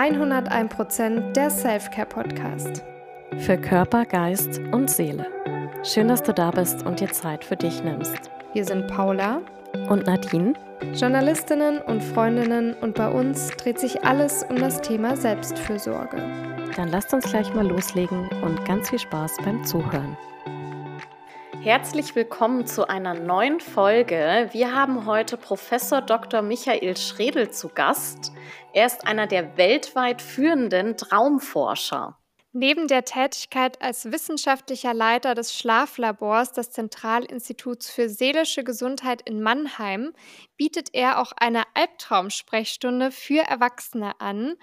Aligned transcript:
101% 0.00 1.32
der 1.32 1.50
Selfcare 1.50 2.06
Podcast. 2.06 2.82
Für 3.36 3.58
Körper, 3.58 4.06
Geist 4.06 4.58
und 4.72 4.88
Seele. 4.88 5.26
Schön, 5.82 6.08
dass 6.08 6.22
du 6.22 6.32
da 6.32 6.50
bist 6.50 6.86
und 6.86 7.00
dir 7.00 7.12
Zeit 7.12 7.44
für 7.44 7.56
dich 7.56 7.84
nimmst. 7.84 8.30
Wir 8.54 8.64
sind 8.64 8.86
Paula 8.86 9.42
und 9.90 10.06
Nadine, 10.06 10.54
Journalistinnen 10.94 11.82
und 11.82 12.02
Freundinnen 12.02 12.72
und 12.80 12.94
bei 12.94 13.10
uns 13.10 13.48
dreht 13.48 13.78
sich 13.78 14.02
alles 14.02 14.42
um 14.48 14.56
das 14.56 14.80
Thema 14.80 15.18
Selbstfürsorge. 15.18 16.16
Dann 16.76 16.88
lasst 16.88 17.12
uns 17.12 17.28
gleich 17.28 17.52
mal 17.52 17.68
loslegen 17.68 18.26
und 18.42 18.64
ganz 18.64 18.88
viel 18.88 19.00
Spaß 19.00 19.36
beim 19.44 19.62
Zuhören. 19.64 20.16
Herzlich 21.62 22.16
willkommen 22.16 22.66
zu 22.66 22.88
einer 22.88 23.12
neuen 23.12 23.60
Folge. 23.60 24.48
Wir 24.52 24.74
haben 24.74 25.04
heute 25.04 25.36
Professor 25.36 26.00
Dr. 26.00 26.40
Michael 26.40 26.96
Schredel 26.96 27.50
zu 27.50 27.68
Gast. 27.68 28.32
Er 28.72 28.86
ist 28.86 29.06
einer 29.06 29.26
der 29.26 29.58
weltweit 29.58 30.22
führenden 30.22 30.96
Traumforscher. 30.96 32.16
Neben 32.52 32.88
der 32.88 33.04
Tätigkeit 33.04 33.80
als 33.82 34.10
wissenschaftlicher 34.10 34.94
Leiter 34.94 35.34
des 35.34 35.54
Schlaflabors 35.54 36.52
des 36.52 36.70
Zentralinstituts 36.70 37.90
für 37.90 38.08
seelische 38.08 38.64
Gesundheit 38.64 39.20
in 39.28 39.42
Mannheim 39.42 40.14
bietet 40.56 40.88
er 40.94 41.20
auch 41.20 41.32
eine 41.36 41.64
Albtraumsprechstunde 41.74 43.10
für 43.10 43.42
Erwachsene 43.42 44.18
an 44.18 44.56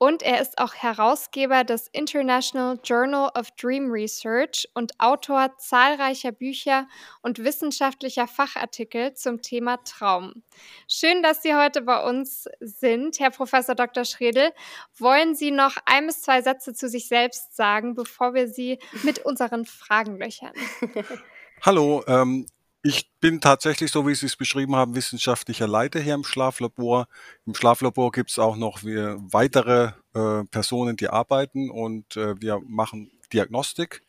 und 0.00 0.22
er 0.22 0.40
ist 0.40 0.58
auch 0.58 0.72
Herausgeber 0.74 1.62
des 1.62 1.88
International 1.88 2.80
Journal 2.82 3.30
of 3.38 3.50
Dream 3.50 3.90
Research 3.90 4.66
und 4.72 4.98
Autor 4.98 5.58
zahlreicher 5.58 6.32
Bücher 6.32 6.88
und 7.20 7.44
wissenschaftlicher 7.44 8.26
Fachartikel 8.26 9.12
zum 9.12 9.42
Thema 9.42 9.76
Traum. 9.84 10.42
Schön, 10.88 11.22
dass 11.22 11.42
Sie 11.42 11.54
heute 11.54 11.82
bei 11.82 12.02
uns 12.02 12.48
sind, 12.60 13.20
Herr 13.20 13.30
Professor 13.30 13.74
Dr. 13.74 14.06
Schredel. 14.06 14.52
Wollen 14.96 15.34
Sie 15.34 15.50
noch 15.50 15.76
ein 15.84 16.06
bis 16.06 16.22
zwei 16.22 16.40
Sätze 16.40 16.72
zu 16.72 16.88
sich 16.88 17.06
selbst 17.06 17.54
sagen, 17.54 17.94
bevor 17.94 18.32
wir 18.32 18.48
Sie 18.48 18.78
mit 19.02 19.18
unseren 19.26 19.66
Fragen 19.66 20.16
löchern? 20.16 20.54
Hallo, 21.60 22.02
ähm, 22.06 22.46
ich 22.82 23.10
bin 23.20 23.40
tatsächlich, 23.40 23.90
so 23.90 24.06
wie 24.06 24.14
Sie 24.14 24.26
es 24.26 24.36
beschrieben 24.36 24.74
haben, 24.74 24.94
wissenschaftlicher 24.94 25.68
Leiter 25.68 26.00
hier 26.00 26.14
im 26.14 26.24
Schlaflabor. 26.24 27.08
Im 27.46 27.54
Schlaflabor 27.54 28.10
gibt 28.12 28.30
es 28.30 28.38
auch 28.38 28.56
noch 28.56 28.82
weitere 28.82 29.92
äh, 30.14 30.44
Personen, 30.44 30.96
die 30.96 31.08
arbeiten 31.08 31.70
und 31.70 32.16
äh, 32.16 32.40
wir 32.40 32.60
machen 32.64 33.10
Diagnostik 33.32 34.02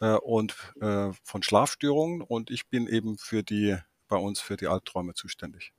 äh, 0.00 0.14
und 0.14 0.56
äh, 0.80 1.10
von 1.22 1.42
Schlafstörungen 1.42 2.20
und 2.20 2.50
ich 2.50 2.68
bin 2.68 2.88
eben 2.88 3.16
für 3.18 3.42
die 3.42 3.76
bei 4.08 4.16
uns 4.16 4.40
für 4.40 4.56
die 4.56 4.66
Albträume 4.66 5.14
zuständig. 5.14 5.72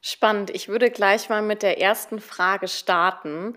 Spannend. 0.00 0.50
Ich 0.50 0.68
würde 0.68 0.90
gleich 0.90 1.28
mal 1.28 1.42
mit 1.42 1.62
der 1.62 1.80
ersten 1.80 2.20
Frage 2.20 2.66
starten. 2.66 3.56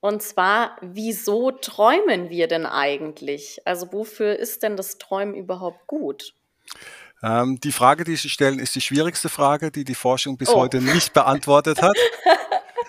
Und 0.00 0.22
zwar, 0.22 0.76
wieso 0.80 1.50
träumen 1.50 2.30
wir 2.30 2.48
denn 2.48 2.66
eigentlich? 2.66 3.60
Also 3.64 3.92
wofür 3.92 4.36
ist 4.36 4.62
denn 4.62 4.76
das 4.76 4.98
Träumen 4.98 5.34
überhaupt 5.34 5.86
gut? 5.86 6.34
Ähm, 7.22 7.58
die 7.60 7.72
Frage, 7.72 8.04
die 8.04 8.16
Sie 8.16 8.28
stellen, 8.28 8.58
ist 8.58 8.74
die 8.74 8.80
schwierigste 8.80 9.28
Frage, 9.28 9.70
die 9.70 9.84
die 9.84 9.94
Forschung 9.94 10.36
bis 10.36 10.48
oh. 10.48 10.56
heute 10.56 10.80
nicht 10.80 11.12
beantwortet 11.12 11.80
hat. 11.80 11.96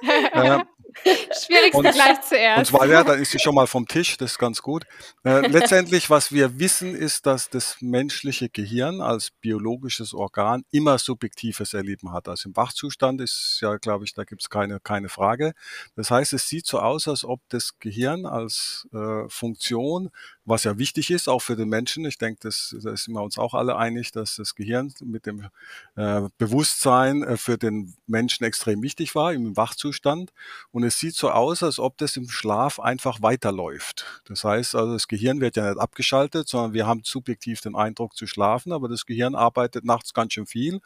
ähm, 0.34 0.64
Schwierigste 1.03 1.78
und, 1.78 1.92
gleich 1.92 2.22
zuerst. 2.22 2.58
Und 2.59 2.66
zwar, 2.66 2.88
ja, 2.88 3.03
dann 3.03 3.20
ist 3.20 3.31
sie 3.31 3.40
schon 3.40 3.56
mal 3.56 3.67
vom 3.67 3.88
Tisch, 3.88 4.17
das 4.17 4.31
ist 4.31 4.38
ganz 4.38 4.62
gut. 4.62 4.86
Äh, 5.23 5.48
letztendlich, 5.48 6.09
was 6.09 6.31
wir 6.31 6.59
wissen, 6.59 6.95
ist, 6.95 7.25
dass 7.25 7.50
das 7.50 7.78
menschliche 7.81 8.50
Gehirn 8.50 9.02
als 9.02 9.31
biologisches 9.42 10.14
Organ 10.14 10.64
immer 10.72 10.97
subjektives 10.97 11.73
Erleben 11.73 12.14
hat. 12.14 12.28
Also 12.28 12.50
im 12.50 12.56
Wachzustand 12.56 13.22
ist 13.22 13.59
ja, 13.62 13.78
glaube 13.78 14.06
ich, 14.06 14.14
da 14.14 14.23
gibt 14.23 14.42
es 14.44 14.50
keine, 14.50 14.80
keine 14.80 15.09
Frage. 15.09 15.53
Das 15.95 16.12
heißt, 16.12 16.34
es 16.34 16.47
sieht 16.47 16.66
so 16.66 16.80
aus, 16.80 17.08
als 17.08 17.25
ob 17.25 17.42
das 17.50 17.80
Gehirn 17.80 18.25
als 18.25 18.88
äh, 18.94 19.28
Funktion 19.30 20.09
was 20.46 20.64
ja 20.66 20.78
wichtig 20.78 21.10
ist, 21.10 21.30
auch 21.30 21.42
für 21.42 21.56
den 21.56 21.70
Menschen. 21.70 22.06
Ich 22.06 22.18
denke, 22.18 22.40
das, 22.44 22.76
da 22.81 22.96
sind 22.96 23.14
wir 23.14 23.22
uns 23.22 23.38
auch 23.38 23.54
alle 23.54 23.78
einig, 23.78 24.12
dass 24.12 24.36
das 24.36 24.56
Gehirn 24.56 24.94
mit 25.04 25.26
dem 25.26 25.48
äh, 25.96 26.22
Bewusstsein 26.38 27.24
äh, 27.24 27.38
für 27.38 27.58
den 27.58 27.96
Menschen 28.08 28.44
extrem 28.44 28.82
wichtig 28.82 29.16
war 29.16 29.34
im 29.34 29.56
Wachzustand. 29.56 30.34
Und 30.72 30.84
es 30.84 31.00
sieht 31.00 31.16
so 31.16 31.32
aus, 31.32 31.64
als 31.64 31.80
ob 31.80 31.98
das 31.98 32.18
im 32.18 32.30
Schlaf 32.30 32.80
einfach 32.80 33.22
weiterläuft. 33.22 34.22
Das 34.26 34.44
heißt, 34.44 34.76
also 34.76 34.94
das 34.94 35.08
Gehirn 35.08 35.40
wird 35.40 35.56
ja 35.56 35.70
nicht 35.70 35.80
abgeschaltet, 35.80 36.50
sondern 36.50 36.74
wir 36.74 36.88
haben 36.88 37.02
subjektiv 37.03 37.62
den 37.62 37.76
Eindruck 37.76 38.16
zu 38.16 38.28
schlafen, 38.28 38.74
aber 38.74 38.90
das 38.90 39.06
Gehirn 39.06 39.36
arbeitet 39.36 39.86
nachts 39.86 40.14
ganz 40.14 40.34
schön 40.34 40.46
viel. 40.46 40.82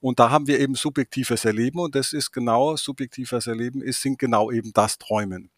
Und 0.00 0.18
da 0.18 0.30
haben 0.30 0.46
wir 0.46 0.60
eben 0.60 0.74
subjektives 0.74 1.44
Erleben 1.44 1.78
und 1.78 1.94
das 1.94 2.12
ist 2.12 2.32
genau, 2.32 2.76
subjektives 2.76 3.46
Erleben 3.46 3.82
ist, 3.82 4.02
sind 4.02 4.18
genau 4.18 4.50
eben 4.50 4.72
das 4.72 4.98
Träumen. 4.98 5.50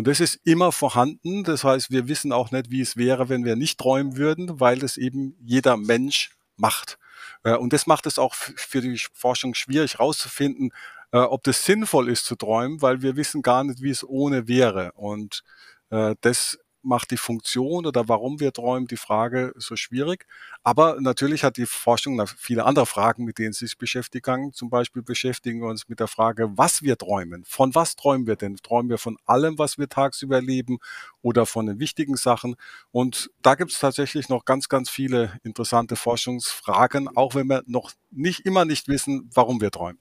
Und 0.00 0.06
das 0.06 0.20
ist 0.20 0.40
immer 0.44 0.72
vorhanden. 0.72 1.44
Das 1.44 1.62
heißt, 1.62 1.90
wir 1.90 2.08
wissen 2.08 2.32
auch 2.32 2.52
nicht, 2.52 2.70
wie 2.70 2.80
es 2.80 2.96
wäre, 2.96 3.28
wenn 3.28 3.44
wir 3.44 3.54
nicht 3.54 3.78
träumen 3.78 4.16
würden, 4.16 4.58
weil 4.58 4.78
das 4.78 4.96
eben 4.96 5.36
jeder 5.42 5.76
Mensch 5.76 6.30
macht. 6.56 6.98
Äh, 7.42 7.56
und 7.56 7.74
das 7.74 7.86
macht 7.86 8.06
es 8.06 8.18
auch 8.18 8.32
für 8.34 8.80
die 8.80 8.98
Forschung 9.12 9.52
schwierig 9.52 9.98
herauszufinden, 9.98 10.70
äh, 11.12 11.18
ob 11.18 11.42
das 11.42 11.66
sinnvoll 11.66 12.08
ist 12.08 12.24
zu 12.24 12.34
träumen, 12.34 12.80
weil 12.80 13.02
wir 13.02 13.14
wissen 13.16 13.42
gar 13.42 13.62
nicht, 13.62 13.82
wie 13.82 13.90
es 13.90 14.02
ohne 14.02 14.48
wäre. 14.48 14.92
Und 14.92 15.44
äh, 15.90 16.14
das 16.22 16.58
macht 16.82 17.10
die 17.10 17.16
Funktion 17.16 17.86
oder 17.86 18.08
warum 18.08 18.40
wir 18.40 18.52
träumen 18.52 18.86
die 18.86 18.96
Frage 18.96 19.52
so 19.56 19.76
schwierig. 19.76 20.26
Aber 20.62 21.00
natürlich 21.00 21.44
hat 21.44 21.56
die 21.56 21.66
Forschung 21.66 22.16
noch 22.16 22.28
viele 22.28 22.64
andere 22.64 22.86
Fragen, 22.86 23.24
mit 23.24 23.38
denen 23.38 23.52
sie 23.52 23.66
sich 23.66 23.78
beschäftigen. 23.78 24.52
Zum 24.52 24.70
Beispiel 24.70 25.02
beschäftigen 25.02 25.60
wir 25.60 25.68
uns 25.68 25.88
mit 25.88 26.00
der 26.00 26.08
Frage, 26.08 26.56
was 26.56 26.82
wir 26.82 26.96
träumen. 26.96 27.44
Von 27.44 27.74
was 27.74 27.96
träumen 27.96 28.26
wir 28.26 28.36
denn? 28.36 28.56
Träumen 28.56 28.90
wir 28.90 28.98
von 28.98 29.16
allem, 29.26 29.58
was 29.58 29.78
wir 29.78 29.88
tagsüber 29.88 30.36
erleben 30.36 30.78
oder 31.22 31.46
von 31.46 31.66
den 31.66 31.78
wichtigen 31.78 32.16
Sachen? 32.16 32.56
Und 32.90 33.30
da 33.42 33.54
gibt 33.54 33.72
es 33.72 33.80
tatsächlich 33.80 34.28
noch 34.28 34.44
ganz, 34.44 34.68
ganz 34.68 34.90
viele 34.90 35.38
interessante 35.42 35.96
Forschungsfragen, 35.96 37.08
auch 37.16 37.34
wenn 37.34 37.46
wir 37.48 37.62
noch 37.66 37.92
nicht 38.10 38.46
immer 38.46 38.64
nicht 38.64 38.88
wissen, 38.88 39.30
warum 39.34 39.60
wir 39.60 39.70
träumen. 39.70 39.98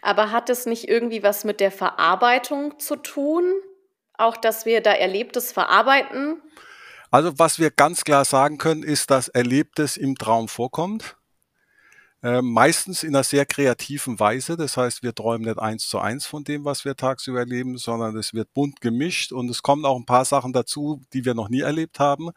Aber 0.00 0.30
hat 0.30 0.48
es 0.48 0.66
nicht 0.66 0.88
irgendwie 0.88 1.22
was 1.22 1.44
mit 1.44 1.60
der 1.60 1.70
Verarbeitung 1.70 2.78
zu 2.78 2.96
tun? 2.96 3.44
Auch, 4.22 4.36
dass 4.36 4.66
wir 4.66 4.80
da 4.80 4.92
Erlebtes 4.92 5.52
verarbeiten? 5.52 6.40
Also 7.10 7.38
was 7.38 7.58
wir 7.58 7.70
ganz 7.70 8.04
klar 8.04 8.24
sagen 8.24 8.58
können, 8.58 8.82
ist, 8.82 9.10
dass 9.10 9.28
Erlebtes 9.28 9.96
im 9.96 10.14
Traum 10.14 10.48
vorkommt. 10.48 11.16
Äh, 12.24 12.40
meistens 12.40 13.02
in 13.02 13.16
einer 13.16 13.24
sehr 13.24 13.44
kreativen 13.44 14.20
Weise. 14.20 14.56
Das 14.56 14.76
heißt, 14.76 15.02
wir 15.02 15.12
träumen 15.12 15.44
nicht 15.44 15.58
eins 15.58 15.88
zu 15.88 15.98
eins 15.98 16.24
von 16.24 16.44
dem, 16.44 16.64
was 16.64 16.84
wir 16.84 16.94
tagsüber 16.94 17.40
erleben, 17.40 17.78
sondern 17.78 18.16
es 18.16 18.32
wird 18.32 18.54
bunt 18.54 18.80
gemischt 18.80 19.32
und 19.32 19.48
es 19.50 19.62
kommen 19.62 19.84
auch 19.84 19.96
ein 19.96 20.06
paar 20.06 20.24
Sachen 20.24 20.52
dazu, 20.52 21.02
die 21.12 21.24
wir 21.24 21.34
noch 21.34 21.48
nie 21.48 21.62
erlebt 21.62 21.98
haben. 21.98 22.30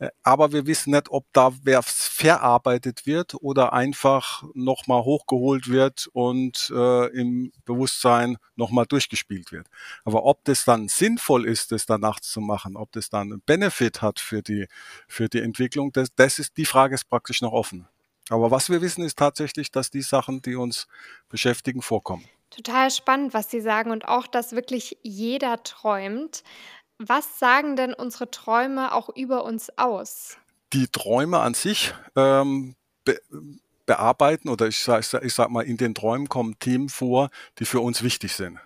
Äh, 0.00 0.08
aber 0.24 0.52
wir 0.52 0.66
wissen 0.66 0.90
nicht, 0.92 1.08
ob 1.10 1.26
da 1.32 1.52
wer 1.62 1.82
verarbeitet 1.84 3.06
wird 3.06 3.34
oder 3.36 3.72
einfach 3.72 4.42
nochmal 4.54 5.04
hochgeholt 5.04 5.68
wird 5.68 6.08
und 6.12 6.72
äh, 6.74 7.06
im 7.16 7.52
Bewusstsein 7.64 8.38
nochmal 8.56 8.86
durchgespielt 8.86 9.52
wird. 9.52 9.68
Aber 10.04 10.24
ob 10.24 10.44
das 10.44 10.64
dann 10.64 10.88
sinnvoll 10.88 11.46
ist, 11.46 11.70
das 11.70 11.86
dann 11.86 12.00
nachts 12.00 12.32
zu 12.32 12.40
machen, 12.40 12.76
ob 12.76 12.90
das 12.90 13.08
dann 13.08 13.32
einen 13.32 13.42
Benefit 13.42 14.02
hat 14.02 14.18
für 14.18 14.42
die, 14.42 14.66
für 15.06 15.28
die 15.28 15.40
Entwicklung, 15.40 15.92
das, 15.92 16.08
das 16.16 16.40
ist, 16.40 16.56
die 16.56 16.66
Frage 16.66 16.96
ist 16.96 17.08
praktisch 17.08 17.40
noch 17.40 17.52
offen. 17.52 17.86
Aber 18.30 18.50
was 18.50 18.70
wir 18.70 18.80
wissen, 18.80 19.04
ist 19.04 19.18
tatsächlich, 19.18 19.70
dass 19.70 19.90
die 19.90 20.02
Sachen, 20.02 20.42
die 20.42 20.54
uns 20.54 20.86
beschäftigen, 21.28 21.82
vorkommen. 21.82 22.24
Total 22.50 22.90
spannend, 22.90 23.34
was 23.34 23.50
Sie 23.50 23.60
sagen 23.60 23.90
und 23.90 24.06
auch, 24.06 24.26
dass 24.26 24.52
wirklich 24.52 24.98
jeder 25.02 25.62
träumt. 25.62 26.44
Was 26.98 27.38
sagen 27.38 27.76
denn 27.76 27.94
unsere 27.94 28.30
Träume 28.30 28.92
auch 28.92 29.08
über 29.08 29.44
uns 29.44 29.76
aus? 29.78 30.36
Die 30.72 30.88
Träume 30.88 31.40
an 31.40 31.54
sich 31.54 31.94
ähm, 32.16 32.76
be 33.04 33.20
bearbeiten 33.84 34.48
oder 34.48 34.68
ich 34.68 34.78
sage 34.78 35.20
ich 35.24 35.34
sag 35.34 35.50
mal, 35.50 35.62
in 35.62 35.76
den 35.76 35.92
Träumen 35.94 36.28
kommen 36.28 36.56
Themen 36.60 36.88
vor, 36.88 37.30
die 37.58 37.64
für 37.64 37.80
uns 37.80 38.04
wichtig 38.04 38.32
sind. 38.32 38.60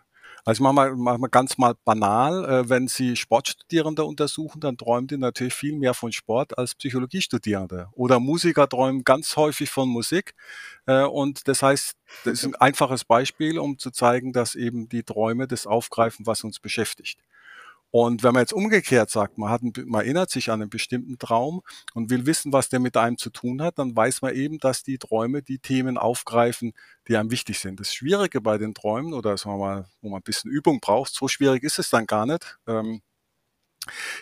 Also 0.48 0.60
ich 0.60 0.62
mache 0.62 0.74
mal, 0.74 0.94
mach 0.96 1.18
mal 1.18 1.26
ganz 1.26 1.58
mal 1.58 1.74
banal, 1.84 2.44
äh, 2.44 2.68
wenn 2.68 2.86
Sie 2.86 3.16
Sportstudierende 3.16 4.04
untersuchen, 4.04 4.60
dann 4.60 4.76
träumen 4.78 5.08
die 5.08 5.16
natürlich 5.16 5.54
viel 5.54 5.72
mehr 5.76 5.92
von 5.92 6.12
Sport 6.12 6.56
als 6.56 6.76
Psychologiestudierende. 6.76 7.88
Oder 7.92 8.20
Musiker 8.20 8.68
träumen 8.68 9.02
ganz 9.02 9.36
häufig 9.36 9.70
von 9.70 9.88
Musik. 9.88 10.34
Äh, 10.86 11.02
und 11.02 11.48
das 11.48 11.62
heißt, 11.62 11.96
das 12.24 12.34
ist 12.34 12.44
ein 12.44 12.54
einfaches 12.54 13.04
Beispiel, 13.04 13.58
um 13.58 13.76
zu 13.78 13.90
zeigen, 13.90 14.32
dass 14.32 14.54
eben 14.54 14.88
die 14.88 15.02
Träume 15.02 15.48
das 15.48 15.66
aufgreifen, 15.66 16.26
was 16.26 16.44
uns 16.44 16.60
beschäftigt. 16.60 17.18
Und 17.90 18.22
wenn 18.22 18.34
man 18.34 18.42
jetzt 18.42 18.52
umgekehrt 18.52 19.10
sagt, 19.10 19.38
man, 19.38 19.50
hat, 19.50 19.62
man 19.62 20.02
erinnert 20.02 20.30
sich 20.30 20.50
an 20.50 20.60
einen 20.60 20.70
bestimmten 20.70 21.18
Traum 21.18 21.62
und 21.94 22.10
will 22.10 22.26
wissen, 22.26 22.52
was 22.52 22.68
der 22.68 22.80
mit 22.80 22.96
einem 22.96 23.16
zu 23.16 23.30
tun 23.30 23.62
hat, 23.62 23.78
dann 23.78 23.96
weiß 23.96 24.22
man 24.22 24.34
eben, 24.34 24.58
dass 24.58 24.82
die 24.82 24.98
Träume 24.98 25.42
die 25.42 25.58
Themen 25.58 25.96
aufgreifen, 25.96 26.72
die 27.08 27.16
einem 27.16 27.30
wichtig 27.30 27.58
sind. 27.58 27.80
Das 27.80 27.94
Schwierige 27.94 28.40
bei 28.40 28.58
den 28.58 28.74
Träumen, 28.74 29.14
oder 29.14 29.36
sagen 29.38 29.58
wir 29.58 29.64
mal, 29.66 29.86
wo 30.02 30.10
man 30.10 30.20
ein 30.20 30.24
bisschen 30.24 30.50
Übung 30.50 30.80
braucht, 30.80 31.14
so 31.14 31.28
schwierig 31.28 31.62
ist 31.62 31.78
es 31.78 31.90
dann 31.90 32.06
gar 32.06 32.26
nicht, 32.26 32.58
ähm, 32.66 33.00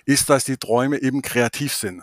ist, 0.04 0.28
dass 0.30 0.44
die 0.44 0.56
Träume 0.58 1.00
eben 1.00 1.22
kreativ 1.22 1.74
sind. 1.74 2.02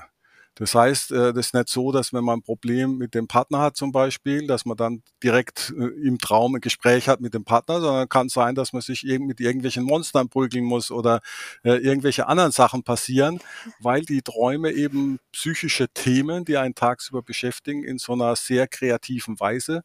Das 0.55 0.75
heißt, 0.75 1.11
äh, 1.11 1.33
das 1.33 1.47
ist 1.47 1.53
nicht 1.53 1.69
so, 1.69 1.91
dass 1.91 2.11
wenn 2.13 2.23
man 2.23 2.39
ein 2.39 2.41
Problem 2.41 2.97
mit 2.97 3.15
dem 3.15 3.27
Partner 3.27 3.59
hat 3.59 3.77
zum 3.77 3.91
Beispiel, 3.91 4.47
dass 4.47 4.65
man 4.65 4.75
dann 4.75 5.01
direkt 5.23 5.73
äh, 5.77 5.85
im 6.05 6.17
Traum 6.17 6.55
ein 6.55 6.61
Gespräch 6.61 7.07
hat 7.07 7.21
mit 7.21 7.33
dem 7.33 7.45
Partner, 7.45 7.79
sondern 7.79 8.09
kann 8.09 8.27
sein, 8.27 8.53
dass 8.55 8.73
man 8.73 8.81
sich 8.81 9.03
mit 9.03 9.39
irgendwelchen 9.39 9.83
Monstern 9.83 10.27
prügeln 10.29 10.65
muss 10.65 10.91
oder 10.91 11.21
äh, 11.63 11.75
irgendwelche 11.77 12.27
anderen 12.27 12.51
Sachen 12.51 12.83
passieren, 12.83 13.39
weil 13.79 14.01
die 14.01 14.21
Träume 14.21 14.71
eben 14.71 15.19
psychische 15.31 15.87
Themen, 15.87 16.43
die 16.43 16.57
einen 16.57 16.75
tagsüber 16.75 17.21
beschäftigen, 17.21 17.83
in 17.83 17.97
so 17.97 18.13
einer 18.13 18.35
sehr 18.35 18.67
kreativen 18.67 19.39
Weise, 19.39 19.83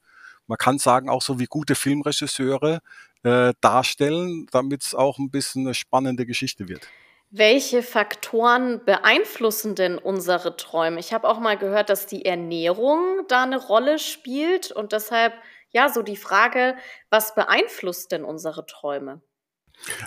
man 0.48 0.58
kann 0.58 0.78
sagen 0.78 1.08
auch 1.08 1.22
so 1.22 1.38
wie 1.38 1.46
gute 1.46 1.74
Filmregisseure 1.74 2.80
äh, 3.22 3.52
darstellen, 3.60 4.46
damit 4.52 4.84
es 4.84 4.94
auch 4.94 5.18
ein 5.18 5.30
bisschen 5.30 5.62
eine 5.66 5.74
spannende 5.74 6.26
Geschichte 6.26 6.68
wird. 6.68 6.88
Welche 7.38 7.82
Faktoren 7.82 8.82
beeinflussen 8.86 9.74
denn 9.74 9.98
unsere 9.98 10.56
Träume? 10.56 10.98
Ich 11.00 11.12
habe 11.12 11.28
auch 11.28 11.38
mal 11.38 11.58
gehört, 11.58 11.90
dass 11.90 12.06
die 12.06 12.24
Ernährung 12.24 13.26
da 13.28 13.42
eine 13.42 13.58
Rolle 13.58 13.98
spielt 13.98 14.72
und 14.72 14.92
deshalb 14.92 15.34
ja 15.68 15.90
so 15.90 16.00
die 16.00 16.16
Frage, 16.16 16.76
was 17.10 17.34
beeinflusst 17.34 18.10
denn 18.12 18.24
unsere 18.24 18.64
Träume? 18.64 19.20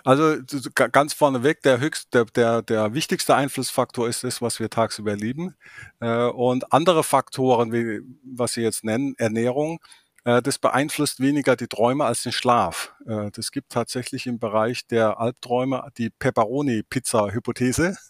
Also 0.03 0.37
ganz 0.73 1.13
vorneweg, 1.13 1.61
der 1.61 1.79
höchst, 1.79 2.15
der, 2.15 2.25
der, 2.25 2.63
der 2.63 2.95
wichtigste 2.95 3.35
Einflussfaktor 3.35 4.07
ist 4.07 4.23
das, 4.23 4.41
was 4.41 4.59
wir 4.59 4.71
tagsüber 4.71 5.11
erleben. 5.11 5.55
Äh, 5.99 6.25
und 6.25 6.73
andere 6.73 7.03
Faktoren, 7.03 7.71
wie 7.71 8.01
was 8.23 8.53
Sie 8.53 8.61
jetzt 8.63 8.83
nennen, 8.83 9.13
Ernährung, 9.19 9.79
äh, 9.83 10.08
das 10.23 10.59
beeinflusst 10.59 11.19
weniger 11.19 11.55
die 11.55 11.67
Träume 11.67 12.05
als 12.05 12.23
den 12.23 12.31
Schlaf. 12.31 12.93
Äh, 13.07 13.31
das 13.31 13.51
gibt 13.51 13.71
tatsächlich 13.71 14.27
im 14.27 14.39
Bereich 14.39 14.85
der 14.87 15.19
Albträume 15.19 15.87
die 15.97 16.09
Pepperoni-Pizza-Hypothese. 16.09 17.97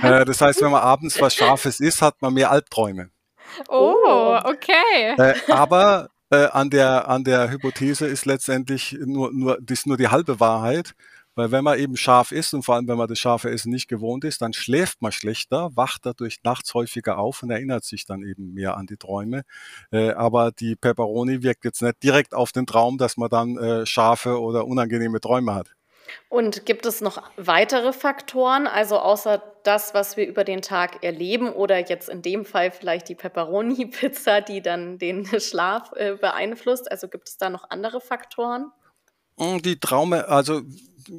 Äh, 0.00 0.24
das 0.24 0.40
heißt, 0.40 0.62
wenn 0.62 0.70
man 0.70 0.80
abends 0.80 1.20
was 1.20 1.34
Scharfes 1.34 1.80
isst, 1.80 2.02
hat 2.02 2.22
man 2.22 2.34
mehr 2.34 2.52
Albträume. 2.52 3.10
Oh, 3.68 4.38
okay. 4.44 5.34
aber 5.48 6.08
an 6.30 6.70
der, 6.70 7.08
an 7.08 7.24
der 7.24 7.50
Hypothese 7.50 8.06
ist 8.06 8.26
letztendlich 8.26 8.96
nur, 9.04 9.32
nur, 9.32 9.58
das 9.60 9.80
ist 9.80 9.86
nur 9.86 9.96
die 9.96 10.06
halbe 10.06 10.38
Wahrheit. 10.38 10.94
Weil 11.38 11.52
wenn 11.52 11.62
man 11.62 11.78
eben 11.78 11.96
scharf 11.96 12.32
ist 12.32 12.52
und 12.52 12.64
vor 12.64 12.74
allem 12.74 12.88
wenn 12.88 12.98
man 12.98 13.06
das 13.06 13.20
scharfe 13.20 13.48
Essen 13.48 13.70
nicht 13.70 13.86
gewohnt 13.86 14.24
ist, 14.24 14.42
dann 14.42 14.52
schläft 14.52 15.00
man 15.00 15.12
schlechter, 15.12 15.70
wacht 15.76 16.04
dadurch 16.04 16.38
nachts 16.42 16.74
häufiger 16.74 17.16
auf 17.16 17.44
und 17.44 17.50
erinnert 17.50 17.84
sich 17.84 18.04
dann 18.06 18.24
eben 18.24 18.54
mehr 18.54 18.76
an 18.76 18.88
die 18.88 18.96
Träume. 18.96 19.42
Äh, 19.92 20.10
aber 20.14 20.50
die 20.50 20.74
Peperoni 20.74 21.44
wirkt 21.44 21.64
jetzt 21.64 21.80
nicht 21.80 22.02
direkt 22.02 22.34
auf 22.34 22.50
den 22.50 22.66
Traum, 22.66 22.98
dass 22.98 23.16
man 23.16 23.30
dann 23.30 23.56
äh, 23.56 23.86
scharfe 23.86 24.40
oder 24.40 24.66
unangenehme 24.66 25.20
Träume 25.20 25.54
hat. 25.54 25.76
Und 26.28 26.66
gibt 26.66 26.86
es 26.86 27.00
noch 27.00 27.22
weitere 27.36 27.92
Faktoren, 27.92 28.66
also 28.66 28.98
außer 28.98 29.40
das, 29.62 29.94
was 29.94 30.16
wir 30.16 30.26
über 30.26 30.42
den 30.42 30.60
Tag 30.60 31.04
erleben 31.04 31.52
oder 31.52 31.78
jetzt 31.88 32.08
in 32.08 32.20
dem 32.20 32.46
Fall 32.46 32.72
vielleicht 32.72 33.08
die 33.08 33.14
Pepperoni-Pizza, 33.14 34.40
die 34.40 34.60
dann 34.60 34.98
den 34.98 35.24
Schlaf 35.40 35.92
äh, 35.94 36.16
beeinflusst? 36.16 36.90
Also 36.90 37.06
gibt 37.06 37.28
es 37.28 37.36
da 37.36 37.48
noch 37.48 37.70
andere 37.70 38.00
Faktoren? 38.00 38.72
Hm, 39.38 39.62
die 39.62 39.78
Traume, 39.78 40.26
also 40.26 40.62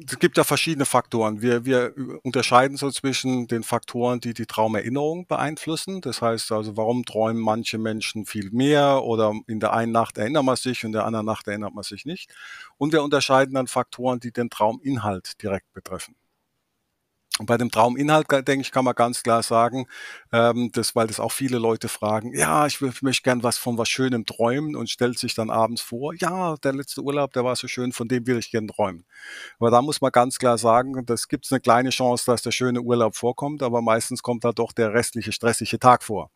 es 0.06 0.18
gibt 0.18 0.36
ja 0.36 0.44
verschiedene 0.44 0.84
Faktoren. 0.84 1.42
Wir, 1.42 1.64
wir 1.64 1.94
unterscheiden 2.22 2.76
so 2.76 2.90
zwischen 2.90 3.46
den 3.46 3.62
Faktoren, 3.62 4.20
die 4.20 4.34
die 4.34 4.46
Traumerinnerung 4.46 5.26
beeinflussen. 5.26 6.00
Das 6.00 6.20
heißt 6.20 6.52
also, 6.52 6.76
warum 6.76 7.04
träumen 7.04 7.40
manche 7.40 7.78
Menschen 7.78 8.26
viel 8.26 8.50
mehr 8.50 9.02
oder 9.02 9.32
in 9.46 9.60
der 9.60 9.72
einen 9.72 9.92
Nacht 9.92 10.18
erinnert 10.18 10.44
man 10.44 10.56
sich 10.56 10.84
und 10.84 10.88
in 10.88 10.92
der 10.92 11.06
anderen 11.06 11.26
Nacht 11.26 11.48
erinnert 11.48 11.74
man 11.74 11.84
sich 11.84 12.04
nicht. 12.04 12.30
Und 12.76 12.92
wir 12.92 13.02
unterscheiden 13.02 13.54
dann 13.54 13.66
Faktoren, 13.66 14.20
die 14.20 14.32
den 14.32 14.50
Trauminhalt 14.50 15.42
direkt 15.42 15.72
betreffen. 15.72 16.14
Und 17.40 17.46
bei 17.46 17.56
dem 17.56 17.70
Trauminhalt, 17.70 18.30
denke 18.30 18.60
ich, 18.60 18.70
kann 18.70 18.84
man 18.84 18.94
ganz 18.94 19.22
klar 19.22 19.42
sagen, 19.42 19.86
ähm, 20.30 20.70
das, 20.74 20.94
weil 20.94 21.06
das 21.06 21.18
auch 21.18 21.32
viele 21.32 21.56
Leute 21.56 21.88
fragen, 21.88 22.34
ja, 22.34 22.66
ich, 22.66 22.82
ich 22.82 23.00
möchte 23.00 23.22
gern 23.22 23.42
was 23.42 23.56
von 23.56 23.78
was 23.78 23.88
Schönem 23.88 24.26
träumen 24.26 24.76
und 24.76 24.90
stellt 24.90 25.18
sich 25.18 25.34
dann 25.34 25.48
abends 25.48 25.80
vor, 25.80 26.12
ja, 26.12 26.56
der 26.56 26.74
letzte 26.74 27.00
Urlaub, 27.00 27.32
der 27.32 27.42
war 27.42 27.56
so 27.56 27.66
schön, 27.66 27.92
von 27.92 28.08
dem 28.08 28.26
will 28.26 28.36
ich 28.36 28.50
gern 28.50 28.68
träumen. 28.68 29.06
Aber 29.58 29.70
da 29.70 29.80
muss 29.80 30.02
man 30.02 30.12
ganz 30.12 30.38
klar 30.38 30.58
sagen, 30.58 31.06
das 31.06 31.28
gibt 31.28 31.46
es 31.46 31.52
eine 31.52 31.62
kleine 31.62 31.88
Chance, 31.88 32.26
dass 32.26 32.42
der 32.42 32.50
schöne 32.50 32.82
Urlaub 32.82 33.16
vorkommt, 33.16 33.62
aber 33.62 33.80
meistens 33.80 34.22
kommt 34.22 34.44
da 34.44 34.52
doch 34.52 34.72
der 34.72 34.92
restliche 34.92 35.32
stressige 35.32 35.78
Tag 35.78 36.02
vor. 36.02 36.30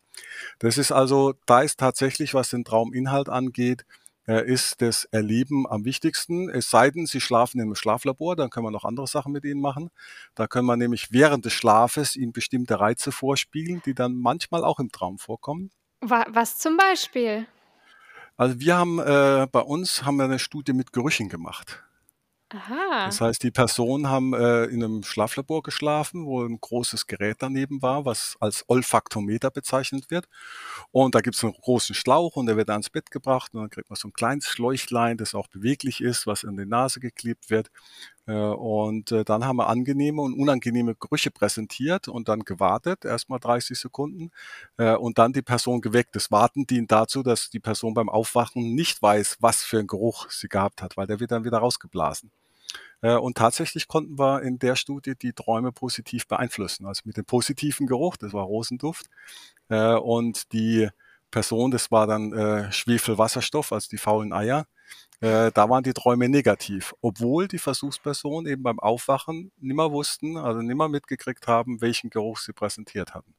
Das 0.57 0.79
ist 0.79 0.91
also, 0.91 1.35
da 1.45 1.61
ist 1.61 1.79
tatsächlich, 1.79 2.33
was 2.33 2.49
den 2.49 2.63
Trauminhalt 2.65 3.29
angeht, 3.29 3.85
ist 4.27 4.81
das 4.81 5.05
Erleben 5.05 5.67
am 5.67 5.85
wichtigsten. 5.85 6.49
Es 6.49 6.69
sei 6.69 6.89
denn, 6.89 7.05
Sie 7.05 7.21
schlafen 7.21 7.59
im 7.59 7.75
Schlaflabor, 7.75 8.35
dann 8.35 8.49
können 8.49 8.65
wir 8.65 8.71
noch 8.71 8.85
andere 8.85 9.07
Sachen 9.07 9.31
mit 9.31 9.45
Ihnen 9.45 9.61
machen. 9.61 9.89
Da 10.33 10.47
können 10.47 10.65
wir 10.65 10.77
nämlich 10.77 11.11
während 11.11 11.45
des 11.45 11.53
Schlafes 11.53 12.15
Ihnen 12.15 12.33
bestimmte 12.33 12.79
Reize 12.79 13.11
vorspielen, 13.11 13.81
die 13.85 13.93
dann 13.93 14.15
manchmal 14.15 14.63
auch 14.63 14.79
im 14.79 14.91
Traum 14.91 15.19
vorkommen. 15.19 15.69
Was 16.01 16.57
zum 16.57 16.77
Beispiel? 16.77 17.47
Also 18.37 18.59
wir 18.59 18.75
haben 18.75 18.99
äh, 18.99 19.47
bei 19.51 19.61
uns 19.61 20.03
haben 20.03 20.17
wir 20.17 20.25
eine 20.25 20.39
Studie 20.39 20.73
mit 20.73 20.91
Gerüchen 20.91 21.29
gemacht. 21.29 21.84
Aha. 22.55 23.05
Das 23.07 23.19
heißt, 23.19 23.43
die 23.43 23.51
Personen 23.51 24.09
haben 24.09 24.33
äh, 24.33 24.65
in 24.65 24.83
einem 24.83 25.03
Schlaflabor 25.03 25.61
geschlafen, 25.61 26.25
wo 26.25 26.43
ein 26.43 26.59
großes 26.59 27.07
Gerät 27.07 27.37
daneben 27.39 27.81
war, 27.81 28.05
was 28.05 28.37
als 28.39 28.63
Olfaktometer 28.67 29.51
bezeichnet 29.51 30.09
wird. 30.09 30.27
Und 30.91 31.15
da 31.15 31.21
gibt 31.21 31.35
es 31.35 31.43
einen 31.43 31.53
großen 31.53 31.95
Schlauch 31.95 32.35
und 32.35 32.45
der 32.45 32.55
wird 32.55 32.69
ans 32.69 32.89
Bett 32.89 33.11
gebracht 33.11 33.53
und 33.53 33.61
dann 33.61 33.69
kriegt 33.69 33.89
man 33.89 33.97
so 33.97 34.07
ein 34.07 34.13
kleines 34.13 34.47
Schläuchlein, 34.47 35.17
das 35.17 35.35
auch 35.35 35.47
beweglich 35.47 36.01
ist, 36.01 36.27
was 36.27 36.43
in 36.43 36.55
die 36.55 36.65
Nase 36.65 36.99
geklebt 36.99 37.49
wird. 37.49 37.69
Äh, 38.27 38.33
und 38.33 39.11
äh, 39.11 39.25
dann 39.25 39.45
haben 39.45 39.57
wir 39.57 39.67
angenehme 39.67 40.21
und 40.21 40.33
unangenehme 40.39 40.95
Gerüche 40.95 41.31
präsentiert 41.31 42.07
und 42.07 42.29
dann 42.29 42.41
gewartet, 42.41 43.05
erstmal 43.05 43.39
30 43.39 43.77
Sekunden, 43.77 44.31
äh, 44.77 44.95
und 44.95 45.17
dann 45.17 45.33
die 45.33 45.41
Person 45.41 45.81
geweckt. 45.81 46.15
Das 46.15 46.31
Warten 46.31 46.65
dient 46.65 46.91
dazu, 46.91 47.21
dass 47.21 47.49
die 47.49 47.59
Person 47.59 47.93
beim 47.93 48.09
Aufwachen 48.09 48.73
nicht 48.75 49.01
weiß, 49.01 49.37
was 49.41 49.63
für 49.63 49.79
einen 49.79 49.87
Geruch 49.87 50.29
sie 50.29 50.47
gehabt 50.47 50.81
hat, 50.81 50.95
weil 50.97 51.07
der 51.07 51.19
wird 51.19 51.31
dann 51.31 51.43
wieder 51.43 51.57
rausgeblasen. 51.59 52.31
Äh, 53.01 53.15
und 53.15 53.37
tatsächlich 53.37 53.87
konnten 53.87 54.17
wir 54.17 54.41
in 54.41 54.57
der 54.59 54.75
Studie 54.75 55.13
die 55.15 55.33
Träume 55.33 55.71
positiv 55.71 56.27
beeinflussen. 56.27 56.85
Also 56.85 57.01
mit 57.05 57.17
dem 57.17 57.25
positiven 57.25 57.87
Geruch, 57.87 58.17
das 58.17 58.33
war 58.33 58.45
Rosenduft. 58.45 59.07
Äh, 59.69 59.93
und 59.93 60.51
die 60.53 60.89
Person, 61.31 61.71
das 61.71 61.91
war 61.91 62.07
dann 62.07 62.33
äh, 62.33 62.71
Schwefelwasserstoff, 62.71 63.71
also 63.71 63.89
die 63.89 63.97
faulen 63.97 64.33
Eier. 64.33 64.65
Da 65.21 65.69
waren 65.69 65.83
die 65.83 65.93
Träume 65.93 66.27
negativ, 66.27 66.93
obwohl 67.01 67.47
die 67.47 67.57
Versuchspersonen 67.57 68.51
eben 68.51 68.63
beim 68.63 68.79
Aufwachen 68.79 69.51
nimmer 69.59 69.91
wussten, 69.91 70.37
also 70.37 70.61
nimmer 70.61 70.89
mitgekriegt 70.89 71.47
haben, 71.47 71.79
welchen 71.81 72.09
Geruch 72.09 72.37
sie 72.37 72.51
präsentiert 72.51 73.15
hatten. 73.15 73.33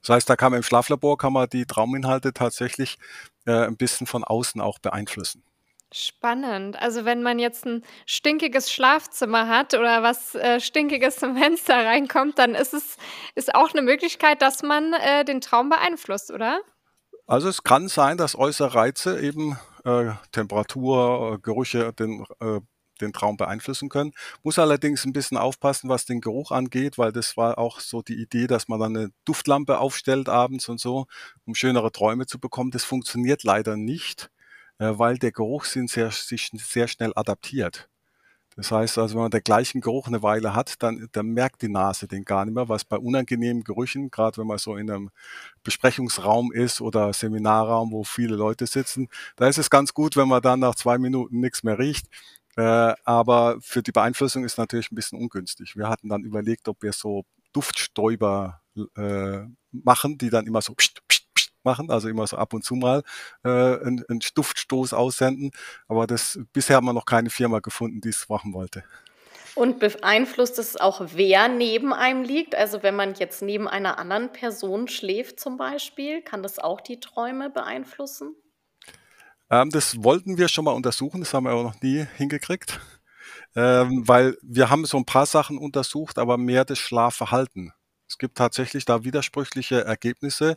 Das 0.00 0.08
heißt, 0.08 0.28
da 0.28 0.36
kann 0.36 0.52
man 0.52 0.60
im 0.60 0.62
Schlaflabor 0.64 1.18
kann 1.18 1.34
man 1.34 1.48
die 1.48 1.66
Trauminhalte 1.66 2.32
tatsächlich 2.32 2.98
ein 3.44 3.76
bisschen 3.76 4.06
von 4.06 4.24
außen 4.24 4.60
auch 4.60 4.78
beeinflussen. 4.78 5.44
Spannend. 5.90 6.78
Also 6.78 7.06
wenn 7.06 7.22
man 7.22 7.38
jetzt 7.38 7.64
ein 7.64 7.82
stinkiges 8.04 8.70
Schlafzimmer 8.70 9.48
hat 9.48 9.72
oder 9.72 10.02
was, 10.02 10.34
äh, 10.34 10.60
Stinkiges 10.60 11.16
zum 11.16 11.36
Fenster 11.36 11.76
reinkommt, 11.76 12.38
dann 12.38 12.54
ist 12.54 12.74
es 12.74 12.98
ist 13.34 13.54
auch 13.54 13.72
eine 13.72 13.80
Möglichkeit, 13.80 14.42
dass 14.42 14.62
man, 14.62 14.92
äh, 14.92 15.24
den 15.24 15.40
Traum 15.40 15.70
beeinflusst, 15.70 16.30
oder? 16.30 16.60
Also, 17.26 17.48
es 17.48 17.62
kann 17.62 17.88
sein, 17.88 18.18
dass 18.18 18.36
äußere 18.36 18.74
Reize 18.74 19.20
eben, 19.20 19.58
äh, 19.84 20.12
Temperatur, 20.32 21.34
äh, 21.34 21.38
Gerüche 21.40 21.92
den 21.92 22.26
äh, 22.40 22.60
den 23.00 23.12
Traum 23.12 23.36
beeinflussen 23.36 23.88
können. 23.88 24.12
Muss 24.42 24.58
allerdings 24.58 25.04
ein 25.04 25.12
bisschen 25.12 25.36
aufpassen, 25.36 25.88
was 25.88 26.04
den 26.04 26.20
Geruch 26.20 26.50
angeht, 26.50 26.98
weil 26.98 27.12
das 27.12 27.36
war 27.36 27.58
auch 27.58 27.80
so 27.80 28.02
die 28.02 28.20
Idee, 28.20 28.46
dass 28.46 28.68
man 28.68 28.80
dann 28.80 28.96
eine 28.96 29.10
Duftlampe 29.24 29.78
aufstellt 29.78 30.28
abends 30.28 30.68
und 30.68 30.80
so, 30.80 31.06
um 31.46 31.54
schönere 31.54 31.92
Träume 31.92 32.26
zu 32.26 32.38
bekommen. 32.38 32.70
Das 32.70 32.84
funktioniert 32.84 33.42
leider 33.44 33.76
nicht. 33.76 34.30
Äh, 34.78 34.98
weil 34.98 35.18
der 35.18 35.32
Geruchssinn 35.32 35.88
sehr, 35.88 36.10
sich 36.10 36.50
sehr 36.54 36.88
schnell 36.88 37.12
adaptiert. 37.16 37.88
Das 38.58 38.72
heißt 38.72 38.98
also, 38.98 39.14
wenn 39.14 39.22
man 39.22 39.30
den 39.30 39.44
gleichen 39.44 39.80
Geruch 39.80 40.08
eine 40.08 40.20
Weile 40.24 40.52
hat, 40.52 40.82
dann, 40.82 41.08
dann 41.12 41.28
merkt 41.28 41.62
die 41.62 41.68
Nase 41.68 42.08
den 42.08 42.24
gar 42.24 42.44
nicht 42.44 42.54
mehr, 42.54 42.68
was 42.68 42.84
bei 42.84 42.96
unangenehmen 42.96 43.62
Gerüchen, 43.62 44.10
gerade 44.10 44.38
wenn 44.38 44.48
man 44.48 44.58
so 44.58 44.76
in 44.76 44.90
einem 44.90 45.10
Besprechungsraum 45.62 46.52
ist 46.52 46.80
oder 46.80 47.12
Seminarraum, 47.12 47.92
wo 47.92 48.02
viele 48.02 48.34
Leute 48.34 48.66
sitzen, 48.66 49.08
da 49.36 49.46
ist 49.46 49.58
es 49.58 49.70
ganz 49.70 49.94
gut, 49.94 50.16
wenn 50.16 50.26
man 50.26 50.42
dann 50.42 50.58
nach 50.58 50.74
zwei 50.74 50.98
Minuten 50.98 51.38
nichts 51.38 51.62
mehr 51.62 51.78
riecht. 51.78 52.08
Äh, 52.56 52.94
aber 53.04 53.58
für 53.60 53.84
die 53.84 53.92
Beeinflussung 53.92 54.44
ist 54.44 54.58
natürlich 54.58 54.90
ein 54.90 54.96
bisschen 54.96 55.20
ungünstig. 55.20 55.76
Wir 55.76 55.88
hatten 55.88 56.08
dann 56.08 56.24
überlegt, 56.24 56.66
ob 56.66 56.82
wir 56.82 56.92
so 56.92 57.24
Duftstäuber 57.52 58.60
äh, 58.96 59.42
machen, 59.70 60.18
die 60.18 60.30
dann 60.30 60.48
immer 60.48 60.62
so 60.62 60.74
pst, 60.74 61.00
pst, 61.08 61.27
machen, 61.62 61.90
also 61.90 62.08
immer 62.08 62.26
so 62.26 62.36
ab 62.36 62.54
und 62.54 62.64
zu 62.64 62.74
mal 62.74 63.02
äh, 63.44 63.48
einen, 63.48 64.04
einen 64.08 64.20
Duftstoß 64.34 64.92
aussenden. 64.92 65.50
Aber 65.86 66.06
das 66.06 66.38
bisher 66.52 66.76
haben 66.76 66.86
wir 66.86 66.92
noch 66.92 67.06
keine 67.06 67.30
Firma 67.30 67.60
gefunden, 67.60 68.00
die 68.00 68.10
es 68.10 68.28
machen 68.28 68.52
wollte. 68.54 68.84
Und 69.54 69.80
beeinflusst 69.80 70.58
es 70.60 70.76
auch, 70.76 71.00
wer 71.14 71.48
neben 71.48 71.92
einem 71.92 72.22
liegt? 72.22 72.54
Also 72.54 72.84
wenn 72.84 72.94
man 72.94 73.14
jetzt 73.14 73.42
neben 73.42 73.66
einer 73.66 73.98
anderen 73.98 74.30
Person 74.30 74.86
schläft 74.86 75.40
zum 75.40 75.56
Beispiel, 75.56 76.22
kann 76.22 76.44
das 76.44 76.60
auch 76.60 76.80
die 76.80 77.00
Träume 77.00 77.50
beeinflussen? 77.50 78.36
Ähm, 79.50 79.70
das 79.70 80.04
wollten 80.04 80.38
wir 80.38 80.46
schon 80.46 80.64
mal 80.64 80.74
untersuchen, 80.74 81.20
das 81.20 81.34
haben 81.34 81.44
wir 81.44 81.50
aber 81.50 81.64
noch 81.64 81.80
nie 81.82 82.06
hingekriegt. 82.16 82.78
Ähm, 83.56 84.06
weil 84.06 84.36
wir 84.42 84.70
haben 84.70 84.84
so 84.84 84.96
ein 84.96 85.06
paar 85.06 85.26
Sachen 85.26 85.58
untersucht, 85.58 86.18
aber 86.18 86.38
mehr 86.38 86.64
das 86.64 86.78
Schlafverhalten. 86.78 87.72
Es 88.18 88.20
gibt 88.20 88.36
tatsächlich 88.36 88.84
da 88.84 89.04
widersprüchliche 89.04 89.84
Ergebnisse. 89.84 90.56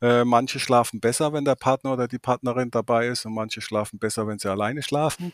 Äh, 0.00 0.24
manche 0.24 0.60
schlafen 0.60 1.00
besser, 1.00 1.32
wenn 1.32 1.44
der 1.44 1.56
Partner 1.56 1.92
oder 1.94 2.06
die 2.06 2.20
Partnerin 2.20 2.70
dabei 2.70 3.08
ist 3.08 3.26
und 3.26 3.34
manche 3.34 3.60
schlafen 3.60 3.98
besser, 3.98 4.28
wenn 4.28 4.38
sie 4.38 4.48
alleine 4.48 4.80
schlafen. 4.84 5.32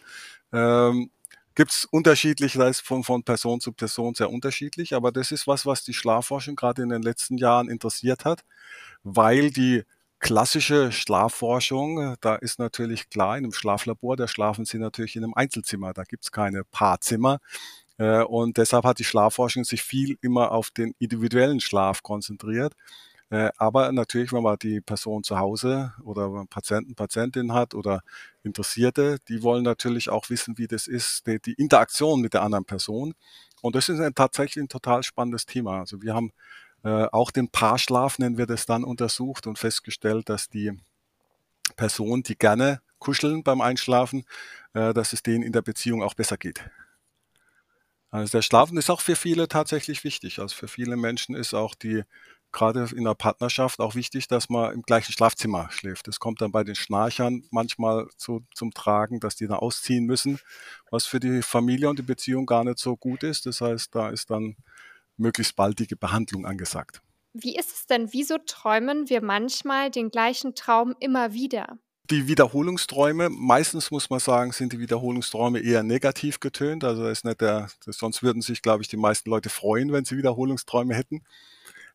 Ähm, 0.54 1.10
gibt 1.54 1.72
es 1.72 1.84
unterschiedlich, 1.84 2.54
das 2.54 2.78
ist 2.78 2.86
von, 2.86 3.04
von 3.04 3.24
Person 3.24 3.60
zu 3.60 3.72
Person 3.72 4.14
sehr 4.14 4.30
unterschiedlich, 4.30 4.94
aber 4.94 5.12
das 5.12 5.32
ist 5.32 5.46
was, 5.46 5.66
was 5.66 5.84
die 5.84 5.92
Schlafforschung 5.92 6.56
gerade 6.56 6.80
in 6.82 6.88
den 6.88 7.02
letzten 7.02 7.36
Jahren 7.36 7.68
interessiert 7.68 8.24
hat, 8.24 8.42
weil 9.02 9.50
die 9.50 9.84
klassische 10.18 10.92
Schlafforschung, 10.92 12.16
da 12.22 12.36
ist 12.36 12.58
natürlich 12.58 13.10
klar, 13.10 13.36
in 13.36 13.44
einem 13.44 13.52
Schlaflabor, 13.52 14.16
da 14.16 14.26
schlafen 14.28 14.64
sie 14.64 14.78
natürlich 14.78 15.16
in 15.16 15.24
einem 15.24 15.34
Einzelzimmer, 15.34 15.92
da 15.92 16.04
gibt 16.04 16.24
es 16.24 16.32
keine 16.32 16.64
Paarzimmer. 16.64 17.38
Äh, 17.98 18.22
und 18.22 18.56
deshalb 18.58 18.84
hat 18.84 18.98
die 18.98 19.04
Schlafforschung 19.04 19.64
sich 19.64 19.82
viel 19.82 20.18
immer 20.20 20.52
auf 20.52 20.70
den 20.70 20.94
individuellen 20.98 21.60
Schlaf 21.60 22.02
konzentriert. 22.02 22.74
Äh, 23.30 23.50
aber 23.56 23.90
natürlich, 23.92 24.32
wenn 24.32 24.42
man 24.42 24.56
die 24.58 24.80
Person 24.80 25.24
zu 25.24 25.38
Hause 25.38 25.92
oder 26.04 26.44
Patienten, 26.48 26.94
Patientin 26.94 27.52
hat 27.52 27.74
oder 27.74 28.02
Interessierte, 28.44 29.18
die 29.28 29.42
wollen 29.42 29.64
natürlich 29.64 30.10
auch 30.10 30.30
wissen, 30.30 30.58
wie 30.58 30.68
das 30.68 30.86
ist, 30.86 31.26
die, 31.26 31.40
die 31.40 31.54
Interaktion 31.54 32.20
mit 32.20 32.34
der 32.34 32.42
anderen 32.42 32.64
Person. 32.64 33.14
Und 33.62 33.74
das 33.74 33.88
ist 33.88 34.00
ein, 34.00 34.14
tatsächlich 34.14 34.62
ein 34.62 34.68
total 34.68 35.02
spannendes 35.02 35.46
Thema. 35.46 35.80
Also 35.80 36.02
wir 36.02 36.14
haben 36.14 36.32
äh, 36.84 37.06
auch 37.06 37.30
den 37.32 37.48
Paarschlaf, 37.48 38.18
nennen 38.18 38.38
wir 38.38 38.46
das 38.46 38.66
dann, 38.66 38.84
untersucht 38.84 39.46
und 39.46 39.58
festgestellt, 39.58 40.28
dass 40.28 40.48
die 40.48 40.72
Personen, 41.76 42.22
die 42.22 42.36
gerne 42.36 42.80
kuscheln 43.00 43.42
beim 43.42 43.60
Einschlafen, 43.60 44.24
dass 44.72 45.12
es 45.12 45.22
denen 45.22 45.42
in 45.42 45.52
der 45.52 45.62
Beziehung 45.62 46.02
auch 46.02 46.14
besser 46.14 46.36
geht. 46.36 46.64
Also 48.16 48.38
der 48.38 48.42
Schlafen 48.42 48.78
ist 48.78 48.88
auch 48.88 49.02
für 49.02 49.14
viele 49.14 49.46
tatsächlich 49.46 50.02
wichtig. 50.02 50.38
Also 50.38 50.54
für 50.54 50.68
viele 50.68 50.96
Menschen 50.96 51.34
ist 51.34 51.52
auch 51.52 51.74
die 51.74 52.02
gerade 52.50 52.88
in 52.96 53.04
der 53.04 53.14
Partnerschaft 53.14 53.78
auch 53.78 53.94
wichtig, 53.94 54.26
dass 54.26 54.48
man 54.48 54.72
im 54.72 54.80
gleichen 54.80 55.12
Schlafzimmer 55.12 55.68
schläft. 55.70 56.08
Das 56.08 56.18
kommt 56.18 56.40
dann 56.40 56.50
bei 56.50 56.64
den 56.64 56.74
Schnarchern 56.74 57.42
manchmal 57.50 58.08
zu, 58.16 58.46
zum 58.54 58.72
Tragen, 58.72 59.20
dass 59.20 59.36
die 59.36 59.46
da 59.46 59.56
ausziehen 59.56 60.06
müssen, 60.06 60.38
was 60.90 61.04
für 61.04 61.20
die 61.20 61.42
Familie 61.42 61.90
und 61.90 61.98
die 61.98 62.04
Beziehung 62.04 62.46
gar 62.46 62.64
nicht 62.64 62.78
so 62.78 62.96
gut 62.96 63.22
ist. 63.22 63.44
Das 63.44 63.60
heißt, 63.60 63.94
da 63.94 64.08
ist 64.08 64.30
dann 64.30 64.56
möglichst 65.18 65.54
baldige 65.54 65.96
Behandlung 65.96 66.46
angesagt. 66.46 67.02
Wie 67.34 67.54
ist 67.54 67.74
es 67.74 67.86
denn? 67.86 68.14
Wieso 68.14 68.38
träumen 68.38 69.10
wir 69.10 69.22
manchmal 69.22 69.90
den 69.90 70.10
gleichen 70.10 70.54
Traum 70.54 70.94
immer 71.00 71.34
wieder? 71.34 71.78
Die 72.10 72.28
Wiederholungsträume, 72.28 73.30
meistens 73.30 73.90
muss 73.90 74.10
man 74.10 74.20
sagen, 74.20 74.52
sind 74.52 74.72
die 74.72 74.78
Wiederholungsträume 74.78 75.60
eher 75.60 75.82
negativ 75.82 76.40
getönt. 76.40 76.84
Also 76.84 77.06
ist 77.06 77.24
nicht 77.24 77.40
der, 77.40 77.68
sonst 77.80 78.22
würden 78.22 78.42
sich, 78.42 78.62
glaube 78.62 78.82
ich, 78.82 78.88
die 78.88 78.96
meisten 78.96 79.30
Leute 79.30 79.48
freuen, 79.48 79.92
wenn 79.92 80.04
sie 80.04 80.16
Wiederholungsträume 80.16 80.94
hätten 80.94 81.22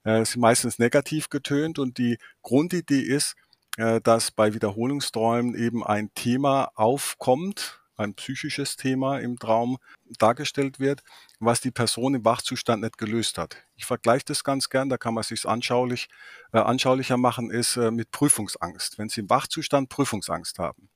äh, 0.03 0.25
sind 0.25 0.41
meistens 0.41 0.79
negativ 0.79 1.29
getönt 1.29 1.79
und 1.79 1.97
die 1.97 2.17
Grundidee 2.41 3.01
ist, 3.01 3.35
äh, 3.77 4.01
dass 4.01 4.31
bei 4.31 4.53
Wiederholungsträumen 4.53 5.55
eben 5.55 5.83
ein 5.83 6.13
Thema 6.15 6.71
aufkommt, 6.75 7.80
ein 8.01 8.13
psychisches 8.15 8.75
Thema 8.75 9.19
im 9.19 9.39
Traum 9.39 9.77
dargestellt 10.19 10.79
wird, 10.79 11.01
was 11.39 11.61
die 11.61 11.71
Person 11.71 12.15
im 12.15 12.25
Wachzustand 12.25 12.83
nicht 12.83 12.97
gelöst 12.97 13.37
hat. 13.37 13.57
Ich 13.75 13.85
vergleiche 13.85 14.25
das 14.25 14.43
ganz 14.43 14.69
gern, 14.69 14.89
da 14.89 14.97
kann 14.97 15.13
man 15.13 15.23
sich 15.23 15.47
anschaulich, 15.47 16.09
äh, 16.53 16.59
anschaulicher 16.59 17.17
machen, 17.17 17.49
ist 17.49 17.77
äh, 17.77 17.91
mit 17.91 18.11
Prüfungsangst. 18.11 18.97
Wenn 18.97 19.09
Sie 19.09 19.21
im 19.21 19.29
Wachzustand 19.29 19.89
Prüfungsangst 19.89 20.59
haben, 20.59 20.89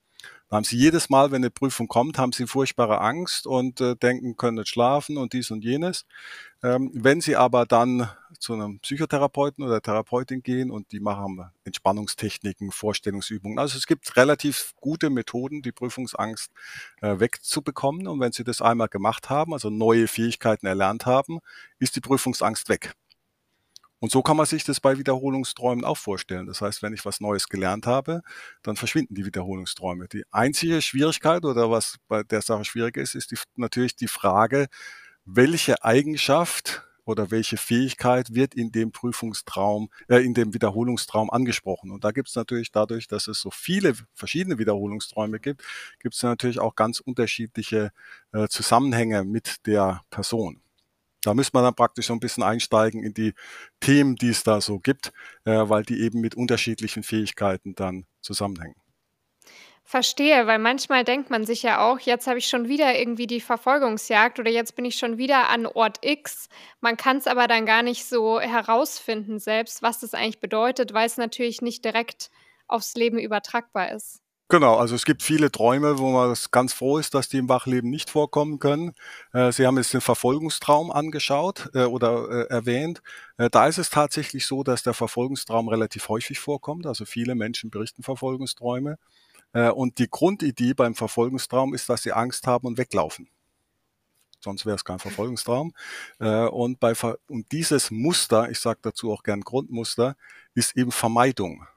dann 0.50 0.58
haben 0.58 0.64
Sie 0.64 0.78
jedes 0.78 1.10
Mal, 1.10 1.32
wenn 1.32 1.38
eine 1.38 1.50
Prüfung 1.50 1.88
kommt, 1.88 2.18
haben 2.18 2.32
Sie 2.32 2.46
furchtbare 2.46 3.02
Angst 3.02 3.48
und 3.48 3.82
äh, 3.82 3.96
denken, 3.96 4.38
können 4.38 4.58
nicht 4.58 4.70
schlafen 4.70 5.18
und 5.18 5.34
dies 5.34 5.50
und 5.50 5.64
jenes. 5.64 6.06
Ähm, 6.64 6.92
wenn 6.94 7.20
Sie 7.20 7.36
aber 7.36 7.66
dann 7.66 8.10
zu 8.40 8.54
einem 8.54 8.80
Psychotherapeuten 8.80 9.64
oder 9.64 9.82
Therapeutin 9.82 10.44
gehen 10.44 10.70
und 10.70 10.92
die 10.92 11.00
machen 11.00 11.50
Entspannungstechniken, 11.64 12.72
Vorstellungsübungen. 12.72 13.58
Also 13.58 13.78
es 13.78 13.88
gibt 13.88 14.16
relativ 14.18 14.74
gute 14.80 15.10
Methoden, 15.10 15.62
die 15.62 15.72
Prüfungsangst 15.72 16.52
äh, 17.02 17.20
wegzubekommen. 17.20 18.08
Und 18.08 18.20
wenn 18.20 18.32
Sie 18.32 18.44
das 18.44 18.62
einmal 18.62 18.88
gemacht 18.88 19.30
haben, 19.30 19.54
also 19.54 19.70
neue 19.70 20.08
Fähigkeiten 20.08 20.68
erlernt 20.68 21.06
haben, 21.06 21.40
ist 21.80 21.96
die 21.96 22.02
Prüfungsangst 22.02 22.70
weg. 22.70 22.94
Und 24.00 24.12
so 24.12 24.22
kann 24.22 24.38
man 24.38 24.46
sich 24.46 24.64
das 24.64 24.80
bei 24.80 24.98
Wiederholungsträumen 24.98 25.86
auch 25.86 25.98
vorstellen. 25.98 26.48
Das 26.48 26.62
heißt, 26.62 26.84
wenn 26.84 26.94
ich 26.94 27.06
was 27.06 27.22
Neues 27.22 27.48
gelernt 27.48 27.88
habe, 27.88 28.22
dann 28.62 28.76
verschwinden 28.76 29.16
die 29.16 29.26
Wiederholungsträume. 29.26 30.08
Die 30.08 30.24
einzige 30.32 30.82
Schwierigkeit 30.82 31.46
oder 31.46 31.72
was 31.72 31.98
bei 32.08 32.24
der 32.24 32.42
Sache 32.42 32.66
schwierig 32.66 32.98
ist, 32.98 33.16
ist 33.16 33.32
die, 33.32 33.38
natürlich 33.56 33.96
die 33.96 34.08
Frage, 34.08 34.68
welche 35.26 35.84
Eigenschaft 35.84 36.84
oder 37.06 37.32
welche 37.32 37.58
Fähigkeit 37.58 38.34
wird 38.34 38.56
in 38.56 38.72
dem 38.72 38.92
Prüfungstraum, 38.92 39.90
äh, 40.10 40.18
in 40.26 40.34
dem 40.34 40.54
Wiederholungstraum 40.54 41.30
angesprochen. 41.30 41.92
Und 41.92 42.04
da 42.04 42.12
gibt 42.12 42.30
es 42.30 42.36
natürlich 42.36 42.72
dadurch, 42.72 43.08
dass 43.08 43.28
es 43.28 43.40
so 43.40 43.52
viele 43.52 43.94
verschiedene 44.14 44.58
Wiederholungsträume 44.58 45.40
gibt, 45.40 45.64
gibt 46.00 46.16
es 46.16 46.24
natürlich 46.24 46.60
auch 46.60 46.76
ganz 46.76 47.00
unterschiedliche 47.00 47.92
äh, 48.34 48.48
Zusammenhänge 48.50 49.24
mit 49.24 49.66
der 49.68 50.02
Person. 50.10 50.65
Da 51.26 51.34
müsste 51.34 51.58
man 51.58 51.64
dann 51.64 51.76
praktisch 51.76 52.08
so 52.08 52.14
ein 52.14 52.20
bisschen 52.20 52.44
einsteigen 52.44 53.04
in 53.04 53.14
die 53.14 53.34
Themen, 53.80 54.16
die 54.16 54.30
es 54.30 54.44
da 54.44 54.62
so 54.62 54.80
gibt, 54.80 55.12
äh, 55.46 55.52
weil 55.52 55.84
die 55.84 56.02
eben 56.02 56.22
mit 56.22 56.36
unterschiedlichen 56.36 57.04
Fähigkeiten 57.04 57.76
dann 57.76 58.06
zusammenhängen. 58.22 58.76
Verstehe, 59.88 60.48
weil 60.48 60.58
manchmal 60.58 61.04
denkt 61.04 61.30
man 61.30 61.46
sich 61.46 61.62
ja 61.62 61.80
auch, 61.80 62.00
jetzt 62.00 62.26
habe 62.26 62.40
ich 62.40 62.48
schon 62.48 62.68
wieder 62.68 62.98
irgendwie 62.98 63.28
die 63.28 63.40
Verfolgungsjagd 63.40 64.40
oder 64.40 64.50
jetzt 64.50 64.76
bin 64.76 64.84
ich 64.84 64.98
schon 64.98 65.20
wieder 65.20 65.50
an 65.50 65.68
Ort 65.68 66.00
X. 66.02 66.50
Man 66.82 66.98
kann 66.98 67.18
es 67.18 67.28
aber 67.28 67.48
dann 67.48 67.68
gar 67.68 67.84
nicht 67.84 68.06
so 68.06 68.40
herausfinden 68.40 69.38
selbst, 69.38 69.84
was 69.84 70.00
das 70.00 70.16
eigentlich 70.16 70.40
bedeutet, 70.40 70.94
weil 70.94 71.06
es 71.06 71.18
natürlich 71.18 71.62
nicht 71.62 71.86
direkt 71.86 72.32
aufs 72.68 72.96
Leben 72.96 73.20
übertragbar 73.20 73.92
ist. 73.92 74.25
Genau, 74.48 74.76
also 74.76 74.94
es 74.94 75.06
gibt 75.06 75.24
viele 75.24 75.52
Träume, 75.52 75.98
wo 75.98 76.12
man 76.12 76.36
ganz 76.52 76.72
froh 76.72 77.00
ist, 77.00 77.16
dass 77.16 77.28
die 77.30 77.40
im 77.40 77.50
Wachleben 77.50 77.90
nicht 77.90 78.12
vorkommen 78.12 78.60
können. 78.60 78.94
Äh, 79.34 79.52
Sie 79.52 79.66
haben 79.66 79.76
jetzt 79.78 79.92
den 79.94 80.02
Verfolgungstraum 80.02 80.92
angeschaut 80.92 81.72
äh, 81.74 81.86
oder 81.86 82.30
äh, 82.30 82.54
erwähnt. 82.54 83.02
Da 83.38 83.68
ist 83.68 83.80
es 83.80 83.90
tatsächlich 83.90 84.46
so, 84.46 84.64
dass 84.64 84.84
der 84.84 84.94
Verfolgungstraum 84.94 85.68
relativ 85.68 86.08
häufig 86.10 86.40
vorkommt. 86.40 86.86
Also 86.86 87.06
viele 87.06 87.34
Menschen 87.34 87.70
berichten 87.72 88.04
Verfolgungsträume. 88.04 88.98
Und 89.52 90.00
die 90.00 90.10
Grundidee 90.10 90.74
beim 90.74 90.96
Verfolgungstraum 90.96 91.74
ist, 91.74 91.90
dass 91.90 92.04
sie 92.04 92.14
Angst 92.14 92.48
haben 92.48 92.68
und 92.68 92.78
weglaufen. 92.78 93.30
Sonst 94.40 94.66
wäre 94.66 94.76
es 94.76 94.86
kein 94.86 95.00
Verfolgungstraum. 95.00 95.74
Und, 96.20 96.80
bei, 96.80 96.94
und 97.28 97.52
dieses 97.52 97.92
Muster, 97.92 98.50
ich 98.50 98.60
sage 98.60 98.80
dazu 98.84 99.12
auch 99.12 99.24
gern 99.24 99.42
Grundmuster, 99.42 100.16
ist 100.54 100.78
eben 100.78 100.92
Vermeidung. 100.92 101.68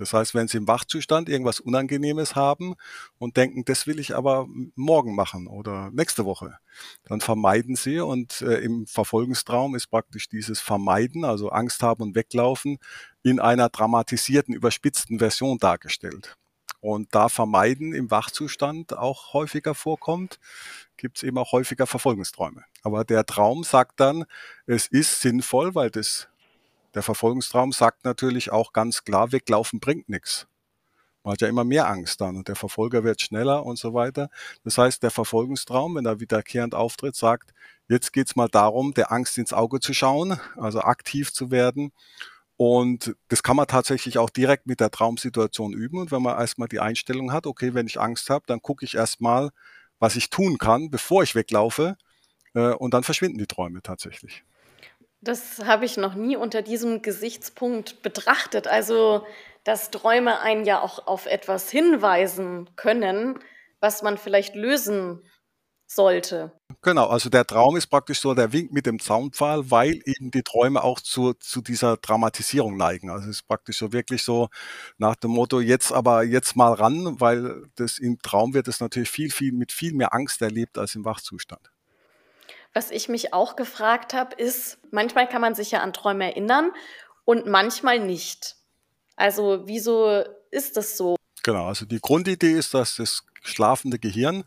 Das 0.00 0.14
heißt, 0.14 0.34
wenn 0.34 0.48
Sie 0.48 0.56
im 0.56 0.66
Wachzustand 0.66 1.28
irgendwas 1.28 1.60
Unangenehmes 1.60 2.34
haben 2.34 2.74
und 3.18 3.36
denken, 3.36 3.66
das 3.66 3.86
will 3.86 3.98
ich 3.98 4.16
aber 4.16 4.48
morgen 4.74 5.14
machen 5.14 5.46
oder 5.46 5.90
nächste 5.92 6.24
Woche, 6.24 6.56
dann 7.04 7.20
vermeiden 7.20 7.76
Sie. 7.76 8.00
Und 8.00 8.40
äh, 8.40 8.60
im 8.60 8.86
Verfolgungstraum 8.86 9.74
ist 9.74 9.88
praktisch 9.88 10.30
dieses 10.30 10.58
Vermeiden, 10.58 11.26
also 11.26 11.50
Angst 11.50 11.82
haben 11.82 12.02
und 12.02 12.14
weglaufen, 12.14 12.78
in 13.22 13.40
einer 13.40 13.68
dramatisierten, 13.68 14.54
überspitzten 14.54 15.18
Version 15.18 15.58
dargestellt 15.58 16.38
und 16.80 17.14
da 17.14 17.28
Vermeiden 17.28 17.92
im 17.92 18.10
Wachzustand 18.10 18.96
auch 18.96 19.34
häufiger 19.34 19.74
vorkommt, 19.74 20.40
gibt 20.96 21.18
es 21.18 21.22
eben 21.22 21.38
auch 21.38 21.52
häufiger 21.52 21.86
Verfolgungsträume. 21.86 22.64
Aber 22.82 23.04
der 23.04 23.26
Traum 23.26 23.64
sagt 23.64 24.00
dann, 24.00 24.24
es 24.66 24.86
ist 24.86 25.20
sinnvoll, 25.20 25.74
weil 25.74 25.90
das, 25.90 26.28
der 26.94 27.02
Verfolgungstraum 27.02 27.72
sagt 27.72 28.04
natürlich 28.04 28.52
auch 28.52 28.72
ganz 28.72 29.04
klar, 29.04 29.32
weglaufen 29.32 29.80
bringt 29.80 30.08
nichts. 30.08 30.46
Man 31.22 31.32
hat 31.34 31.42
ja 31.42 31.48
immer 31.48 31.64
mehr 31.64 31.88
Angst 31.88 32.20
dann 32.20 32.36
und 32.36 32.48
der 32.48 32.56
Verfolger 32.56 33.04
wird 33.04 33.20
schneller 33.20 33.66
und 33.66 33.78
so 33.78 33.92
weiter. 33.92 34.30
Das 34.64 34.78
heißt, 34.78 35.02
der 35.02 35.10
Verfolgungstraum, 35.10 35.96
wenn 35.96 36.06
er 36.06 36.18
wiederkehrend 36.20 36.74
auftritt, 36.74 37.14
sagt, 37.14 37.52
jetzt 37.88 38.12
geht's 38.12 38.36
mal 38.36 38.48
darum, 38.48 38.94
der 38.94 39.12
Angst 39.12 39.36
ins 39.36 39.52
Auge 39.52 39.80
zu 39.80 39.92
schauen, 39.92 40.40
also 40.56 40.80
aktiv 40.80 41.32
zu 41.32 41.50
werden 41.50 41.92
und 42.62 43.16
das 43.28 43.42
kann 43.42 43.56
man 43.56 43.68
tatsächlich 43.68 44.18
auch 44.18 44.28
direkt 44.28 44.66
mit 44.66 44.80
der 44.80 44.90
Traumsituation 44.90 45.72
üben. 45.72 45.98
Und 45.98 46.10
wenn 46.10 46.20
man 46.20 46.38
erstmal 46.38 46.68
die 46.68 46.78
Einstellung 46.78 47.32
hat, 47.32 47.46
okay, 47.46 47.72
wenn 47.72 47.86
ich 47.86 47.98
Angst 47.98 48.28
habe, 48.28 48.44
dann 48.46 48.60
gucke 48.60 48.84
ich 48.84 48.96
erstmal, 48.96 49.48
was 49.98 50.14
ich 50.14 50.28
tun 50.28 50.58
kann, 50.58 50.90
bevor 50.90 51.22
ich 51.22 51.34
weglaufe. 51.34 51.96
Äh, 52.52 52.74
und 52.74 52.92
dann 52.92 53.02
verschwinden 53.02 53.38
die 53.38 53.46
Träume 53.46 53.80
tatsächlich. 53.80 54.44
Das 55.22 55.60
habe 55.64 55.84
ich 55.84 55.96
noch 55.96 56.14
nie 56.14 56.36
unter 56.36 56.62
diesem 56.62 57.02
Gesichtspunkt 57.02 58.02
betrachtet. 58.02 58.66
Also, 58.66 59.26
dass 59.64 59.90
Träume 59.90 60.40
einen 60.40 60.64
ja 60.64 60.80
auch 60.80 61.06
auf 61.06 61.26
etwas 61.26 61.70
hinweisen 61.70 62.70
können, 62.76 63.38
was 63.80 64.02
man 64.02 64.16
vielleicht 64.16 64.54
lösen 64.54 65.22
sollte. 65.86 66.52
Genau, 66.82 67.08
also 67.08 67.28
der 67.28 67.44
Traum 67.44 67.76
ist 67.76 67.88
praktisch 67.88 68.20
so 68.20 68.32
der 68.32 68.52
Wink 68.52 68.72
mit 68.72 68.86
dem 68.86 69.00
Zaunpfahl, 69.00 69.70
weil 69.70 70.00
eben 70.04 70.30
die 70.30 70.42
Träume 70.42 70.82
auch 70.84 71.00
zu, 71.00 71.34
zu 71.34 71.60
dieser 71.60 71.96
Dramatisierung 71.96 72.76
neigen. 72.76 73.10
Also 73.10 73.28
es 73.28 73.38
ist 73.38 73.48
praktisch 73.48 73.78
so 73.78 73.92
wirklich 73.92 74.22
so 74.22 74.48
nach 74.98 75.16
dem 75.16 75.32
Motto, 75.32 75.60
jetzt 75.60 75.92
aber 75.92 76.22
jetzt 76.22 76.56
mal 76.56 76.72
ran, 76.72 77.20
weil 77.20 77.64
das 77.74 77.98
im 77.98 78.18
Traum 78.22 78.54
wird 78.54 78.68
es 78.68 78.80
natürlich 78.80 79.10
viel, 79.10 79.30
viel 79.30 79.52
mit 79.52 79.72
viel 79.72 79.92
mehr 79.92 80.14
Angst 80.14 80.40
erlebt 80.40 80.78
als 80.78 80.94
im 80.94 81.04
Wachzustand. 81.04 81.70
Was 82.72 82.90
ich 82.90 83.08
mich 83.08 83.34
auch 83.34 83.56
gefragt 83.56 84.14
habe, 84.14 84.36
ist, 84.36 84.78
manchmal 84.90 85.28
kann 85.28 85.40
man 85.40 85.54
sich 85.54 85.72
ja 85.72 85.80
an 85.80 85.92
Träume 85.92 86.24
erinnern 86.24 86.70
und 87.24 87.46
manchmal 87.46 87.98
nicht. 87.98 88.56
Also 89.16 89.62
wieso 89.66 90.24
ist 90.50 90.76
das 90.76 90.96
so? 90.96 91.16
Genau, 91.42 91.66
also 91.66 91.86
die 91.86 92.00
Grundidee 92.00 92.52
ist, 92.52 92.74
dass 92.74 92.96
das 92.96 93.24
schlafende 93.42 93.98
Gehirn 93.98 94.44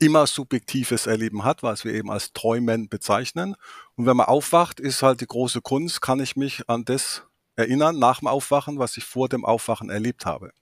immer 0.00 0.26
subjektives 0.26 1.06
Erleben 1.06 1.44
hat, 1.44 1.62
was 1.62 1.84
wir 1.84 1.92
eben 1.92 2.10
als 2.10 2.32
Träumen 2.32 2.88
bezeichnen. 2.88 3.56
Und 3.96 4.06
wenn 4.06 4.16
man 4.16 4.26
aufwacht, 4.26 4.80
ist 4.80 5.02
halt 5.02 5.20
die 5.20 5.26
große 5.26 5.60
Kunst, 5.60 6.00
kann 6.00 6.20
ich 6.20 6.36
mich 6.36 6.68
an 6.68 6.84
das 6.84 7.24
erinnern 7.56 7.98
nach 7.98 8.20
dem 8.20 8.28
Aufwachen, 8.28 8.78
was 8.78 8.96
ich 8.96 9.04
vor 9.04 9.28
dem 9.28 9.44
Aufwachen 9.44 9.90
erlebt 9.90 10.24
habe. 10.24 10.52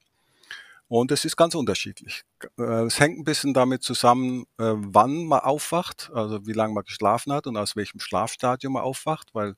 Und 0.88 1.11
es 1.11 1.25
ist 1.25 1.37
ganz 1.37 1.57
unterschiedlich. 1.57 2.23
Äh, 2.59 2.85
es 2.85 3.00
hängt 3.00 3.19
ein 3.19 3.25
bisschen 3.25 3.55
damit 3.55 3.83
zusammen, 3.83 4.43
äh, 4.59 4.73
wann 4.76 5.25
man 5.25 5.40
aufwacht, 5.40 6.11
also 6.14 6.47
wie 6.47 6.52
lange 6.52 6.75
man 6.75 6.85
geschlafen 6.85 7.33
hat 7.33 7.49
und 7.49 7.57
aus 7.57 7.75
welchem 7.75 7.99
Schlafstadium 7.99 8.75
man 8.75 8.83
aufwacht, 8.83 9.35
weil 9.35 9.57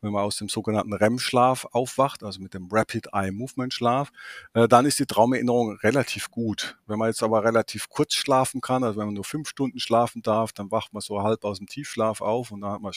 wenn 0.00 0.12
man 0.12 0.22
aus 0.22 0.36
dem 0.36 0.48
sogenannten 0.48 0.94
REM-Schlaf 0.94 1.66
aufwacht, 1.72 2.22
also 2.22 2.40
mit 2.40 2.54
dem 2.54 2.68
Rapid 2.70 3.08
Eye 3.12 3.30
Movement 3.30 3.74
Schlaf, 3.74 4.10
äh, 4.54 4.68
dann 4.68 4.86
ist 4.86 4.98
die 4.98 5.06
Traumerinnerung 5.06 5.76
relativ 5.76 6.30
gut. 6.30 6.78
Wenn 6.86 6.98
man 6.98 7.08
jetzt 7.08 7.22
aber 7.22 7.44
relativ 7.44 7.90
kurz 7.90 8.14
schlafen 8.14 8.62
kann, 8.62 8.82
also 8.82 8.98
wenn 8.98 9.06
man 9.06 9.14
nur 9.14 9.24
fünf 9.24 9.50
Stunden 9.50 9.80
schlafen 9.80 10.22
darf, 10.22 10.52
dann 10.52 10.70
wacht 10.70 10.94
man 10.94 11.02
so 11.02 11.22
halb 11.22 11.44
aus 11.44 11.58
dem 11.58 11.66
Tiefschlaf 11.66 12.22
auf 12.22 12.52
und 12.52 12.62
dann 12.62 12.72
hat 12.72 12.80
man 12.80 12.92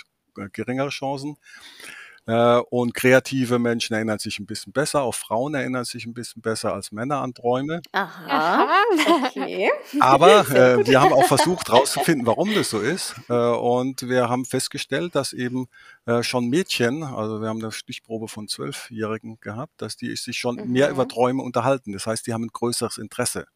geringere 0.53 0.89
Chancen. 0.89 1.37
Äh, 2.25 2.59
und 2.69 2.93
kreative 2.93 3.59
Menschen 3.59 3.93
erinnern 3.95 4.17
sich 4.17 4.39
ein 4.39 4.45
bisschen 4.45 4.71
besser, 4.71 5.01
auch 5.01 5.15
Frauen 5.15 5.55
erinnern 5.55 5.83
sich 5.83 6.05
ein 6.05 6.13
bisschen 6.13 6.41
besser 6.41 6.73
als 6.73 6.93
Männer 6.93 7.21
an 7.21 7.33
Träume. 7.33 7.81
Aha, 7.91 8.65
okay. 9.25 9.69
Aber 9.99 10.49
äh, 10.49 10.87
wir 10.87 11.01
haben 11.01 11.11
auch 11.11 11.25
versucht 11.25 11.67
herauszufinden, 11.67 12.25
warum 12.25 12.53
das 12.55 12.69
so 12.69 12.79
ist. 12.79 13.15
Äh, 13.27 13.33
und 13.33 14.07
wir 14.07 14.29
haben 14.29 14.45
festgestellt, 14.45 15.15
dass 15.15 15.33
eben 15.33 15.67
äh, 16.05 16.23
schon 16.23 16.47
Mädchen, 16.47 17.03
also 17.03 17.41
wir 17.41 17.49
haben 17.49 17.61
eine 17.61 17.73
Stichprobe 17.73 18.29
von 18.29 18.47
Zwölfjährigen 18.47 19.39
gehabt, 19.41 19.73
dass 19.81 19.97
die 19.97 20.15
sich 20.15 20.37
schon 20.37 20.55
mhm. 20.55 20.71
mehr 20.71 20.89
über 20.91 21.03
mhm. 21.03 21.09
Träume 21.09 21.43
unterhalten. 21.43 21.91
Das 21.91 22.07
heißt, 22.07 22.25
die 22.25 22.33
haben 22.33 22.45
ein 22.45 22.51
größeres 22.53 22.99
Interesse. 22.99 23.47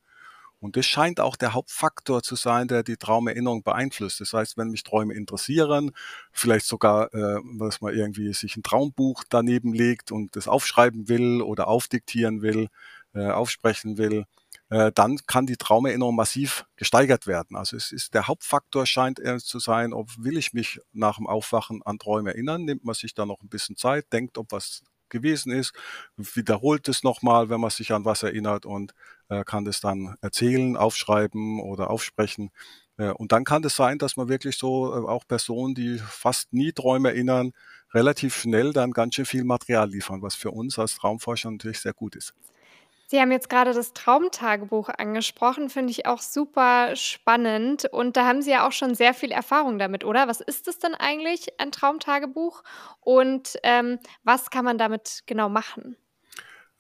Und 0.60 0.76
das 0.76 0.86
scheint 0.86 1.20
auch 1.20 1.36
der 1.36 1.54
Hauptfaktor 1.54 2.24
zu 2.24 2.36
sein, 2.36 2.68
der 2.68 2.84
die 2.84 2.98
Traumerinnerung 2.98 3.64
beeinflusst. 3.64 4.22
Das 4.22 4.34
heißt, 4.34 4.58
wenn 4.58 4.70
mich 4.70 4.84
Träume 4.84 5.14
interessieren, 5.14 5.92
vielleicht 6.32 6.66
sogar, 6.66 7.14
äh, 7.14 7.40
dass 7.60 7.82
man 7.82 7.94
irgendwie 7.94 8.34
sich 8.34 8.58
ein 8.58 8.64
Traumbuch 8.64 9.24
daneben 9.30 9.74
legt 9.74 10.12
und 10.12 10.36
das 10.36 10.48
aufschreiben 10.48 11.08
will 11.10 11.42
oder 11.42 11.68
aufdiktieren 11.68 12.42
will, 12.42 12.70
äh, 13.14 13.30
aufsprechen 13.30 13.98
will, 13.98 14.26
äh, 14.70 14.92
dann 14.94 15.18
kann 15.28 15.46
die 15.46 15.58
Traumerinnerung 15.58 16.16
massiv 16.16 16.66
gesteigert 16.76 17.28
werden. 17.28 17.56
Also 17.56 17.78
es 17.78 17.92
ist 17.92 18.14
der 18.14 18.28
Hauptfaktor 18.28 18.86
scheint 18.86 19.20
er 19.20 19.38
zu 19.40 19.60
sein, 19.60 19.94
ob 19.94 20.10
will 20.18 20.38
ich 20.38 20.54
mich 20.54 20.80
nach 20.92 21.18
dem 21.18 21.28
Aufwachen 21.28 21.82
an 21.84 22.00
Träume 22.00 22.32
erinnern, 22.32 22.66
nimmt 22.66 22.84
man 22.84 22.96
sich 22.96 23.14
da 23.14 23.26
noch 23.26 23.42
ein 23.42 23.50
bisschen 23.50 23.78
Zeit, 23.78 24.12
denkt, 24.12 24.38
ob 24.38 24.52
was 24.52 24.84
gewesen 25.10 25.54
ist, 25.54 25.74
wiederholt 26.18 26.88
es 26.90 27.04
nochmal, 27.04 27.50
wenn 27.50 27.62
man 27.62 27.70
sich 27.70 27.94
an 27.94 28.04
was 28.04 28.24
erinnert 28.24 28.66
und 28.66 28.92
äh, 28.92 28.96
kann 29.46 29.66
das 29.66 29.82
dann 29.82 30.16
erzählen, 30.22 30.78
aufschreiben 30.78 31.60
oder 31.60 31.90
aufsprechen. 31.90 32.52
Äh, 32.98 33.12
und 33.12 33.32
dann 33.32 33.44
kann 33.44 33.64
es 33.64 33.74
das 33.74 33.76
sein, 33.76 33.98
dass 33.98 34.18
man 34.18 34.28
wirklich 34.28 34.58
so 34.58 34.94
äh, 34.94 35.08
auch 35.08 35.26
Personen, 35.28 35.76
die 35.76 35.98
fast 36.00 36.54
nie 36.54 36.72
Träume 36.72 37.10
erinnern, 37.10 37.52
relativ 37.94 38.36
schnell 38.36 38.74
dann 38.74 38.92
ganz 38.92 39.16
schön 39.16 39.26
viel 39.26 39.44
Material 39.44 39.90
liefern, 39.90 40.22
was 40.22 40.36
für 40.36 40.52
uns 40.52 40.78
als 40.78 40.96
Traumforscher 40.96 41.52
natürlich 41.52 41.80
sehr 41.80 41.94
gut 41.94 42.16
ist. 42.16 42.34
Sie 43.10 43.22
haben 43.22 43.32
jetzt 43.32 43.50
gerade 43.50 43.74
das 43.74 43.94
Traumtagebuch 43.94 44.90
angesprochen, 44.90 45.70
finde 45.70 45.92
ich 45.92 46.06
auch 46.06 46.20
super 46.20 46.94
spannend. 46.98 47.86
Und 47.86 48.18
da 48.18 48.26
haben 48.26 48.42
Sie 48.42 48.52
ja 48.52 48.68
auch 48.68 48.74
schon 48.74 48.96
sehr 48.96 49.14
viel 49.14 49.32
Erfahrung 49.32 49.80
damit, 49.80 50.04
oder? 50.04 50.28
Was 50.28 50.42
ist 50.42 50.68
es 50.68 50.78
denn 50.80 50.94
eigentlich, 50.94 51.58
ein 51.58 51.72
Traumtagebuch? 51.72 52.64
Und 53.00 53.58
ähm, 53.64 54.00
was 54.24 54.50
kann 54.50 54.66
man 54.66 54.78
damit 54.78 55.24
genau 55.26 55.48
machen? 55.48 55.96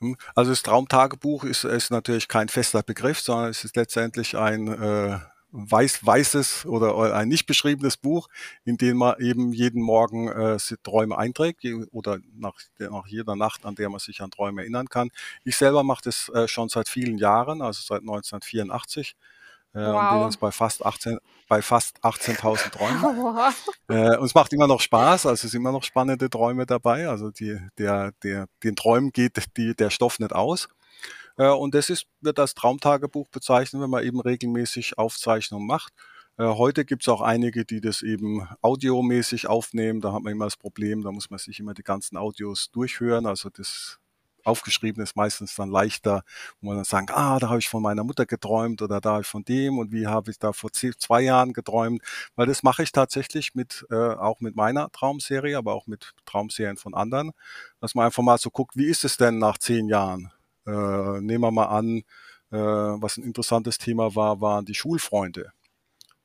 Hm, 0.01 0.16
also 0.36 0.51
das 0.51 0.63
Traumtagebuch 0.63 1.44
ist, 1.44 1.63
ist 1.63 1.92
natürlich 1.92 2.27
kein 2.27 2.50
fester 2.50 2.84
Begriff, 2.84 3.20
sondern 3.20 3.50
es 3.50 3.63
ist 3.63 3.75
letztendlich 3.75 4.38
ein 4.38 4.68
äh, 4.68 5.20
weiß, 5.51 6.06
weißes 6.06 6.66
oder 6.66 7.16
ein 7.16 7.27
nicht 7.30 7.48
beschriebenes 7.48 7.98
Buch, 7.98 8.27
in 8.66 8.77
dem 8.77 8.98
man 8.98 9.20
eben 9.20 9.54
jeden 9.54 9.82
Morgen 9.82 10.27
äh, 10.27 10.58
Träume 10.84 11.17
einträgt 11.17 11.63
oder 11.91 12.19
nach, 12.36 12.56
nach 12.78 13.08
jeder 13.08 13.36
Nacht, 13.36 13.65
an 13.65 13.76
der 13.76 13.89
man 13.89 14.00
sich 14.00 14.22
an 14.22 14.30
Träume 14.30 14.62
erinnern 14.62 14.88
kann. 14.89 15.10
Ich 15.43 15.58
selber 15.58 15.84
mache 15.84 16.02
das 16.04 16.30
äh, 16.30 16.48
schon 16.48 16.69
seit 16.69 16.89
vielen 16.89 17.17
Jahren, 17.17 17.62
also 17.62 17.82
seit 17.82 18.02
1984. 18.02 19.15
Äh, 19.73 19.80
wow. 19.80 20.12
Und 20.12 20.17
bin 20.17 20.27
jetzt 20.27 20.39
bei 20.39 20.51
fast 20.51 20.86
18, 20.86 21.19
bei 21.47 21.62
fast 21.62 22.03
18.000 22.03 22.71
Träumen. 22.71 23.01
Wow. 23.17 23.53
Äh, 23.89 24.17
und 24.17 24.25
es 24.25 24.34
macht 24.34 24.53
immer 24.53 24.67
noch 24.67 24.82
Spaß, 24.82 25.25
also 25.25 25.45
es 25.45 25.51
sind 25.51 25.62
immer 25.62 25.71
noch 25.71 25.84
spannende 25.84 26.30
Träume 26.30 26.65
dabei. 26.65 27.08
Also 27.08 27.32
die, 27.32 27.60
der, 27.77 28.12
der, 28.23 28.47
den 28.63 28.75
Träumen 28.75 29.12
geht 29.12 29.41
die, 29.58 29.75
der 29.75 29.89
Stoff 29.89 30.19
nicht 30.19 30.34
aus. 30.34 30.67
Äh, 31.38 31.49
und 31.49 31.75
das 31.75 31.89
ist, 31.89 32.06
wird 32.21 32.39
als 32.39 32.53
Traumtagebuch 32.56 33.30
bezeichnet, 33.30 33.82
wenn 33.82 33.89
man 33.89 34.03
eben 34.03 34.19
regelmäßig 34.19 34.97
Aufzeichnungen 34.97 35.67
macht. 35.67 35.93
Äh, 36.38 36.45
heute 36.45 36.86
gibt 36.86 37.03
es 37.03 37.10
auch 37.10 37.21
einige, 37.21 37.65
die 37.65 37.82
das 37.82 38.01
eben 38.01 38.47
audiomäßig 38.62 39.47
aufnehmen. 39.47 40.01
Da 40.01 40.13
hat 40.13 40.21
man 40.21 40.34
immer 40.34 40.45
das 40.45 40.58
Problem, 40.58 41.03
da 41.03 41.12
muss 41.12 41.30
man 41.30 41.39
sich 41.39 41.60
immer 41.60 41.73
die 41.73 41.84
ganzen 41.84 42.17
Audios 42.17 42.69
durchhören. 42.71 43.25
Also 43.25 43.49
das 43.49 43.99
Aufgeschriebene 44.48 45.04
ist 45.04 45.16
meistens 45.16 45.56
dann 45.56 45.70
leichter, 45.70 46.24
wo 46.62 46.68
man 46.68 46.78
dann 46.78 46.86
sagt, 46.86 47.12
ah, 47.12 47.40
da 47.40 47.50
habe 47.50 47.60
ich 47.60 47.70
von 47.70 47.82
meiner 47.84 48.04
Mutter 48.04 48.26
geträumt 48.26 48.82
oder 48.82 49.02
da 49.02 49.12
habe 49.14 49.22
ich 49.22 49.28
von 49.28 49.44
dem 49.44 49.78
und 49.78 49.92
wie 49.92 50.08
habe 50.08 50.32
ich 50.32 50.40
da 50.40 50.54
vor 50.54 50.72
zwei 50.72 51.22
Jahren 51.22 51.54
geträumt. 51.54 52.02
Weil 52.36 52.48
das 52.48 52.64
mache 52.64 52.84
ich 52.84 52.92
tatsächlich 52.92 53.56
mit, 53.56 53.86
äh, 53.90 53.96
auch 53.96 54.40
mit 54.40 54.56
meiner 54.56 54.90
Traumserie, 54.92 55.58
aber 55.58 55.74
auch 55.74 55.88
mit 55.88 56.14
Traumserien 56.26 56.78
von 56.78 56.94
anderen, 56.94 57.32
dass 57.80 57.96
man 57.96 58.06
einfach 58.06 58.24
mal 58.24 58.38
so 58.38 58.50
guckt, 58.50 58.76
wie 58.78 58.86
ist 58.88 59.04
es 59.06 59.18
denn 59.18 59.38
nach 59.40 59.58
zehn 59.58 59.88
Jahren? 59.88 60.32
Äh, 60.66 60.72
nehmen 61.22 61.42
wir 61.44 61.52
mal 61.52 61.66
an, 61.66 62.04
äh, 62.52 62.58
was 62.58 63.18
ein 63.18 63.24
interessantes 63.24 63.78
Thema 63.78 64.16
war, 64.16 64.42
waren 64.42 64.66
die 64.66 64.76
Schulfreunde. 64.76 65.52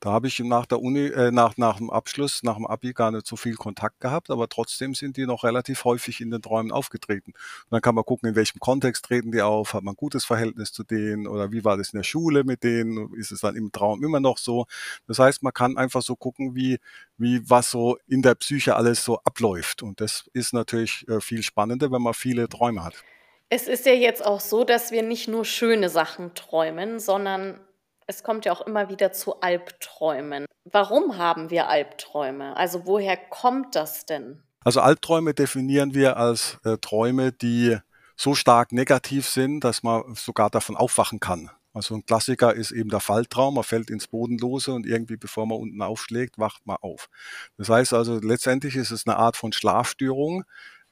Da 0.02 0.10
habe 0.10 0.26
ich 0.26 0.40
nach 0.40 0.66
der 0.66 0.82
Uni, 0.82 1.06
äh, 1.06 1.30
nach, 1.30 1.56
nach 1.58 1.76
dem 1.76 1.88
Abschluss, 1.88 2.42
nach 2.42 2.56
dem 2.56 2.66
Abi 2.66 2.92
gar 2.92 3.12
nicht 3.12 3.24
so 3.24 3.36
viel 3.36 3.54
Kontakt 3.54 4.00
gehabt, 4.00 4.30
aber 4.30 4.48
trotzdem 4.48 4.96
sind 4.96 5.16
die 5.16 5.26
noch 5.26 5.44
relativ 5.44 5.84
häufig 5.84 6.20
in 6.20 6.32
den 6.32 6.42
Träumen 6.42 6.72
aufgetreten. 6.72 7.34
Und 7.34 7.70
dann 7.70 7.82
kann 7.82 7.94
man 7.94 8.04
gucken, 8.04 8.28
in 8.28 8.34
welchem 8.34 8.58
Kontext 8.58 9.04
treten 9.04 9.30
die 9.30 9.42
auf, 9.42 9.74
hat 9.74 9.84
man 9.84 9.92
ein 9.92 9.96
gutes 9.96 10.24
Verhältnis 10.24 10.72
zu 10.72 10.82
denen 10.82 11.28
oder 11.28 11.52
wie 11.52 11.64
war 11.64 11.76
das 11.76 11.92
in 11.92 11.98
der 11.98 12.02
Schule 12.02 12.42
mit 12.42 12.64
denen, 12.64 13.14
ist 13.14 13.30
es 13.30 13.42
dann 13.42 13.54
im 13.54 13.70
Traum 13.70 14.02
immer 14.02 14.18
noch 14.18 14.38
so. 14.38 14.66
Das 15.06 15.20
heißt, 15.20 15.44
man 15.44 15.52
kann 15.52 15.76
einfach 15.76 16.02
so 16.02 16.16
gucken, 16.16 16.56
wie, 16.56 16.80
wie 17.16 17.48
was 17.48 17.70
so 17.70 17.96
in 18.08 18.22
der 18.22 18.34
Psyche 18.34 18.74
alles 18.74 19.04
so 19.04 19.20
abläuft. 19.20 19.84
Und 19.84 20.00
das 20.00 20.28
ist 20.32 20.52
natürlich 20.52 21.06
äh, 21.06 21.20
viel 21.20 21.44
spannender, 21.44 21.92
wenn 21.92 22.02
man 22.02 22.14
viele 22.14 22.48
Träume 22.48 22.82
hat. 22.82 23.04
Es 23.50 23.68
ist 23.68 23.86
ja 23.86 23.92
jetzt 23.92 24.26
auch 24.26 24.40
so, 24.40 24.64
dass 24.64 24.90
wir 24.90 25.04
nicht 25.04 25.28
nur 25.28 25.44
schöne 25.44 25.90
Sachen 25.90 26.34
träumen, 26.34 26.98
sondern 26.98 27.60
es 28.06 28.22
kommt 28.22 28.44
ja 28.44 28.52
auch 28.52 28.60
immer 28.62 28.88
wieder 28.88 29.12
zu 29.12 29.40
Albträumen. 29.40 30.46
Warum 30.64 31.18
haben 31.18 31.50
wir 31.50 31.68
Albträume? 31.68 32.56
Also 32.56 32.86
woher 32.86 33.16
kommt 33.16 33.74
das 33.74 34.06
denn? 34.06 34.42
Also 34.64 34.80
Albträume 34.80 35.34
definieren 35.34 35.94
wir 35.94 36.16
als 36.16 36.58
äh, 36.64 36.78
Träume, 36.78 37.32
die 37.32 37.76
so 38.16 38.34
stark 38.34 38.72
negativ 38.72 39.28
sind, 39.28 39.64
dass 39.64 39.82
man 39.82 40.14
sogar 40.14 40.50
davon 40.50 40.76
aufwachen 40.76 41.18
kann. 41.18 41.50
Also 41.74 41.94
ein 41.94 42.04
Klassiker 42.04 42.54
ist 42.54 42.70
eben 42.70 42.90
der 42.90 43.00
Falltraum. 43.00 43.54
Man 43.54 43.64
fällt 43.64 43.90
ins 43.90 44.06
Bodenlose 44.06 44.72
und 44.72 44.86
irgendwie, 44.86 45.16
bevor 45.16 45.46
man 45.46 45.58
unten 45.58 45.80
aufschlägt, 45.82 46.38
wacht 46.38 46.66
man 46.66 46.76
auf. 46.80 47.08
Das 47.56 47.70
heißt 47.70 47.94
also, 47.94 48.20
letztendlich 48.20 48.76
ist 48.76 48.90
es 48.90 49.06
eine 49.06 49.16
Art 49.16 49.36
von 49.36 49.52
Schlafstörung, 49.52 50.44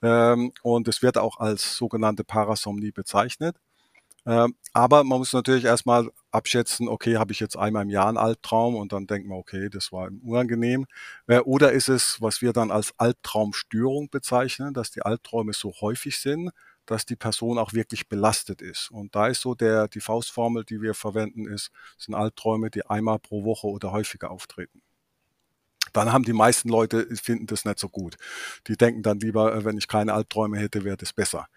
ähm, 0.03 0.53
und 0.63 0.89
es 0.89 1.03
wird 1.03 1.19
auch 1.19 1.39
als 1.39 1.77
sogenannte 1.77 2.25
Parasomnie 2.25 2.93
bezeichnet. 2.93 3.57
Ähm, 4.27 4.55
aber 4.73 5.03
man 5.05 5.19
muss 5.19 5.33
natürlich 5.33 5.65
erstmal 5.65 6.11
abschätzen, 6.31 6.89
okay, 6.89 7.17
habe 7.17 7.33
ich 7.33 7.41
jetzt 7.41 7.57
einmal 7.57 7.83
im 7.85 7.91
Jahr 7.91 8.09
einen 8.09 8.19
Albtraum 8.19 8.77
und 8.77 8.93
dann 8.93 9.07
denkt 9.07 9.29
man, 9.29 9.39
okay, 9.39 9.69
das 9.71 9.93
war 9.93 10.11
unangenehm. 10.23 10.87
Äh, 11.27 11.39
oder 11.41 11.73
ist 11.73 11.89
es, 11.89 12.21
was 12.21 12.43
wir 12.43 12.53
dann 12.53 12.71
als 12.71 12.93
Albtraumstörung 12.99 14.11
bezeichnen, 14.11 14.75
dass 14.75 14.91
die 14.91 15.03
Albträume 15.03 15.53
so 15.53 15.73
häufig 15.81 16.19
sind, 16.19 16.51
dass 16.87 17.07
die 17.07 17.17
Person 17.17 17.59
auch 17.59 17.73
wirklich 17.73 18.09
belastet 18.09 18.63
ist. 18.63 18.91
Und 18.91 19.15
da 19.15 19.29
ist 19.29 19.41
so 19.41 19.55
der, 19.55 19.89
die 19.89 20.01
Faustformel, 20.01 20.65
die 20.65 20.83
wir 20.83 20.95
verwenden, 20.95 21.47
ist, 21.47 21.71
sind 21.99 22.15
Albträume, 22.15 22.71
die 22.71 22.87
einmal 22.87 23.19
pro 23.19 23.45
Woche 23.45 23.69
oder 23.69 23.93
häufiger 23.93 24.31
auftreten 24.31 24.83
dann 25.93 26.13
haben 26.13 26.25
die 26.25 26.33
meisten 26.33 26.69
Leute, 26.69 27.07
finden 27.17 27.47
das 27.47 27.65
nicht 27.65 27.79
so 27.79 27.89
gut. 27.89 28.17
Die 28.67 28.77
denken 28.77 29.03
dann 29.03 29.19
lieber, 29.21 29.55
äh, 29.55 29.65
wenn 29.65 29.79
ich 29.79 29.89
keine 29.89 30.13
Albträume 30.15 30.59
hätte, 30.59 30.85
wäre 30.85 30.97
das 30.97 31.13
besser. 31.13 31.49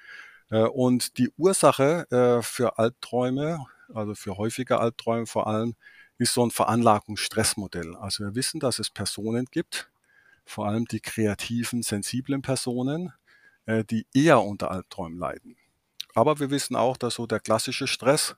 Äh, 0.50 0.64
und 0.64 1.18
die 1.18 1.30
Ursache 1.38 2.06
äh, 2.12 2.42
für 2.42 2.78
Albträume, 2.80 3.66
also 3.94 4.16
für 4.16 4.38
häufige 4.38 4.80
Albträume 4.80 5.26
vor 5.28 5.48
allem, 5.48 5.76
ist 6.18 6.34
so 6.34 6.46
ein 6.46 6.52
Veranlagungsstressmodell. 6.52 7.96
Also 7.96 8.24
wir 8.24 8.36
wissen, 8.36 8.60
dass 8.60 8.80
es 8.80 8.90
Personen 8.90 9.46
gibt, 9.52 9.90
vor 10.46 10.68
allem 10.68 10.86
die 10.86 11.00
kreativen, 11.00 11.84
sensiblen 11.84 12.42
Personen, 12.42 13.14
die 13.66 14.06
eher 14.14 14.42
unter 14.42 14.72
Albträumen 14.72 15.18
leiden. 15.18 15.56
Aber 16.14 16.40
wir 16.40 16.50
wissen 16.50 16.76
auch, 16.76 16.98
dass 16.98 17.16
so 17.16 17.26
der 17.28 17.40
klassische 17.40 17.88
Stress, 17.88 18.36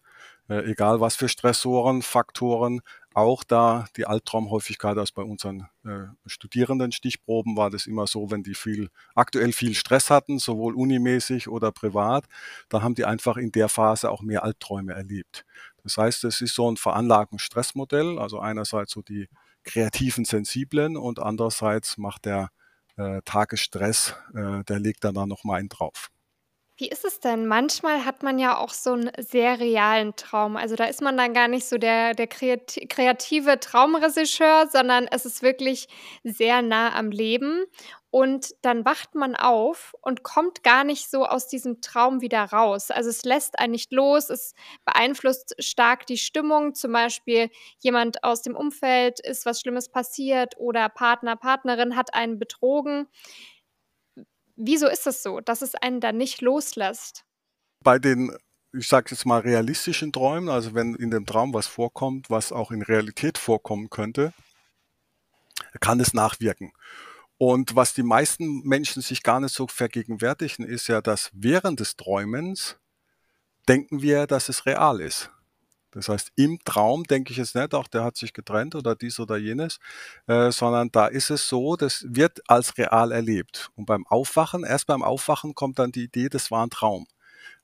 äh, 0.50 0.70
egal 0.72 1.00
was 1.02 1.16
für 1.16 1.30
Stressoren, 1.30 2.02
Faktoren, 2.02 2.82
auch 3.14 3.44
da 3.44 3.86
die 3.96 4.06
Albtraumhäufigkeit, 4.06 4.98
als 4.98 5.12
bei 5.12 5.22
unseren 5.24 5.68
äh, 5.86 6.08
Studierenden 6.26 6.92
Stichproben 6.92 7.56
war 7.56 7.70
das 7.70 7.88
immer 7.88 8.08
so, 8.08 8.30
wenn 8.30 8.44
die 8.44 8.56
viel, 8.56 8.90
aktuell 9.16 9.54
viel 9.54 9.74
Stress 9.74 10.10
hatten, 10.10 10.38
sowohl 10.38 10.76
unimäßig 10.76 11.48
oder 11.48 11.72
privat, 11.72 12.26
dann 12.70 12.84
haben 12.84 12.96
die 12.96 13.06
einfach 13.06 13.38
in 13.38 13.52
der 13.52 13.70
Phase 13.70 14.12
auch 14.12 14.22
mehr 14.22 14.44
Albträume 14.44 14.94
erlebt. 14.94 15.46
Das 15.84 15.98
heißt, 15.98 16.24
es 16.26 16.42
ist 16.42 16.56
so 16.56 16.70
ein 16.70 16.78
veranlagten 16.78 17.40
Stressmodell, 17.40 18.20
also 18.20 18.40
einerseits 18.40 18.92
so 18.92 19.02
die 19.02 19.30
kreativen 19.64 20.26
Sensiblen 20.26 20.98
und 20.98 21.20
andererseits 21.20 21.98
macht 21.98 22.26
der 22.26 22.50
äh, 22.98 23.22
Tagesstress, 23.26 24.16
äh, 24.34 24.64
der 24.64 24.80
legt 24.80 25.04
dann 25.04 25.16
da 25.16 25.26
nochmal 25.26 25.60
einen 25.60 25.70
drauf. 25.70 26.10
Wie 26.80 26.90
ist 26.90 27.06
es 27.06 27.22
denn? 27.22 27.46
Manchmal 27.48 28.04
hat 28.04 28.22
man 28.22 28.38
ja 28.38 28.58
auch 28.58 28.72
so 28.74 28.92
'n 28.96 29.10
sehr 29.18 29.62
realen 29.62 30.14
Traum. 30.18 30.58
Also, 30.58 30.76
da 30.76 30.84
ist 30.86 31.02
man 31.02 31.16
dann 31.16 31.34
gar 31.34 31.48
nicht 31.48 31.66
so 31.66 31.78
der 31.78 32.14
der 32.14 32.28
kreati 32.28 32.86
kreative 32.88 33.62
Traumregisseur, 33.62 34.68
sondern 34.70 35.08
es 35.10 35.26
ist 35.26 35.42
wirklich 35.42 35.88
sehr 36.26 36.62
nah 36.62 36.94
am 36.94 37.12
Leben. 37.12 37.64
Und 38.12 38.54
dann 38.62 38.84
wacht 38.86 39.14
man 39.16 39.36
auf 39.36 39.94
und 40.02 40.24
kommt 40.24 40.64
gar 40.64 40.84
nicht 40.86 41.10
so 41.10 41.26
aus 41.26 41.48
diesem 41.48 41.80
Traum 41.82 42.20
wieder 42.22 42.44
raus. 42.44 42.92
Also, 42.92 43.10
es 43.10 43.24
lässt 43.24 43.58
einen 43.60 43.72
nicht 43.72 43.94
los, 43.94 44.30
es 44.30 44.54
beeinflusst 44.84 45.56
stark 45.60 46.06
die 46.08 46.18
Stimmung. 46.18 46.76
Zum 46.76 46.92
Beispiel 46.92 47.50
jemand 47.80 48.22
aus 48.26 48.42
dem 48.42 48.56
Umfeld 48.56 49.22
ist 49.22 49.46
was 49.46 49.62
Schlimmes 49.62 49.88
passiert 49.90 50.56
oder 50.58 50.90
Partner, 50.90 51.38
Partnerin 51.38 51.96
hat 51.96 52.14
einen 52.14 52.38
betrogen. 52.38 53.08
Wieso 54.56 54.88
ist 54.88 55.06
es 55.08 55.22
so, 55.22 55.42
dass 55.42 55.62
es 55.62 55.76
einen 55.76 56.00
dann 56.00 56.18
nicht 56.18 56.42
loslässt? 56.42 57.26
Bei 57.82 58.00
den, 58.00 58.36
ich 58.74 58.88
sage 58.88 59.12
jetzt 59.12 59.26
mal, 59.26 59.42
realistischen 59.42 60.12
Träumen, 60.12 60.50
also 60.50 60.74
wenn 60.74 60.96
in 60.96 61.12
dem 61.12 61.26
Traum 61.26 61.54
was 61.54 61.68
vorkommt, 61.68 62.30
was 62.30 62.52
auch 62.52 62.72
in 62.72 62.82
Realität 62.82 63.38
vorkommen 63.38 63.90
könnte, 63.90 64.34
kann 65.80 66.00
es 66.00 66.14
nachwirken. 66.14 66.72
Und 67.38 67.76
was 67.76 67.94
die 67.94 68.04
meisten 68.04 68.62
Menschen 68.62 69.02
sich 69.02 69.22
gar 69.22 69.42
nicht 69.42 69.54
so 69.54 69.68
vergegenwärtigen, 69.68 70.66
ist 70.66 70.88
ja, 70.88 71.02
dass 71.02 71.32
während 71.34 71.82
des 71.82 71.98
Träumens 71.98 72.78
denken 73.68 74.02
wir, 74.02 74.26
dass 74.26 74.48
es 74.48 74.66
real 74.66 75.02
ist. 75.02 75.32
Das 75.96 76.10
heißt, 76.10 76.32
im 76.36 76.60
Traum 76.66 77.06
denke 77.06 77.32
ich 77.32 77.38
jetzt 77.38 77.56
nicht, 77.56 77.74
auch 77.74 77.88
der 77.88 78.04
hat 78.04 78.18
sich 78.18 78.34
getrennt 78.34 78.76
oder 78.76 78.96
dies 78.96 79.20
oder 79.20 79.38
jenes, 79.38 79.80
äh, 80.28 80.52
sondern 80.52 80.92
da 80.92 81.08
ist 81.08 81.30
es 81.30 81.48
so, 81.48 81.78
das 81.78 82.06
wird 82.08 82.42
als 82.50 82.78
real 82.78 83.12
erlebt. 83.12 83.70
Und 83.76 83.86
beim 83.86 84.06
Aufwachen, 84.08 84.64
erst 84.66 84.88
beim 84.88 85.04
Aufwachen 85.04 85.56
kommt 85.56 85.80
dann 85.80 85.92
die 85.92 86.04
Idee, 86.04 86.30
das 86.30 86.52
war 86.52 86.66
ein 86.66 86.70
Traum. 86.70 87.08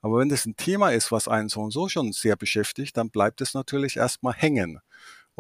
Aber 0.02 0.20
wenn 0.20 0.30
das 0.30 0.46
ein 0.46 0.56
Thema 0.56 0.92
ist, 0.92 1.12
was 1.12 1.28
einen 1.28 1.50
so 1.50 1.62
und 1.62 1.72
so 1.72 1.90
schon 1.90 2.14
sehr 2.14 2.36
beschäftigt, 2.36 2.98
dann 2.98 3.10
bleibt 3.10 3.42
es 3.42 3.54
natürlich 3.54 3.98
erstmal 3.98 4.34
hängen 4.34 4.80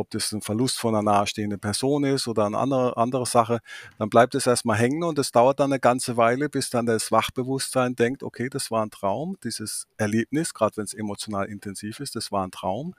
ob 0.01 0.09
das 0.09 0.31
ein 0.31 0.41
Verlust 0.41 0.79
von 0.79 0.95
einer 0.95 1.03
nahestehenden 1.03 1.59
Person 1.59 2.03
ist 2.03 2.27
oder 2.27 2.45
eine 2.45 2.57
andere, 2.57 2.97
andere 2.97 3.25
Sache, 3.25 3.59
dann 3.97 4.09
bleibt 4.09 4.35
es 4.35 4.47
erstmal 4.47 4.77
hängen 4.77 5.03
und 5.03 5.17
es 5.19 5.31
dauert 5.31 5.59
dann 5.59 5.71
eine 5.71 5.79
ganze 5.79 6.17
Weile, 6.17 6.49
bis 6.49 6.69
dann 6.69 6.85
das 6.85 7.11
Wachbewusstsein 7.11 7.95
denkt, 7.95 8.23
okay, 8.23 8.49
das 8.49 8.71
war 8.71 8.83
ein 8.83 8.89
Traum, 8.89 9.37
dieses 9.43 9.87
Erlebnis, 9.97 10.53
gerade 10.53 10.77
wenn 10.77 10.85
es 10.85 10.93
emotional 10.93 11.45
intensiv 11.45 11.99
ist, 11.99 12.15
das 12.15 12.31
war 12.31 12.45
ein 12.45 12.51
Traum 12.51 12.95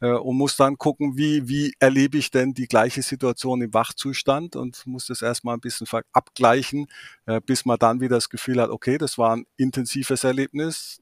äh, 0.00 0.10
und 0.10 0.36
muss 0.36 0.56
dann 0.56 0.78
gucken, 0.78 1.16
wie, 1.16 1.48
wie 1.48 1.74
erlebe 1.78 2.18
ich 2.18 2.30
denn 2.30 2.54
die 2.54 2.66
gleiche 2.66 3.02
Situation 3.02 3.60
im 3.60 3.74
Wachzustand 3.74 4.56
und 4.56 4.86
muss 4.86 5.06
das 5.06 5.22
erstmal 5.22 5.56
ein 5.56 5.60
bisschen 5.60 5.86
abgleichen, 6.12 6.86
äh, 7.26 7.40
bis 7.40 7.64
man 7.64 7.78
dann 7.78 8.00
wieder 8.00 8.16
das 8.16 8.30
Gefühl 8.30 8.60
hat, 8.60 8.70
okay, 8.70 8.98
das 8.98 9.18
war 9.18 9.36
ein 9.36 9.46
intensives 9.56 10.24
Erlebnis, 10.24 11.00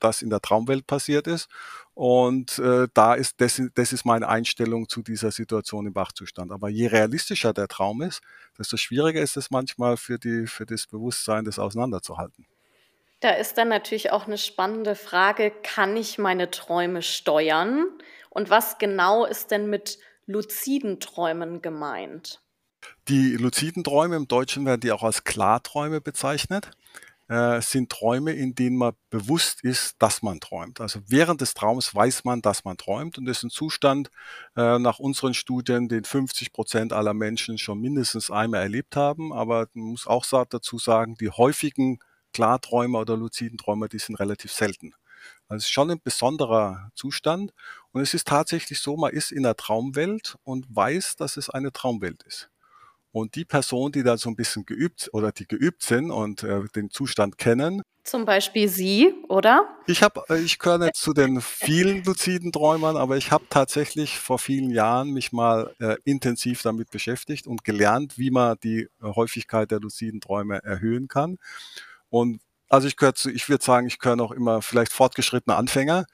das 0.00 0.22
in 0.22 0.30
der 0.30 0.40
Traumwelt 0.40 0.86
passiert 0.86 1.26
ist. 1.26 1.48
Und 1.94 2.58
äh, 2.58 2.88
da 2.92 3.14
ist 3.14 3.40
das, 3.40 3.60
das 3.74 3.92
ist 3.92 4.04
meine 4.04 4.28
Einstellung 4.28 4.88
zu 4.88 5.02
dieser 5.02 5.30
Situation 5.30 5.86
im 5.86 5.94
Wachzustand. 5.94 6.52
Aber 6.52 6.68
je 6.68 6.88
realistischer 6.88 7.52
der 7.52 7.68
Traum 7.68 8.02
ist, 8.02 8.20
desto 8.58 8.76
schwieriger 8.76 9.20
ist 9.20 9.36
es 9.36 9.50
manchmal 9.50 9.96
für, 9.96 10.18
die, 10.18 10.46
für 10.46 10.66
das 10.66 10.86
Bewusstsein, 10.86 11.44
das 11.44 11.58
auseinanderzuhalten. 11.58 12.46
Da 13.20 13.30
ist 13.30 13.56
dann 13.56 13.68
natürlich 13.68 14.12
auch 14.12 14.26
eine 14.26 14.36
spannende 14.36 14.94
Frage, 14.94 15.50
kann 15.62 15.96
ich 15.96 16.18
meine 16.18 16.50
Träume 16.50 17.00
steuern? 17.00 17.86
Und 18.28 18.50
was 18.50 18.76
genau 18.76 19.24
ist 19.24 19.50
denn 19.50 19.70
mit 19.70 19.98
luziden 20.26 21.00
Träumen 21.00 21.62
gemeint? 21.62 22.42
Die 23.08 23.36
luziden 23.36 23.84
Träume, 23.84 24.16
im 24.16 24.28
Deutschen 24.28 24.66
werden 24.66 24.80
die 24.80 24.92
auch 24.92 25.02
als 25.02 25.24
Klarträume 25.24 26.00
bezeichnet 26.00 26.70
äh, 27.28 27.60
sind 27.60 27.90
Träume, 27.90 28.32
in 28.32 28.54
denen 28.54 28.76
man 28.76 28.94
bewusst 29.10 29.62
ist, 29.64 29.96
dass 29.98 30.22
man 30.22 30.40
träumt. 30.40 30.80
Also 30.80 31.00
während 31.06 31.40
des 31.40 31.54
Traums 31.54 31.94
weiß 31.94 32.24
man, 32.24 32.42
dass 32.42 32.64
man 32.64 32.76
träumt 32.76 33.18
und 33.18 33.26
das 33.26 33.38
ist 33.38 33.42
ein 33.44 33.50
Zustand 33.50 34.10
äh, 34.56 34.78
nach 34.78 34.98
unseren 34.98 35.34
Studien, 35.34 35.88
den 35.88 36.04
50 36.04 36.52
Prozent 36.52 36.92
aller 36.92 37.14
Menschen 37.14 37.58
schon 37.58 37.80
mindestens 37.80 38.30
einmal 38.30 38.62
erlebt 38.62 38.96
haben. 38.96 39.32
Aber 39.32 39.68
man 39.74 39.90
muss 39.90 40.06
auch 40.06 40.24
dazu 40.48 40.78
sagen, 40.78 41.16
die 41.16 41.30
häufigen 41.30 41.98
Klarträumer 42.32 43.00
oder 43.00 43.16
luziden 43.16 43.58
Träumer, 43.58 43.88
die 43.88 43.98
sind 43.98 44.16
relativ 44.16 44.52
selten. 44.52 44.94
Also 45.48 45.58
es 45.58 45.64
ist 45.64 45.70
schon 45.70 45.90
ein 45.90 46.00
besonderer 46.02 46.90
Zustand 46.94 47.52
und 47.92 48.02
es 48.02 48.14
ist 48.14 48.28
tatsächlich 48.28 48.80
so, 48.80 48.96
man 48.96 49.12
ist 49.12 49.32
in 49.32 49.42
der 49.42 49.56
Traumwelt 49.56 50.36
und 50.44 50.66
weiß, 50.68 51.16
dass 51.16 51.36
es 51.36 51.50
eine 51.50 51.72
Traumwelt 51.72 52.22
ist. 52.24 52.50
Und 53.16 53.34
die 53.34 53.46
Personen, 53.46 53.92
die 53.92 54.02
da 54.02 54.18
so 54.18 54.28
ein 54.28 54.36
bisschen 54.36 54.66
geübt 54.66 55.08
oder 55.14 55.32
die 55.32 55.46
geübt 55.46 55.82
sind 55.82 56.10
und 56.10 56.42
äh, 56.42 56.64
den 56.74 56.90
Zustand 56.90 57.38
kennen. 57.38 57.80
Zum 58.04 58.26
Beispiel 58.26 58.68
Sie, 58.68 59.14
oder? 59.30 59.66
Ich 59.86 60.02
habe, 60.02 60.22
äh, 60.28 60.38
ich 60.38 60.58
gehöre 60.58 60.76
nicht 60.76 60.96
zu 60.96 61.14
den 61.14 61.40
vielen 61.40 62.04
luziden 62.04 62.52
Träumern, 62.52 62.98
aber 62.98 63.16
ich 63.16 63.30
habe 63.30 63.46
tatsächlich 63.48 64.18
vor 64.18 64.38
vielen 64.38 64.70
Jahren 64.70 65.12
mich 65.12 65.32
mal 65.32 65.74
äh, 65.78 65.96
intensiv 66.04 66.60
damit 66.60 66.90
beschäftigt 66.90 67.46
und 67.46 67.64
gelernt, 67.64 68.18
wie 68.18 68.30
man 68.30 68.58
die 68.62 68.86
Häufigkeit 69.00 69.70
der 69.70 69.80
luziden 69.80 70.20
Träume 70.20 70.62
erhöhen 70.62 71.08
kann. 71.08 71.38
Und 72.10 72.42
also 72.68 72.86
ich 72.86 72.98
gehöre 72.98 73.14
zu, 73.14 73.30
ich 73.30 73.48
würde 73.48 73.64
sagen, 73.64 73.86
ich 73.86 73.98
gehöre 73.98 74.16
noch 74.16 74.30
immer 74.30 74.60
vielleicht 74.60 74.92
fortgeschrittene 74.92 75.56
Anfänger. 75.56 76.04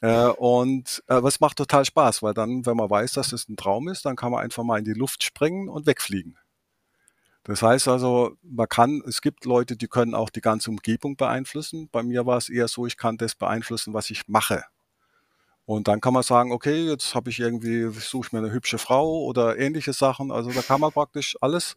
Äh, 0.00 0.28
und 0.28 1.02
äh, 1.06 1.22
was 1.22 1.40
macht 1.40 1.56
total 1.56 1.84
Spaß, 1.84 2.22
weil 2.22 2.34
dann, 2.34 2.66
wenn 2.66 2.76
man 2.76 2.90
weiß, 2.90 3.12
dass 3.12 3.32
es 3.32 3.48
ein 3.48 3.56
Traum 3.56 3.88
ist, 3.88 4.04
dann 4.04 4.16
kann 4.16 4.30
man 4.32 4.42
einfach 4.42 4.62
mal 4.62 4.78
in 4.78 4.84
die 4.84 4.92
Luft 4.92 5.22
springen 5.24 5.68
und 5.68 5.86
wegfliegen. 5.86 6.36
Das 7.44 7.62
heißt 7.62 7.88
also, 7.88 8.36
man 8.42 8.68
kann, 8.68 9.02
es 9.06 9.22
gibt 9.22 9.44
Leute, 9.44 9.76
die 9.76 9.86
können 9.86 10.14
auch 10.14 10.30
die 10.30 10.40
ganze 10.40 10.68
Umgebung 10.70 11.16
beeinflussen. 11.16 11.88
Bei 11.92 12.02
mir 12.02 12.26
war 12.26 12.38
es 12.38 12.48
eher 12.48 12.66
so, 12.68 12.86
ich 12.86 12.96
kann 12.96 13.18
das 13.18 13.36
beeinflussen, 13.36 13.94
was 13.94 14.10
ich 14.10 14.26
mache. 14.26 14.64
Und 15.64 15.88
dann 15.88 16.00
kann 16.00 16.12
man 16.12 16.22
sagen, 16.22 16.52
okay, 16.52 16.86
jetzt 16.88 17.14
habe 17.14 17.30
ich 17.30 17.40
irgendwie, 17.40 17.88
suche 17.90 18.26
ich 18.26 18.32
mir 18.32 18.40
eine 18.40 18.52
hübsche 18.52 18.78
Frau 18.78 19.24
oder 19.24 19.58
ähnliche 19.58 19.92
Sachen. 19.92 20.30
Also 20.30 20.50
da 20.50 20.62
kann 20.62 20.80
man 20.80 20.92
praktisch 20.92 21.36
alles, 21.40 21.76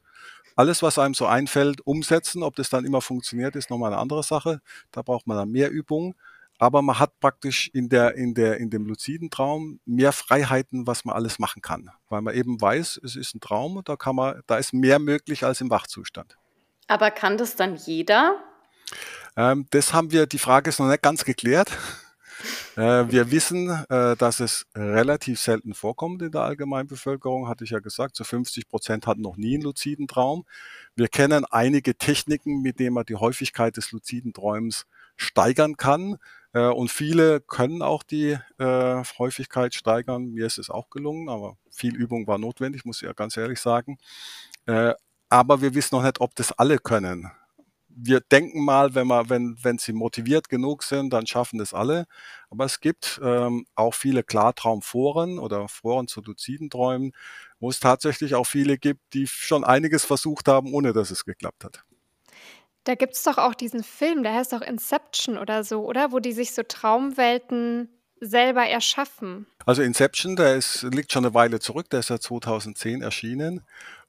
alles, 0.55 0.83
was 0.83 0.99
einem 0.99 1.13
so 1.13 1.25
einfällt, 1.27 1.81
umsetzen. 1.85 2.43
Ob 2.43 2.55
das 2.55 2.69
dann 2.69 2.85
immer 2.85 3.01
funktioniert, 3.01 3.55
ist 3.55 3.69
nochmal 3.69 3.91
eine 3.91 4.01
andere 4.01 4.23
Sache. 4.23 4.61
Da 4.91 5.01
braucht 5.03 5.27
man 5.27 5.37
dann 5.37 5.51
mehr 5.51 5.71
Übung 5.71 6.15
aber 6.59 6.81
man 6.81 6.99
hat 6.99 7.19
praktisch 7.21 7.69
in 7.73 7.87
der, 7.87 8.15
in 8.15 8.33
der, 8.33 8.57
in 8.57 8.69
dem 8.69 8.85
luziden 8.85 9.29
Traum 9.29 9.79
mehr 9.85 10.11
Freiheiten, 10.11 10.85
was 10.85 11.05
man 11.05 11.15
alles 11.15 11.39
machen 11.39 11.61
kann. 11.61 11.89
Weil 12.09 12.21
man 12.21 12.35
eben 12.35 12.59
weiß, 12.59 12.99
es 13.03 13.15
ist 13.15 13.33
ein 13.33 13.39
Traum 13.39 13.77
und 13.77 13.87
da 13.87 13.95
kann 13.95 14.15
man, 14.15 14.41
da 14.45 14.57
ist 14.57 14.73
mehr 14.73 14.99
möglich 14.99 15.45
als 15.45 15.61
im 15.61 15.69
Wachzustand. 15.69 16.37
Aber 16.87 17.11
kann 17.11 17.37
das 17.37 17.55
dann 17.55 17.77
jeder? 17.77 18.35
Ähm, 19.37 19.67
das 19.69 19.93
haben 19.93 20.11
wir, 20.11 20.27
die 20.27 20.37
Frage 20.37 20.69
ist 20.69 20.79
noch 20.79 20.89
nicht 20.89 21.01
ganz 21.01 21.25
geklärt. 21.25 21.71
Äh, 22.77 23.11
wir 23.11 23.31
wissen, 23.31 23.69
äh, 23.89 24.15
dass 24.15 24.39
es 24.39 24.65
relativ 24.73 25.41
selten 25.41 25.73
vorkommt 25.73 26.21
in 26.21 26.31
der 26.31 26.41
Allgemeinbevölkerung, 26.41 27.49
hatte 27.49 27.65
ich 27.65 27.71
ja 27.71 27.79
gesagt. 27.79 28.15
So 28.15 28.23
50 28.23 28.69
Prozent 28.69 29.07
hatten 29.07 29.21
noch 29.21 29.35
nie 29.35 29.55
einen 29.55 29.63
luziden 29.63 30.07
Traum. 30.07 30.45
Wir 30.95 31.09
kennen 31.09 31.43
einige 31.43 31.95
Techniken, 31.95 32.61
mit 32.61 32.79
denen 32.79 32.93
man 32.93 33.05
die 33.05 33.17
Häufigkeit 33.17 33.75
des 33.75 33.91
luziden 33.91 34.31
Träums 34.31 34.85
steigern 35.17 35.75
kann. 35.75 36.17
Äh, 36.53 36.67
und 36.67 36.89
viele 36.91 37.41
können 37.41 37.81
auch 37.81 38.03
die 38.03 38.37
äh, 38.57 39.03
Häufigkeit 39.17 39.73
steigern. 39.75 40.31
Mir 40.31 40.45
ist 40.47 40.57
es 40.57 40.69
auch 40.69 40.89
gelungen, 40.89 41.29
aber 41.29 41.57
viel 41.71 41.95
Übung 41.95 42.27
war 42.27 42.37
notwendig, 42.37 42.85
muss 42.85 43.01
ich 43.01 43.07
ja 43.07 43.13
ganz 43.13 43.37
ehrlich 43.37 43.59
sagen. 43.59 43.97
Äh, 44.65 44.93
aber 45.29 45.61
wir 45.61 45.75
wissen 45.75 45.95
noch 45.95 46.03
nicht, 46.03 46.21
ob 46.21 46.35
das 46.35 46.51
alle 46.53 46.79
können. 46.79 47.31
Wir 47.89 48.21
denken 48.21 48.63
mal, 48.63 48.95
wenn, 48.95 49.07
man, 49.07 49.29
wenn, 49.29 49.57
wenn 49.61 49.77
sie 49.77 49.93
motiviert 49.93 50.49
genug 50.49 50.83
sind, 50.83 51.11
dann 51.11 51.27
schaffen 51.27 51.59
das 51.59 51.73
alle. 51.73 52.05
Aber 52.49 52.65
es 52.65 52.79
gibt 52.79 53.19
ähm, 53.23 53.65
auch 53.75 53.93
viele 53.93 54.23
Klartraumforen 54.23 55.39
oder 55.39 55.67
Foren 55.67 56.07
zu 56.07 56.21
luziden 56.21 56.69
Träumen, 56.69 57.11
wo 57.59 57.69
es 57.69 57.79
tatsächlich 57.79 58.35
auch 58.35 58.45
viele 58.47 58.77
gibt, 58.77 59.01
die 59.13 59.27
schon 59.27 59.63
einiges 59.65 60.05
versucht 60.05 60.47
haben, 60.47 60.73
ohne 60.73 60.93
dass 60.93 61.11
es 61.11 61.25
geklappt 61.25 61.65
hat. 61.65 61.83
Da 62.89 62.95
gibt's 62.95 63.21
doch 63.21 63.37
auch 63.37 63.53
diesen 63.53 63.83
Film, 63.83 64.23
der 64.23 64.33
heißt 64.33 64.51
doch 64.51 64.61
Inception 64.61 65.37
oder 65.37 65.63
so, 65.63 65.85
oder? 65.85 66.11
Wo 66.11 66.17
die 66.17 66.31
sich 66.31 66.55
so 66.55 66.63
Traumwelten 66.63 67.87
selber 68.19 68.65
erschaffen. 68.65 69.45
Also 69.63 69.83
Inception, 69.83 70.35
der 70.35 70.55
ist, 70.55 70.81
liegt 70.81 71.11
schon 71.11 71.23
eine 71.23 71.35
Weile 71.35 71.59
zurück, 71.59 71.87
der 71.91 71.99
ist 71.99 72.09
ja 72.09 72.19
2010 72.19 73.03
erschienen. 73.03 73.61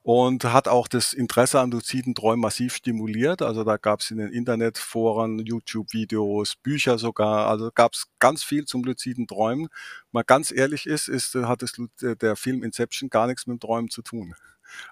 und 0.02 0.44
hat 0.44 0.66
auch 0.66 0.88
das 0.88 1.12
Interesse 1.12 1.60
an 1.60 1.70
luziden 1.70 2.14
Träumen 2.14 2.40
massiv 2.40 2.74
stimuliert. 2.74 3.42
Also 3.42 3.64
da 3.64 3.76
gab 3.76 4.00
es 4.00 4.10
in 4.10 4.16
den 4.16 4.32
Internetforen, 4.32 5.38
YouTube-Videos, 5.40 6.56
Bücher 6.56 6.96
sogar. 6.96 7.48
Also 7.48 7.70
gab 7.74 7.92
es 7.92 8.06
ganz 8.18 8.42
viel 8.42 8.64
zum 8.64 8.82
luziden 8.82 9.26
Träumen. 9.26 9.68
Mal 10.10 10.24
ganz 10.24 10.52
ehrlich 10.52 10.86
ist, 10.86 11.08
ist 11.08 11.34
hat 11.34 11.62
es, 11.62 11.74
der 12.00 12.34
Film 12.34 12.62
Inception 12.62 13.10
gar 13.10 13.26
nichts 13.26 13.46
mit 13.46 13.58
dem 13.58 13.60
Träumen 13.60 13.90
zu 13.90 14.00
tun. 14.00 14.34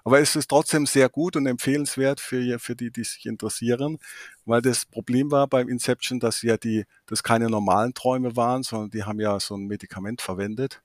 Aber 0.03 0.19
es 0.19 0.35
ist 0.35 0.49
trotzdem 0.49 0.85
sehr 0.85 1.09
gut 1.09 1.35
und 1.35 1.45
empfehlenswert 1.45 2.19
für, 2.19 2.59
für 2.59 2.75
die, 2.75 2.91
die 2.91 3.03
sich 3.03 3.25
interessieren, 3.25 3.99
weil 4.45 4.61
das 4.61 4.85
Problem 4.85 5.31
war 5.31 5.47
beim 5.47 5.69
Inception, 5.69 6.19
dass 6.19 6.41
ja 6.41 6.57
die, 6.57 6.85
das 7.05 7.23
keine 7.23 7.49
normalen 7.49 7.93
Träume 7.93 8.35
waren, 8.35 8.63
sondern 8.63 8.89
die 8.91 9.03
haben 9.03 9.19
ja 9.19 9.39
so 9.39 9.55
ein 9.55 9.67
Medikament 9.67 10.21
verwendet 10.21 10.81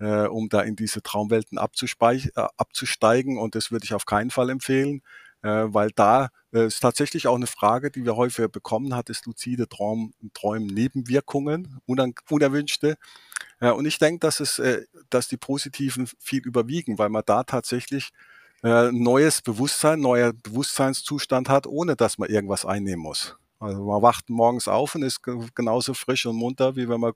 äh, 0.00 0.26
um 0.26 0.48
da 0.48 0.62
in 0.62 0.76
diese 0.76 1.02
Traumwelten 1.02 1.58
äh, 1.58 1.60
abzusteigen. 1.60 3.38
Und 3.38 3.54
das 3.54 3.70
würde 3.70 3.84
ich 3.84 3.94
auf 3.94 4.06
keinen 4.06 4.30
Fall 4.30 4.50
empfehlen, 4.50 5.02
weil 5.42 5.90
da 5.94 6.30
äh, 6.52 6.66
ist 6.66 6.80
tatsächlich 6.80 7.26
auch 7.26 7.36
eine 7.36 7.46
Frage, 7.46 7.90
die 7.90 8.04
wir 8.04 8.16
häufiger 8.16 8.48
bekommen, 8.48 8.94
hat 8.94 9.10
es 9.10 9.24
luzide 9.24 9.68
Traum, 9.68 10.12
Träumen 10.34 10.66
Nebenwirkungen, 10.66 11.80
unerwünschte. 11.86 12.96
Äh, 13.60 13.70
und 13.70 13.86
ich 13.86 13.98
denke, 13.98 14.20
dass 14.20 14.40
es, 14.40 14.58
äh, 14.58 14.84
dass 15.10 15.28
die 15.28 15.36
positiven 15.36 16.08
viel 16.18 16.42
überwiegen, 16.42 16.98
weil 16.98 17.08
man 17.08 17.22
da 17.24 17.44
tatsächlich 17.44 18.10
äh, 18.62 18.90
neues 18.92 19.42
Bewusstsein, 19.42 20.00
neuer 20.00 20.32
Bewusstseinszustand 20.32 21.48
hat, 21.48 21.66
ohne 21.66 21.96
dass 21.96 22.18
man 22.18 22.28
irgendwas 22.28 22.64
einnehmen 22.64 23.02
muss. 23.02 23.36
Also 23.60 23.84
man 23.84 24.00
wacht 24.00 24.30
morgens 24.30 24.68
auf 24.68 24.94
und 24.94 25.02
ist 25.02 25.20
genauso 25.54 25.92
frisch 25.92 26.24
und 26.24 26.36
munter, 26.36 26.76
wie 26.76 26.88
wenn 26.88 27.00
man 27.00 27.12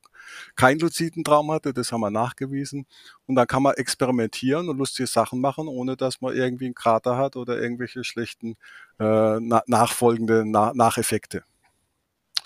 keinen 0.56 0.78
luziden 0.78 1.24
Traum 1.24 1.50
hatte. 1.50 1.72
Das 1.72 1.90
haben 1.90 2.02
wir 2.02 2.10
nachgewiesen. 2.10 2.86
Und 3.26 3.36
dann 3.36 3.46
kann 3.46 3.62
man 3.62 3.74
experimentieren 3.74 4.68
und 4.68 4.76
lustige 4.76 5.06
Sachen 5.06 5.40
machen, 5.40 5.68
ohne 5.68 5.96
dass 5.96 6.20
man 6.20 6.36
irgendwie 6.36 6.66
einen 6.66 6.74
Krater 6.74 7.16
hat 7.16 7.36
oder 7.36 7.58
irgendwelche 7.58 8.04
schlechten 8.04 8.56
äh, 9.00 9.40
nachfolgende 9.40 10.44
Na 10.46 10.72
Nacheffekte. 10.74 11.44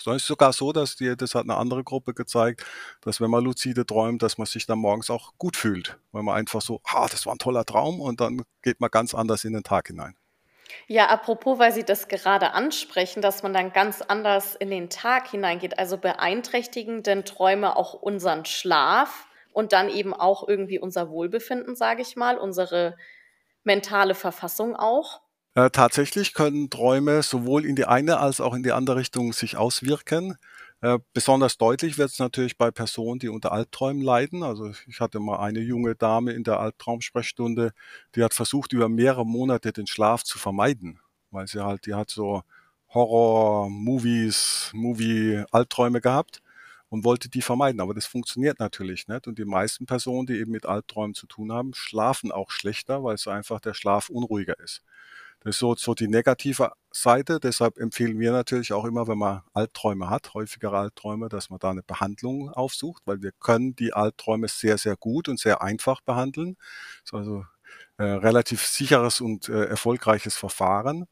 So 0.01 0.13
ist 0.13 0.25
sogar 0.25 0.53
so, 0.53 0.71
dass 0.71 0.95
die, 0.95 1.15
das 1.17 1.35
hat 1.35 1.43
eine 1.43 1.57
andere 1.57 1.83
Gruppe 1.83 2.13
gezeigt, 2.13 2.65
dass 3.01 3.19
wenn 3.19 3.29
man 3.29 3.43
luzide 3.43 3.85
träumt, 3.85 4.21
dass 4.23 4.37
man 4.37 4.47
sich 4.47 4.65
dann 4.65 4.79
morgens 4.79 5.09
auch 5.09 5.33
gut 5.37 5.57
fühlt, 5.57 5.99
weil 6.13 6.23
man 6.23 6.37
einfach 6.37 6.61
so, 6.61 6.79
ah, 6.85 7.07
das 7.09 7.25
war 7.25 7.35
ein 7.35 7.39
toller 7.39 7.65
Traum 7.65 7.99
und 7.99 8.21
dann 8.21 8.43
geht 8.61 8.79
man 8.79 8.89
ganz 8.89 9.13
anders 9.13 9.43
in 9.43 9.51
den 9.53 9.63
Tag 9.63 9.87
hinein. 9.87 10.15
Ja, 10.87 11.07
apropos, 11.07 11.59
weil 11.59 11.71
Sie 11.71 11.83
das 11.83 12.07
gerade 12.07 12.53
ansprechen, 12.53 13.21
dass 13.21 13.43
man 13.43 13.53
dann 13.53 13.73
ganz 13.73 14.01
anders 14.01 14.55
in 14.55 14.69
den 14.69 14.89
Tag 14.89 15.29
hineingeht. 15.29 15.77
Also 15.79 15.97
beeinträchtigen 15.97 17.03
denn 17.03 17.25
Träume 17.25 17.75
auch 17.75 17.93
unseren 17.93 18.45
Schlaf 18.45 19.27
und 19.53 19.73
dann 19.73 19.89
eben 19.89 20.13
auch 20.13 20.47
irgendwie 20.47 20.79
unser 20.79 21.09
Wohlbefinden, 21.09 21.75
sage 21.75 22.01
ich 22.01 22.15
mal, 22.15 22.37
unsere 22.37 22.95
mentale 23.63 24.15
Verfassung 24.15 24.75
auch? 24.75 25.21
Äh, 25.55 25.69
tatsächlich 25.71 26.33
können 26.33 26.69
Träume 26.69 27.23
sowohl 27.23 27.65
in 27.65 27.75
die 27.75 27.85
eine 27.85 28.19
als 28.19 28.39
auch 28.39 28.53
in 28.53 28.63
die 28.63 28.71
andere 28.71 28.97
Richtung 28.97 29.33
sich 29.33 29.57
auswirken. 29.57 30.37
Äh, 30.81 30.99
besonders 31.13 31.57
deutlich 31.57 31.97
wird 31.97 32.11
es 32.11 32.19
natürlich 32.19 32.57
bei 32.57 32.71
Personen, 32.71 33.19
die 33.19 33.27
unter 33.29 33.51
Albträumen 33.51 34.01
leiden. 34.01 34.43
Also 34.43 34.71
ich 34.87 34.99
hatte 35.01 35.19
mal 35.19 35.39
eine 35.39 35.59
junge 35.59 35.95
Dame 35.95 36.31
in 36.31 36.43
der 36.43 36.59
Albtraumsprechstunde, 36.59 37.73
die 38.15 38.23
hat 38.23 38.33
versucht, 38.33 38.71
über 38.73 38.87
mehrere 38.87 39.25
Monate 39.25 39.73
den 39.73 39.87
Schlaf 39.87 40.23
zu 40.23 40.39
vermeiden, 40.39 40.99
weil 41.31 41.47
sie 41.47 41.63
halt, 41.65 41.85
die 41.85 41.95
hat 41.95 42.09
so 42.09 42.43
Horror, 42.93 43.69
Movies, 43.69 44.71
Movie-Albträume 44.73 45.99
gehabt 46.01 46.41
und 46.87 47.03
wollte 47.03 47.29
die 47.29 47.41
vermeiden. 47.41 47.81
Aber 47.81 47.93
das 47.93 48.05
funktioniert 48.05 48.59
natürlich 48.59 49.07
nicht. 49.09 49.27
Und 49.27 49.37
die 49.37 49.45
meisten 49.45 49.85
Personen, 49.85 50.27
die 50.27 50.39
eben 50.39 50.51
mit 50.51 50.65
Albträumen 50.65 51.13
zu 51.13 51.27
tun 51.27 51.51
haben, 51.51 51.73
schlafen 51.73 52.31
auch 52.31 52.51
schlechter, 52.51 53.03
weil 53.03 53.17
so 53.17 53.29
einfach 53.31 53.59
der 53.59 53.73
Schlaf 53.73 54.09
unruhiger 54.09 54.57
ist. 54.59 54.81
Das 55.41 55.55
ist 55.55 55.59
so, 55.59 55.75
so 55.75 55.93
die 55.93 56.07
negative 56.07 56.71
Seite. 56.91 57.39
Deshalb 57.39 57.77
empfehlen 57.77 58.19
wir 58.19 58.31
natürlich 58.31 58.73
auch 58.73 58.85
immer, 58.85 59.07
wenn 59.07 59.17
man 59.17 59.41
Albträume 59.53 60.09
hat, 60.09 60.33
häufigere 60.33 60.77
Albträume, 60.77 61.29
dass 61.29 61.49
man 61.49 61.59
da 61.59 61.69
eine 61.69 61.83
Behandlung 61.83 62.49
aufsucht, 62.49 63.03
weil 63.05 63.21
wir 63.21 63.31
können 63.39 63.75
die 63.75 63.93
Albträume 63.93 64.47
sehr, 64.49 64.77
sehr 64.77 64.97
gut 64.97 65.29
und 65.29 65.39
sehr 65.39 65.61
einfach 65.61 66.01
behandeln. 66.01 66.57
Das 67.03 67.05
ist 67.05 67.13
also 67.13 67.45
äh, 67.97 68.03
relativ 68.03 68.65
sicheres 68.65 69.21
und 69.21 69.49
äh, 69.49 69.65
erfolgreiches 69.65 70.35
Verfahren. 70.35 71.07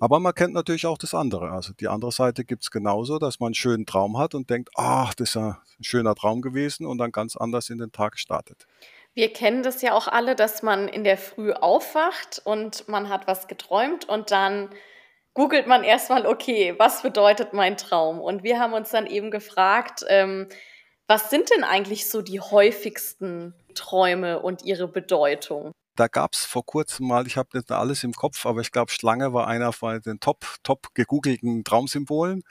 Aber 0.00 0.18
man 0.18 0.34
kennt 0.34 0.54
natürlich 0.54 0.86
auch 0.86 0.98
das 0.98 1.14
andere. 1.14 1.52
Also 1.52 1.72
die 1.74 1.88
andere 1.88 2.12
Seite 2.12 2.44
gibt's 2.44 2.70
genauso, 2.70 3.18
dass 3.18 3.38
man 3.38 3.48
einen 3.48 3.54
schönen 3.54 3.86
Traum 3.86 4.18
hat 4.18 4.34
und 4.34 4.50
denkt, 4.50 4.70
ach, 4.76 5.14
das 5.14 5.30
ist 5.30 5.36
ein 5.36 5.56
schöner 5.80 6.14
Traum 6.14 6.42
gewesen 6.42 6.86
und 6.86 6.98
dann 6.98 7.12
ganz 7.12 7.36
anders 7.36 7.70
in 7.70 7.78
den 7.78 7.92
Tag 7.92 8.18
startet. 8.18 8.66
Wir 9.14 9.32
kennen 9.32 9.62
das 9.62 9.82
ja 9.82 9.92
auch 9.92 10.08
alle, 10.08 10.34
dass 10.34 10.62
man 10.62 10.88
in 10.88 11.04
der 11.04 11.18
Früh 11.18 11.52
aufwacht 11.52 12.40
und 12.44 12.88
man 12.88 13.08
hat 13.10 13.26
was 13.26 13.46
geträumt 13.46 14.08
und 14.08 14.30
dann 14.30 14.70
googelt 15.34 15.66
man 15.66 15.84
erstmal, 15.84 16.26
okay, 16.26 16.74
was 16.78 17.02
bedeutet 17.02 17.52
mein 17.52 17.76
Traum? 17.76 18.20
Und 18.20 18.42
wir 18.42 18.58
haben 18.58 18.72
uns 18.72 18.90
dann 18.90 19.06
eben 19.06 19.30
gefragt, 19.30 20.04
ähm, 20.08 20.48
was 21.06 21.30
sind 21.30 21.50
denn 21.50 21.64
eigentlich 21.64 22.08
so 22.08 22.22
die 22.22 22.40
häufigsten 22.40 23.54
Träume 23.74 24.40
und 24.40 24.64
ihre 24.64 24.88
Bedeutung? 24.88 25.72
Da 25.96 26.08
gab 26.08 26.32
es 26.32 26.44
vor 26.44 26.64
kurzem 26.64 27.08
mal, 27.08 27.26
ich 27.26 27.36
habe 27.36 27.50
nicht 27.54 27.70
alles 27.70 28.02
im 28.02 28.14
Kopf, 28.14 28.46
aber 28.46 28.60
ich 28.62 28.72
glaube, 28.72 28.90
Schlange 28.90 29.32
war 29.34 29.46
einer 29.46 29.72
von 29.72 30.00
den 30.00 30.20
top, 30.20 30.46
top 30.62 30.94
gegoogelten 30.94 31.64
Traumsymbolen. 31.64 32.42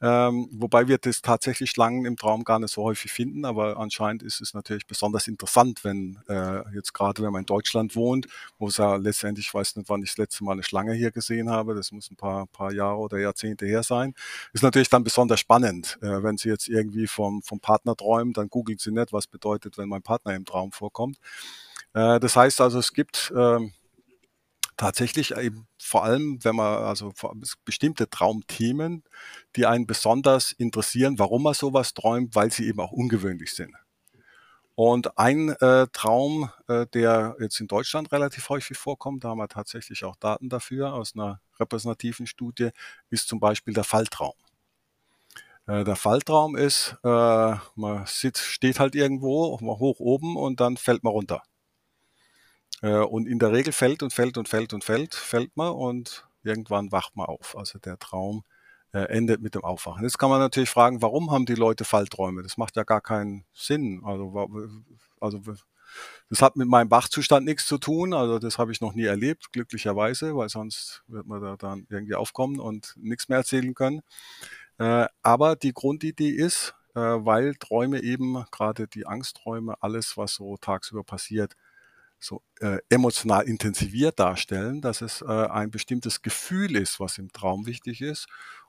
Ähm, 0.00 0.48
wobei 0.52 0.88
wir 0.88 0.98
das 0.98 1.22
tatsächlich 1.22 1.70
Schlangen 1.70 2.04
im 2.04 2.16
Traum 2.16 2.44
gar 2.44 2.58
nicht 2.58 2.72
so 2.72 2.82
häufig 2.82 3.12
finden, 3.12 3.44
aber 3.44 3.76
anscheinend 3.78 4.22
ist 4.22 4.40
es 4.40 4.54
natürlich 4.54 4.86
besonders 4.86 5.28
interessant, 5.28 5.84
wenn 5.84 6.18
äh, 6.28 6.62
jetzt 6.74 6.94
gerade, 6.94 7.22
wenn 7.22 7.32
man 7.32 7.42
in 7.42 7.46
Deutschland 7.46 7.94
wohnt, 7.96 8.26
wo 8.58 8.68
es 8.68 8.78
ja 8.78 8.96
letztendlich, 8.96 9.48
ich 9.48 9.54
weiß 9.54 9.76
nicht, 9.76 9.88
wann 9.88 10.02
ich 10.02 10.10
das 10.10 10.18
letzte 10.18 10.44
Mal 10.44 10.52
eine 10.52 10.62
Schlange 10.62 10.94
hier 10.94 11.10
gesehen 11.10 11.50
habe, 11.50 11.74
das 11.74 11.92
muss 11.92 12.10
ein 12.10 12.16
paar, 12.16 12.46
paar 12.46 12.72
Jahre 12.72 12.98
oder 12.98 13.18
Jahrzehnte 13.18 13.66
her 13.66 13.82
sein, 13.82 14.14
ist 14.52 14.62
natürlich 14.62 14.88
dann 14.88 15.04
besonders 15.04 15.40
spannend. 15.40 15.98
Äh, 16.02 16.22
wenn 16.22 16.38
Sie 16.38 16.48
jetzt 16.48 16.68
irgendwie 16.68 17.06
vom, 17.06 17.42
vom 17.42 17.60
Partner 17.60 17.96
träumen, 17.96 18.32
dann 18.32 18.48
googeln 18.48 18.78
Sie 18.78 18.90
nicht, 18.90 19.12
was 19.12 19.26
bedeutet, 19.26 19.78
wenn 19.78 19.88
mein 19.88 20.02
Partner 20.02 20.34
im 20.34 20.44
Traum 20.44 20.72
vorkommt. 20.72 21.18
Äh, 21.94 22.20
das 22.20 22.36
heißt 22.36 22.60
also, 22.60 22.78
es 22.78 22.92
gibt 22.92 23.32
äh, 23.34 23.58
tatsächlich 24.76 25.36
eben 25.36 25.66
vor 25.80 26.04
allem, 26.04 26.42
wenn 26.42 26.56
man 26.56 26.84
also 26.84 27.12
bestimmte 27.64 28.10
Traumthemen, 28.10 29.04
die 29.56 29.66
einen 29.66 29.86
besonders 29.86 30.52
interessieren, 30.52 31.18
warum 31.18 31.44
man 31.44 31.54
sowas 31.54 31.94
träumt, 31.94 32.34
weil 32.34 32.50
sie 32.50 32.66
eben 32.66 32.80
auch 32.80 32.92
ungewöhnlich 32.92 33.54
sind. 33.54 33.74
Und 34.76 35.18
ein 35.18 35.50
äh, 35.50 35.86
Traum, 35.92 36.50
äh, 36.66 36.86
der 36.88 37.36
jetzt 37.38 37.60
in 37.60 37.68
Deutschland 37.68 38.10
relativ 38.10 38.48
häufig 38.48 38.76
vorkommt, 38.76 39.22
da 39.22 39.28
haben 39.28 39.38
wir 39.38 39.46
tatsächlich 39.46 40.04
auch 40.04 40.16
Daten 40.16 40.48
dafür 40.48 40.94
aus 40.94 41.14
einer 41.14 41.40
repräsentativen 41.60 42.26
Studie, 42.26 42.70
ist 43.08 43.28
zum 43.28 43.38
Beispiel 43.38 43.72
der 43.72 43.84
Falltraum. 43.84 44.34
Äh, 45.66 45.84
der 45.84 45.94
Falltraum 45.94 46.56
ist, 46.56 46.96
äh, 47.04 47.54
man 47.76 48.06
sitzt, 48.06 48.42
steht 48.42 48.80
halt 48.80 48.96
irgendwo 48.96 49.60
hoch 49.60 50.00
oben 50.00 50.36
und 50.36 50.58
dann 50.60 50.76
fällt 50.76 51.04
man 51.04 51.12
runter. 51.12 51.42
Äh, 52.84 52.98
und 52.98 53.26
in 53.26 53.38
der 53.38 53.52
Regel 53.52 53.72
fällt 53.72 54.02
und 54.02 54.12
fällt 54.12 54.36
und 54.36 54.46
fällt 54.46 54.74
und 54.74 54.84
fällt, 54.84 55.14
fällt 55.14 55.56
man 55.56 55.72
und 55.72 56.28
irgendwann 56.42 56.92
wacht 56.92 57.16
man 57.16 57.26
auf. 57.26 57.56
Also 57.56 57.78
der 57.78 57.98
Traum 57.98 58.44
äh, 58.92 59.04
endet 59.04 59.40
mit 59.40 59.54
dem 59.54 59.64
Aufwachen. 59.64 60.04
Jetzt 60.04 60.18
kann 60.18 60.28
man 60.28 60.38
natürlich 60.38 60.68
fragen, 60.68 61.00
warum 61.00 61.30
haben 61.30 61.46
die 61.46 61.54
Leute 61.54 61.84
Fallträume? 61.84 62.42
Das 62.42 62.58
macht 62.58 62.76
ja 62.76 62.82
gar 62.84 63.00
keinen 63.00 63.46
Sinn. 63.54 64.02
Also, 64.04 64.50
also 65.18 65.40
das 66.28 66.42
hat 66.42 66.56
mit 66.56 66.68
meinem 66.68 66.90
Wachzustand 66.90 67.46
nichts 67.46 67.66
zu 67.66 67.78
tun. 67.78 68.12
Also 68.12 68.38
das 68.38 68.58
habe 68.58 68.70
ich 68.72 68.82
noch 68.82 68.92
nie 68.92 69.04
erlebt, 69.04 69.50
glücklicherweise, 69.52 70.36
weil 70.36 70.50
sonst 70.50 71.04
wird 71.06 71.26
man 71.26 71.40
da 71.40 71.56
dann 71.56 71.86
irgendwie 71.88 72.16
aufkommen 72.16 72.60
und 72.60 72.94
nichts 72.98 73.30
mehr 73.30 73.38
erzählen 73.38 73.72
können. 73.74 74.02
Äh, 74.78 75.06
aber 75.22 75.56
die 75.56 75.72
Grundidee 75.72 76.30
ist, 76.30 76.74
weil 76.96 77.56
Träume 77.56 78.04
eben, 78.04 78.44
gerade 78.52 78.86
die 78.86 79.04
Angstträume, 79.04 79.74
alles, 79.80 80.16
was 80.16 80.34
so 80.34 80.56
tagsüber 80.58 81.02
passiert, 81.02 81.56
so 82.24 82.42
äh, 82.60 82.78
emotional 82.88 83.44
intensiviert 83.44 84.18
darstellen, 84.18 84.80
dass 84.80 85.02
es 85.02 85.22
äh, 85.22 85.26
ein 85.26 85.70
bestimmtes 85.70 86.22
Gefühl 86.22 86.76
ist, 86.76 87.00
was 87.00 87.18
im 87.18 87.32
Traum 87.32 87.66
wichtig 87.66 88.00
ist 88.00 88.26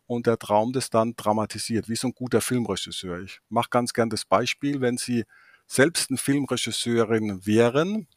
und 0.08 0.28
der 0.28 0.38
Traum 0.38 0.74
das 0.74 0.89
dann 0.89 1.15
dramatisiert, 1.15 1.89
wie 1.89 1.96
so 1.96 2.08
ein 2.08 2.13
guter 2.13 2.41
Filmregisseur. 2.41 3.22
Ich 3.22 3.39
mache 3.50 3.70
ganz 3.70 3.94
gern 3.94 4.10
das 4.10 4.26
Beispiel, 4.26 4.82
wenn 4.82 4.98
Sie 4.98 5.24
selbst 5.68 6.10
eine 6.10 6.18
Filmregisseurin 6.18 7.46
wären 7.46 8.08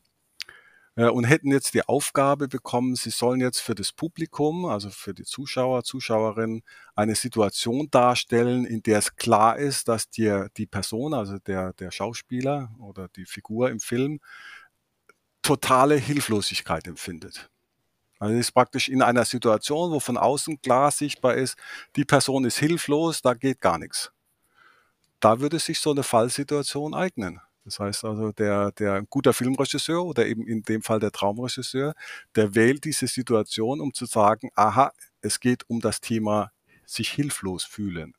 äh, 0.97 1.09
und 1.09 1.25
hätten 1.25 1.51
jetzt 1.51 1.73
die 1.73 1.87
Aufgabe 1.87 2.49
bekommen, 2.49 2.97
Sie 2.97 3.11
sollen 3.11 3.41
jetzt 3.41 3.61
für 3.61 3.75
das 3.75 3.93
Publikum, 3.93 4.67
also 4.67 4.91
für 4.91 5.15
die 5.15 5.25
Zuschauer, 5.25 5.85
Zuschauerinnen, 5.85 6.63
eine 6.95 7.15
Situation 7.15 7.89
darstellen, 7.91 8.67
in 8.67 8.83
der 8.83 8.99
es 8.99 9.17
klar 9.17 9.57
ist, 9.57 9.89
dass 9.89 10.11
dir 10.11 10.51
die 10.57 10.67
Person, 10.67 11.15
also 11.15 11.39
der, 11.39 11.73
der 11.75 11.91
Schauspieler 11.91 12.75
oder 12.81 13.09
die 13.09 13.25
Figur 13.25 13.71
im 13.71 13.81
Film, 13.81 14.21
totale 15.49 15.97
Hilflosigkeit 15.97 16.87
empfindet. 16.87 17.49
Also 18.19 18.35
ist 18.35 18.53
praktisch 18.53 18.91
in 18.91 19.01
einer 19.01 19.25
Situation, 19.25 19.93
wo 19.93 19.99
von 19.99 20.19
außen 20.19 20.61
klar 20.61 20.91
sichtbar 20.91 21.37
ist, 21.37 21.57
die 21.97 22.05
Person 22.05 22.45
ist 22.45 22.59
hilflos, 22.59 23.23
da 23.23 23.33
geht 23.33 23.59
gar 23.63 23.79
nichts. 23.79 24.13
Da 25.21 25.41
würde 25.41 25.59
sich 25.59 25.79
so 25.79 25.93
eine 25.93 26.03
Fallsituation 26.03 26.93
eignen. 26.93 27.41
Das 27.65 27.81
heißt 27.81 28.05
also, 28.05 28.31
der, 28.33 28.73
der 28.73 29.03
guter 29.09 29.33
Filmregisseur 29.33 30.05
oder 30.05 30.27
eben 30.27 30.47
in 30.47 30.63
dem 30.65 30.83
Fall 30.83 31.01
der 31.01 31.13
Traumregisseur, 31.13 31.95
der 32.35 32.55
wählt 32.55 32.85
diese 32.85 33.07
Situation, 33.07 33.81
um 33.81 33.95
zu 33.95 34.05
sagen, 34.05 34.51
aha, 34.55 34.93
es 35.23 35.41
geht 35.41 35.65
um 35.71 35.81
das 35.81 36.03
Thema 36.03 36.51
sich 36.85 37.11
hilflos 37.11 37.65
fühlen. 37.65 38.15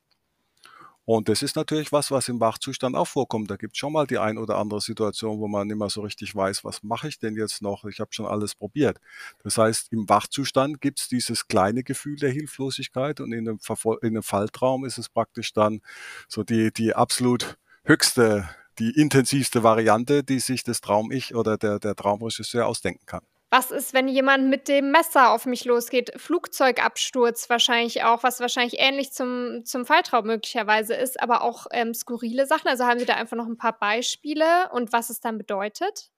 Und 1.11 1.27
das 1.27 1.41
ist 1.41 1.55
natürlich 1.55 1.91
was, 1.91 2.11
was 2.11 2.29
im 2.29 2.39
Wachzustand 2.39 2.95
auch 2.95 3.07
vorkommt. 3.07 3.49
Da 3.49 3.55
gibt 3.55 3.73
es 3.73 3.79
schon 3.79 3.93
mal 3.93 4.05
die 4.05 4.19
ein 4.19 4.37
oder 4.37 4.57
andere 4.57 4.79
Situation, 4.79 5.39
wo 5.39 5.47
man 5.47 5.65
nicht 5.65 5.77
mehr 5.77 5.89
so 5.89 6.01
richtig 6.01 6.35
weiß, 6.35 6.63
was 6.63 6.83
mache 6.83 7.07
ich 7.07 7.17
denn 7.17 7.35
jetzt 7.35 7.63
noch? 7.63 7.85
Ich 7.85 7.99
habe 7.99 8.13
schon 8.13 8.27
alles 8.27 8.53
probiert. 8.53 8.99
Das 9.43 9.57
heißt, 9.57 9.91
im 9.91 10.07
Wachzustand 10.07 10.81
gibt 10.81 10.99
es 10.99 11.07
dieses 11.07 11.47
kleine 11.47 11.81
Gefühl 11.81 12.17
der 12.17 12.29
Hilflosigkeit 12.29 13.21
und 13.21 13.33
in 13.33 13.49
einem, 13.49 13.59
in 14.03 14.07
einem 14.07 14.21
Falltraum 14.21 14.85
ist 14.85 14.99
es 14.99 15.09
praktisch 15.09 15.51
dann 15.51 15.81
so 16.27 16.43
die, 16.43 16.71
die 16.71 16.93
absolut 16.93 17.57
höchste, 17.85 18.47
die 18.77 18.91
intensivste 18.91 19.63
Variante, 19.63 20.23
die 20.23 20.39
sich 20.39 20.63
das 20.63 20.79
Traum-Ich 20.79 21.33
oder 21.33 21.57
der, 21.57 21.79
der 21.79 21.95
Traumregisseur 21.95 22.67
ausdenken 22.67 23.07
kann. 23.07 23.23
Was 23.51 23.71
ist, 23.71 23.95
wenn 23.95 24.07
jemand 24.07 24.47
mit 24.47 24.67
dem 24.67 24.91
Messer 24.91 25.31
auf 25.31 25.47
mich 25.47 25.65
losgeht? 25.65 26.11
Flugzeugabsturz 26.17 27.49
wahrscheinlich 27.49 28.03
auch, 28.03 28.21
was 28.21 28.39
wahrscheinlich 28.39 28.79
ähnlich 28.79 29.11
zum, 29.11 29.65
zum 29.65 29.87
Falltraum 29.87 30.27
möglicherweise 30.27 30.93
ist, 30.93 31.19
aber 31.19 31.41
auch 31.41 31.65
ähm, 31.71 31.95
skurrile 31.95 32.45
Sachen. 32.45 32.67
Also 32.67 32.85
haben 32.85 32.99
Sie 32.99 33.05
da 33.05 33.15
einfach 33.15 33.37
noch 33.37 33.47
ein 33.47 33.57
paar 33.57 33.77
Beispiele 33.77 34.69
und 34.71 34.93
was 34.93 35.09
es 35.09 35.19
dann 35.19 35.39
bedeutet? 35.39 36.11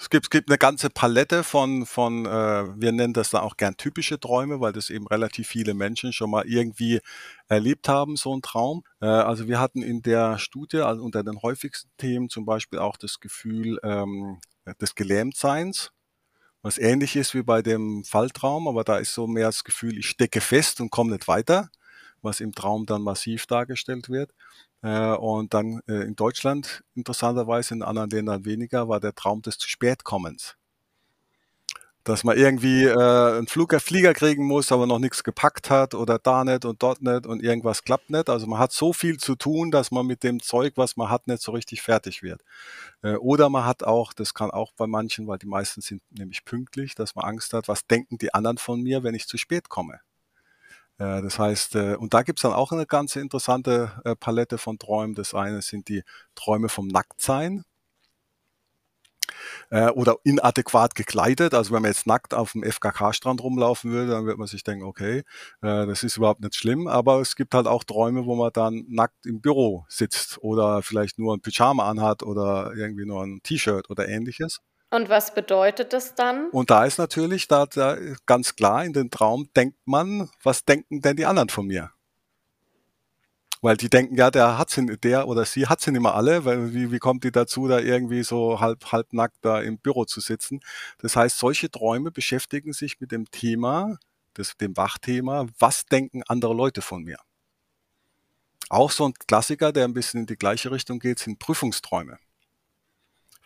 Es 0.00 0.10
gibt, 0.10 0.26
es 0.26 0.30
gibt 0.30 0.50
eine 0.50 0.58
ganze 0.58 0.90
Palette 0.90 1.42
von, 1.42 1.86
von 1.86 2.26
äh, 2.26 2.28
wir 2.28 2.92
nennen 2.92 3.14
das 3.14 3.30
dann 3.30 3.40
auch 3.40 3.56
gern 3.56 3.76
typische 3.76 4.20
Träume, 4.20 4.60
weil 4.60 4.72
das 4.72 4.90
eben 4.90 5.08
relativ 5.08 5.48
viele 5.48 5.74
Menschen 5.74 6.12
schon 6.12 6.30
mal 6.30 6.46
irgendwie 6.46 7.00
erlebt 7.48 7.88
haben, 7.88 8.14
so 8.16 8.36
ein 8.36 8.42
Traum. 8.42 8.84
Äh, 9.00 9.06
also 9.06 9.48
wir 9.48 9.58
hatten 9.58 9.82
in 9.82 10.02
der 10.02 10.38
Studie, 10.38 10.82
also 10.82 11.02
unter 11.02 11.24
den 11.24 11.40
häufigsten 11.42 11.90
Themen 11.96 12.28
zum 12.28 12.44
Beispiel 12.44 12.78
auch 12.78 12.98
das 12.98 13.20
Gefühl 13.20 13.80
ähm, 13.82 14.38
des 14.80 14.94
Gelähmtseins 14.94 15.92
was 16.68 16.76
ähnlich 16.76 17.16
ist 17.16 17.34
wie 17.34 17.42
bei 17.42 17.62
dem 17.62 18.04
Falltraum, 18.04 18.68
aber 18.68 18.84
da 18.84 18.98
ist 18.98 19.14
so 19.14 19.26
mehr 19.26 19.46
das 19.46 19.64
Gefühl, 19.64 19.96
ich 19.96 20.06
stecke 20.10 20.42
fest 20.42 20.82
und 20.82 20.90
komme 20.90 21.12
nicht 21.12 21.26
weiter, 21.26 21.70
was 22.20 22.40
im 22.40 22.52
Traum 22.54 22.84
dann 22.84 23.00
massiv 23.00 23.46
dargestellt 23.46 24.10
wird. 24.10 24.34
Äh, 24.82 25.14
und 25.14 25.54
dann 25.54 25.80
äh, 25.88 26.02
in 26.02 26.14
Deutschland, 26.14 26.84
interessanterweise 26.94 27.72
in 27.72 27.82
anderen 27.82 28.10
Ländern 28.10 28.44
weniger, 28.44 28.86
war 28.86 29.00
der 29.00 29.14
Traum 29.14 29.40
des 29.40 29.56
zu 29.56 29.66
spät 29.66 30.04
kommens 30.04 30.57
dass 32.04 32.24
man 32.24 32.36
irgendwie 32.36 32.84
äh, 32.84 33.36
einen 33.38 33.46
Flug, 33.48 33.74
Flieger 33.80 34.14
kriegen 34.14 34.44
muss, 34.44 34.72
aber 34.72 34.86
noch 34.86 34.98
nichts 34.98 35.24
gepackt 35.24 35.70
hat 35.70 35.94
oder 35.94 36.18
da 36.18 36.44
nicht 36.44 36.64
und 36.64 36.82
dort 36.82 37.02
nicht 37.02 37.26
und 37.26 37.42
irgendwas 37.42 37.84
klappt 37.84 38.10
nicht. 38.10 38.30
Also 38.30 38.46
man 38.46 38.58
hat 38.58 38.72
so 38.72 38.92
viel 38.92 39.18
zu 39.18 39.34
tun, 39.34 39.70
dass 39.70 39.90
man 39.90 40.06
mit 40.06 40.22
dem 40.22 40.40
Zeug, 40.40 40.74
was 40.76 40.96
man 40.96 41.10
hat, 41.10 41.26
nicht 41.26 41.42
so 41.42 41.52
richtig 41.52 41.82
fertig 41.82 42.22
wird. 42.22 42.42
Äh, 43.02 43.16
oder 43.16 43.50
man 43.50 43.64
hat 43.64 43.82
auch, 43.82 44.12
das 44.12 44.34
kann 44.34 44.50
auch 44.50 44.72
bei 44.72 44.86
manchen, 44.86 45.26
weil 45.26 45.38
die 45.38 45.46
meisten 45.46 45.80
sind 45.80 46.02
nämlich 46.10 46.44
pünktlich, 46.44 46.94
dass 46.94 47.14
man 47.14 47.24
Angst 47.24 47.52
hat, 47.52 47.68
was 47.68 47.86
denken 47.86 48.18
die 48.18 48.32
anderen 48.34 48.58
von 48.58 48.80
mir, 48.80 49.02
wenn 49.02 49.14
ich 49.14 49.26
zu 49.28 49.36
spät 49.36 49.68
komme. 49.68 50.00
Äh, 50.98 51.22
das 51.22 51.38
heißt, 51.38 51.76
äh, 51.76 51.94
und 51.96 52.14
da 52.14 52.22
gibt's 52.22 52.42
dann 52.42 52.52
auch 52.52 52.72
eine 52.72 52.86
ganz 52.86 53.16
interessante 53.16 53.92
äh, 54.04 54.16
Palette 54.16 54.58
von 54.58 54.78
Träumen. 54.78 55.14
Das 55.14 55.34
eine 55.34 55.62
sind 55.62 55.88
die 55.88 56.02
Träume 56.34 56.68
vom 56.68 56.88
Nacktsein 56.88 57.64
äh, 59.70 59.88
oder 59.90 60.16
inadäquat 60.24 60.94
gekleidet. 60.94 61.54
Also 61.54 61.74
wenn 61.74 61.82
man 61.82 61.90
jetzt 61.90 62.06
nackt 62.06 62.34
auf 62.34 62.52
dem 62.52 62.62
FKK-Strand 62.62 63.42
rumlaufen 63.42 63.90
würde, 63.90 64.12
dann 64.12 64.26
wird 64.26 64.38
man 64.38 64.46
sich 64.46 64.64
denken, 64.64 64.84
okay, 64.84 65.18
äh, 65.62 65.86
das 65.86 66.02
ist 66.02 66.16
überhaupt 66.16 66.40
nicht 66.40 66.54
schlimm. 66.54 66.86
Aber 66.88 67.20
es 67.20 67.36
gibt 67.36 67.54
halt 67.54 67.66
auch 67.66 67.84
Träume, 67.84 68.26
wo 68.26 68.34
man 68.34 68.50
dann 68.52 68.84
nackt 68.88 69.26
im 69.26 69.40
Büro 69.40 69.84
sitzt 69.88 70.38
oder 70.42 70.82
vielleicht 70.82 71.18
nur 71.18 71.34
ein 71.34 71.40
Pyjama 71.40 71.88
anhat 71.88 72.22
oder 72.22 72.72
irgendwie 72.76 73.06
nur 73.06 73.22
ein 73.22 73.40
T-Shirt 73.42 73.90
oder 73.90 74.08
ähnliches. 74.08 74.60
Und 74.90 75.10
was 75.10 75.34
bedeutet 75.34 75.92
das 75.92 76.14
dann? 76.14 76.48
Und 76.50 76.70
da 76.70 76.84
ist 76.84 76.98
natürlich 76.98 77.46
da, 77.46 77.66
da 77.66 77.96
ganz 78.24 78.56
klar 78.56 78.84
in 78.84 78.94
den 78.94 79.10
Traum 79.10 79.48
denkt 79.54 79.76
man, 79.84 80.30
was 80.42 80.64
denken 80.64 81.02
denn 81.02 81.16
die 81.16 81.26
anderen 81.26 81.50
von 81.50 81.66
mir? 81.66 81.90
Weil 83.60 83.76
die 83.76 83.90
denken, 83.90 84.16
ja, 84.16 84.30
der 84.30 84.58
hat 84.58 84.70
sie, 84.70 84.86
der 84.98 85.26
oder 85.28 85.44
sie 85.44 85.66
hat 85.66 85.80
sie 85.80 85.90
nicht 85.90 86.02
mehr 86.02 86.14
alle, 86.14 86.44
weil 86.44 86.72
wie, 86.74 86.92
wie 86.92 86.98
kommt 86.98 87.24
die 87.24 87.32
dazu, 87.32 87.66
da 87.68 87.80
irgendwie 87.80 88.22
so 88.22 88.60
halb, 88.60 88.92
halb 88.92 89.12
nackt 89.12 89.38
da 89.42 89.60
im 89.60 89.78
Büro 89.78 90.04
zu 90.04 90.20
sitzen? 90.20 90.60
Das 90.98 91.16
heißt, 91.16 91.38
solche 91.38 91.70
Träume 91.70 92.10
beschäftigen 92.10 92.72
sich 92.72 93.00
mit 93.00 93.12
dem 93.12 93.30
Thema, 93.30 93.98
das, 94.34 94.56
dem 94.56 94.76
Wachthema, 94.76 95.46
was 95.58 95.86
denken 95.86 96.22
andere 96.28 96.54
Leute 96.54 96.82
von 96.82 97.02
mir? 97.02 97.18
Auch 98.70 98.90
so 98.90 99.06
ein 99.06 99.14
Klassiker, 99.26 99.72
der 99.72 99.84
ein 99.84 99.94
bisschen 99.94 100.20
in 100.20 100.26
die 100.26 100.36
gleiche 100.36 100.70
Richtung 100.70 100.98
geht, 100.98 101.18
sind 101.18 101.38
Prüfungsträume. 101.38 102.18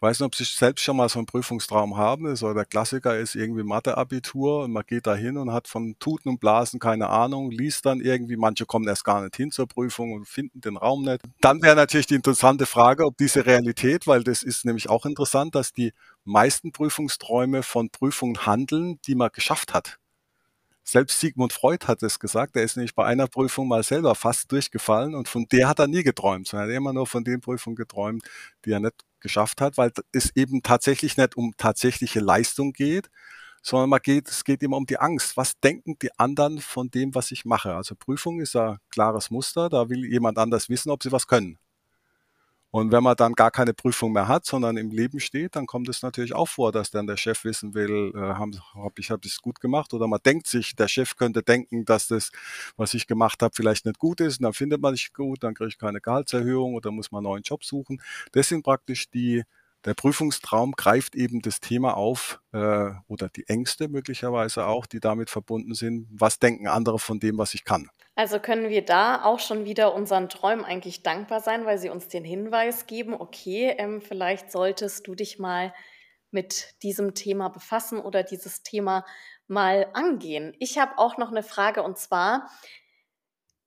Weiß 0.02 0.18
nicht, 0.18 0.26
ob 0.26 0.34
Sie 0.34 0.42
selbst 0.42 0.82
schon 0.82 0.96
mal 0.96 1.08
so 1.08 1.20
einen 1.20 1.26
Prüfungstraum 1.26 1.96
haben. 1.96 2.34
So 2.34 2.52
der 2.52 2.64
Klassiker 2.64 3.16
ist 3.16 3.36
irgendwie 3.36 3.62
Matheabitur 3.62 4.64
und 4.64 4.72
man 4.72 4.82
geht 4.84 5.06
da 5.06 5.14
hin 5.14 5.36
und 5.36 5.52
hat 5.52 5.68
von 5.68 5.94
Tuten 6.00 6.28
und 6.28 6.40
Blasen 6.40 6.80
keine 6.80 7.08
Ahnung, 7.08 7.52
liest 7.52 7.86
dann 7.86 8.00
irgendwie, 8.00 8.36
manche 8.36 8.66
kommen 8.66 8.88
erst 8.88 9.04
gar 9.04 9.22
nicht 9.22 9.36
hin 9.36 9.52
zur 9.52 9.68
Prüfung 9.68 10.12
und 10.14 10.26
finden 10.26 10.60
den 10.60 10.76
Raum 10.76 11.04
nicht. 11.04 11.20
Dann 11.40 11.62
wäre 11.62 11.76
natürlich 11.76 12.08
die 12.08 12.16
interessante 12.16 12.66
Frage, 12.66 13.06
ob 13.06 13.16
diese 13.16 13.46
Realität, 13.46 14.08
weil 14.08 14.24
das 14.24 14.42
ist 14.42 14.64
nämlich 14.64 14.90
auch 14.90 15.06
interessant, 15.06 15.54
dass 15.54 15.72
die 15.72 15.92
meisten 16.24 16.72
Prüfungsträume 16.72 17.62
von 17.62 17.88
Prüfungen 17.88 18.44
handeln, 18.44 18.98
die 19.06 19.14
man 19.14 19.30
geschafft 19.32 19.72
hat. 19.72 19.98
Selbst 20.82 21.20
Sigmund 21.20 21.52
Freud 21.52 21.86
hat 21.86 22.02
es 22.02 22.18
gesagt, 22.18 22.56
er 22.56 22.64
ist 22.64 22.76
nämlich 22.76 22.96
bei 22.96 23.04
einer 23.04 23.28
Prüfung 23.28 23.68
mal 23.68 23.84
selber 23.84 24.16
fast 24.16 24.50
durchgefallen 24.50 25.14
und 25.14 25.28
von 25.28 25.46
der 25.52 25.68
hat 25.68 25.78
er 25.78 25.86
nie 25.86 26.02
geträumt, 26.02 26.48
sondern 26.48 26.68
er 26.68 26.74
hat 26.74 26.76
immer 26.78 26.92
nur 26.92 27.06
von 27.06 27.22
den 27.22 27.40
Prüfungen 27.40 27.76
geträumt, 27.76 28.24
die 28.64 28.72
er 28.72 28.80
nicht 28.80 28.96
geschafft 29.22 29.60
hat, 29.60 29.78
weil 29.78 29.92
es 30.12 30.34
eben 30.36 30.62
tatsächlich 30.62 31.16
nicht 31.16 31.36
um 31.36 31.54
tatsächliche 31.56 32.20
Leistung 32.20 32.72
geht, 32.72 33.10
sondern 33.62 33.90
man 33.90 34.00
geht, 34.02 34.28
es 34.28 34.44
geht 34.44 34.62
immer 34.62 34.76
um 34.76 34.86
die 34.86 34.98
Angst. 34.98 35.36
Was 35.36 35.58
denken 35.60 35.96
die 36.02 36.10
anderen 36.18 36.60
von 36.60 36.90
dem, 36.90 37.14
was 37.14 37.30
ich 37.30 37.44
mache? 37.44 37.74
Also 37.74 37.94
Prüfung 37.94 38.40
ist 38.40 38.56
ein 38.56 38.78
klares 38.90 39.30
Muster, 39.30 39.68
da 39.68 39.88
will 39.88 40.04
jemand 40.04 40.38
anders 40.38 40.68
wissen, 40.68 40.90
ob 40.90 41.02
sie 41.02 41.12
was 41.12 41.26
können. 41.26 41.58
Und 42.74 42.90
wenn 42.90 43.02
man 43.02 43.14
dann 43.16 43.34
gar 43.34 43.50
keine 43.50 43.74
Prüfung 43.74 44.12
mehr 44.12 44.28
hat, 44.28 44.46
sondern 44.46 44.78
im 44.78 44.90
Leben 44.90 45.20
steht, 45.20 45.56
dann 45.56 45.66
kommt 45.66 45.90
es 45.90 46.00
natürlich 46.02 46.34
auch 46.34 46.48
vor, 46.48 46.72
dass 46.72 46.90
dann 46.90 47.06
der 47.06 47.18
Chef 47.18 47.44
wissen 47.44 47.74
will, 47.74 48.12
äh, 48.14 48.18
habe 48.18 48.58
hab 48.74 48.98
ich 48.98 49.10
hab 49.10 49.22
es 49.26 49.42
gut 49.42 49.60
gemacht 49.60 49.92
oder 49.92 50.08
man 50.08 50.20
denkt 50.24 50.46
sich, 50.46 50.74
der 50.74 50.88
Chef 50.88 51.14
könnte 51.16 51.42
denken, 51.42 51.84
dass 51.84 52.08
das, 52.08 52.32
was 52.78 52.94
ich 52.94 53.06
gemacht 53.06 53.42
habe, 53.42 53.54
vielleicht 53.54 53.84
nicht 53.84 53.98
gut 53.98 54.20
ist 54.22 54.38
und 54.38 54.44
dann 54.44 54.54
findet 54.54 54.80
man 54.80 54.92
nicht 54.92 55.12
gut, 55.12 55.42
dann 55.44 55.52
kriege 55.54 55.68
ich 55.68 55.76
keine 55.78 56.00
Gehaltserhöhung 56.00 56.74
oder 56.74 56.90
muss 56.90 57.12
man 57.12 57.18
einen 57.18 57.32
neuen 57.32 57.42
Job 57.42 57.62
suchen. 57.62 58.00
Das 58.32 58.48
sind 58.48 58.62
praktisch 58.64 59.10
die 59.10 59.42
der 59.84 59.94
Prüfungstraum 59.94 60.72
greift 60.72 61.14
eben 61.14 61.42
das 61.42 61.60
Thema 61.60 61.96
auf 61.96 62.40
äh, 62.52 62.90
oder 63.08 63.28
die 63.28 63.48
Ängste 63.48 63.88
möglicherweise 63.88 64.66
auch, 64.66 64.86
die 64.86 65.00
damit 65.00 65.28
verbunden 65.28 65.74
sind. 65.74 66.08
Was 66.12 66.38
denken 66.38 66.68
andere 66.68 66.98
von 66.98 67.18
dem, 67.18 67.38
was 67.38 67.54
ich 67.54 67.64
kann? 67.64 67.90
Also 68.14 68.38
können 68.38 68.68
wir 68.68 68.84
da 68.84 69.24
auch 69.24 69.40
schon 69.40 69.64
wieder 69.64 69.94
unseren 69.94 70.28
Träumen 70.28 70.64
eigentlich 70.64 71.02
dankbar 71.02 71.40
sein, 71.40 71.64
weil 71.64 71.78
sie 71.78 71.88
uns 71.88 72.08
den 72.08 72.24
Hinweis 72.24 72.86
geben, 72.86 73.14
okay, 73.14 73.74
ähm, 73.78 74.00
vielleicht 74.00 74.52
solltest 74.52 75.06
du 75.06 75.14
dich 75.14 75.38
mal 75.38 75.72
mit 76.30 76.82
diesem 76.82 77.14
Thema 77.14 77.48
befassen 77.48 77.98
oder 77.98 78.22
dieses 78.22 78.62
Thema 78.62 79.04
mal 79.48 79.88
angehen. 79.92 80.54
Ich 80.58 80.78
habe 80.78 80.98
auch 80.98 81.18
noch 81.18 81.30
eine 81.30 81.42
Frage 81.42 81.82
und 81.82 81.98
zwar, 81.98 82.50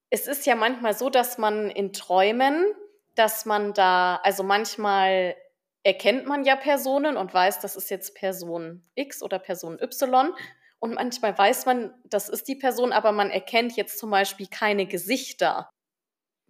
es 0.10 0.28
ist 0.28 0.46
ja 0.46 0.56
manchmal 0.56 0.96
so, 0.96 1.10
dass 1.10 1.38
man 1.38 1.70
in 1.70 1.92
Träumen, 1.92 2.66
dass 3.16 3.46
man 3.46 3.74
da, 3.74 4.18
also 4.24 4.44
manchmal 4.44 5.36
erkennt 5.86 6.26
man 6.26 6.44
ja 6.44 6.56
Personen 6.56 7.16
und 7.16 7.34
weiß, 7.34 7.60
das 7.60 7.76
ist 7.76 7.92
jetzt 7.92 8.16
Person 8.16 8.84
X 8.96 9.22
oder 9.22 9.38
Person 9.38 9.78
Y. 9.80 10.34
Und 10.80 10.96
manchmal 10.96 11.38
weiß 11.38 11.68
man, 11.68 11.94
das 12.06 12.28
ist 12.28 12.48
die 12.48 12.56
Person, 12.56 12.92
aber 12.92 13.12
man 13.12 13.30
erkennt 13.30 13.78
jetzt 13.78 14.00
zum 14.00 14.10
Beispiel 14.10 14.48
keine 14.48 14.88
Gesichter. 14.88 15.70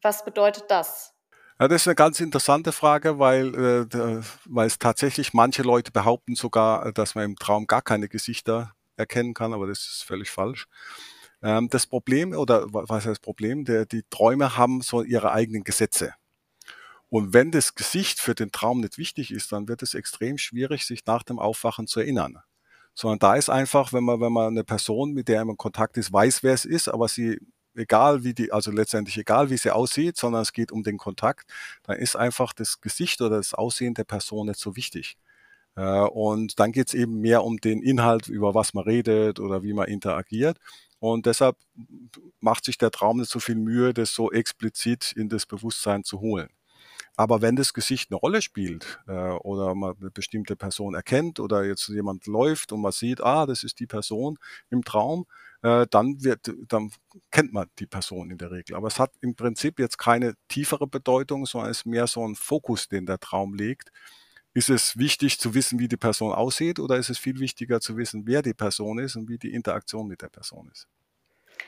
Was 0.01 0.23
bedeutet 0.23 0.65
das? 0.69 1.13
Ja, 1.59 1.67
das 1.67 1.81
ist 1.81 1.87
eine 1.87 1.95
ganz 1.95 2.21
interessante 2.21 2.71
Frage, 2.71 3.19
weil, 3.19 3.53
äh, 3.55 4.21
weil 4.45 4.67
es 4.67 4.79
tatsächlich 4.79 5.33
manche 5.33 5.63
Leute 5.63 5.91
behaupten 5.91 6.35
sogar, 6.35 6.91
dass 6.93 7.15
man 7.15 7.25
im 7.25 7.35
Traum 7.35 7.67
gar 7.67 7.81
keine 7.81 8.07
Gesichter 8.07 8.73
erkennen 8.95 9.33
kann, 9.33 9.53
aber 9.53 9.67
das 9.67 9.79
ist 9.79 10.03
völlig 10.05 10.31
falsch. 10.31 10.67
Ähm, 11.41 11.67
das 11.69 11.87
Problem, 11.87 12.33
oder 12.33 12.65
was 12.71 12.89
heißt 12.89 13.07
das 13.07 13.19
Problem, 13.19 13.65
der, 13.65 13.85
die 13.85 14.03
Träume 14.09 14.57
haben 14.57 14.81
so 14.81 15.03
ihre 15.03 15.31
eigenen 15.33 15.63
Gesetze. 15.65 16.13
Und 17.09 17.33
wenn 17.33 17.51
das 17.51 17.75
Gesicht 17.75 18.19
für 18.19 18.35
den 18.35 18.51
Traum 18.51 18.81
nicht 18.81 18.97
wichtig 18.97 19.31
ist, 19.31 19.51
dann 19.51 19.67
wird 19.67 19.81
es 19.83 19.93
extrem 19.93 20.37
schwierig, 20.37 20.85
sich 20.85 21.05
nach 21.05 21.23
dem 21.23 21.39
Aufwachen 21.39 21.87
zu 21.87 21.99
erinnern. 21.99 22.39
Sondern 22.93 23.19
da 23.19 23.35
ist 23.35 23.49
einfach, 23.49 23.93
wenn 23.93 24.03
man, 24.03 24.21
wenn 24.21 24.33
man 24.33 24.47
eine 24.47 24.63
Person, 24.63 25.13
mit 25.13 25.27
der 25.27 25.45
man 25.45 25.53
in 25.53 25.57
Kontakt 25.57 25.97
ist, 25.97 26.11
weiß, 26.11 26.43
wer 26.43 26.53
es 26.53 26.65
ist, 26.65 26.87
aber 26.87 27.07
sie, 27.07 27.39
egal 27.75 28.23
wie 28.23 28.33
die, 28.33 28.51
also 28.51 28.71
letztendlich 28.71 29.17
egal 29.17 29.49
wie 29.49 29.57
sie 29.57 29.71
aussieht, 29.71 30.17
sondern 30.17 30.41
es 30.41 30.53
geht 30.53 30.71
um 30.71 30.83
den 30.83 30.97
Kontakt, 30.97 31.51
dann 31.83 31.97
ist 31.97 32.15
einfach 32.15 32.53
das 32.53 32.81
Gesicht 32.81 33.21
oder 33.21 33.37
das 33.37 33.53
Aussehen 33.53 33.93
der 33.93 34.05
Person 34.05 34.47
nicht 34.47 34.59
so 34.59 34.75
wichtig. 34.75 35.17
Äh, 35.75 35.81
und 35.81 36.59
dann 36.59 36.71
geht 36.71 36.87
es 36.87 36.93
eben 36.93 37.19
mehr 37.21 37.43
um 37.43 37.57
den 37.57 37.81
Inhalt, 37.81 38.27
über 38.29 38.55
was 38.55 38.73
man 38.73 38.85
redet 38.85 39.39
oder 39.39 39.63
wie 39.63 39.73
man 39.73 39.87
interagiert. 39.87 40.57
Und 40.99 41.25
deshalb 41.25 41.57
macht 42.39 42.65
sich 42.65 42.77
der 42.77 42.91
Traum 42.91 43.19
nicht 43.19 43.31
so 43.31 43.39
viel 43.39 43.55
Mühe, 43.55 43.93
das 43.93 44.13
so 44.13 44.31
explizit 44.31 45.11
in 45.15 45.29
das 45.29 45.45
Bewusstsein 45.45 46.03
zu 46.03 46.19
holen. 46.21 46.49
Aber 47.17 47.41
wenn 47.41 47.55
das 47.55 47.73
Gesicht 47.73 48.11
eine 48.11 48.17
Rolle 48.17 48.41
spielt 48.41 48.99
äh, 49.07 49.11
oder 49.11 49.73
man 49.73 49.95
eine 49.99 50.11
bestimmte 50.11 50.55
Person 50.55 50.95
erkennt 50.95 51.39
oder 51.39 51.63
jetzt 51.63 51.87
jemand 51.87 52.27
läuft 52.27 52.71
und 52.71 52.81
man 52.81 52.91
sieht, 52.91 53.21
ah, 53.21 53.45
das 53.45 53.63
ist 53.63 53.79
die 53.79 53.87
Person 53.87 54.37
im 54.69 54.83
Traum, 54.83 55.25
äh, 55.61 55.87
dann 55.89 56.23
wird, 56.23 56.51
dann 56.67 56.91
kennt 57.31 57.53
man 57.53 57.67
die 57.79 57.87
Person 57.87 58.31
in 58.31 58.37
der 58.37 58.51
Regel. 58.51 58.75
Aber 58.75 58.87
es 58.87 58.99
hat 58.99 59.11
im 59.21 59.35
Prinzip 59.35 59.79
jetzt 59.79 59.97
keine 59.97 60.35
tiefere 60.49 60.87
Bedeutung, 60.87 61.45
sondern 61.45 61.71
es 61.71 61.79
ist 61.79 61.85
mehr 61.85 62.07
so 62.07 62.27
ein 62.27 62.35
Fokus, 62.35 62.89
den 62.89 63.05
der 63.05 63.19
Traum 63.19 63.53
legt. 63.53 63.91
Ist 64.53 64.69
es 64.69 64.97
wichtig 64.97 65.39
zu 65.39 65.53
wissen, 65.53 65.79
wie 65.79 65.87
die 65.87 65.97
Person 65.97 66.33
aussieht 66.33 66.79
oder 66.79 66.97
ist 66.97 67.09
es 67.09 67.17
viel 67.17 67.39
wichtiger 67.39 67.81
zu 67.81 67.97
wissen, 67.97 68.23
wer 68.25 68.41
die 68.41 68.53
Person 68.53 68.99
ist 68.99 69.15
und 69.15 69.27
wie 69.27 69.37
die 69.37 69.53
Interaktion 69.53 70.07
mit 70.07 70.21
der 70.21 70.29
Person 70.29 70.69
ist? 70.71 70.87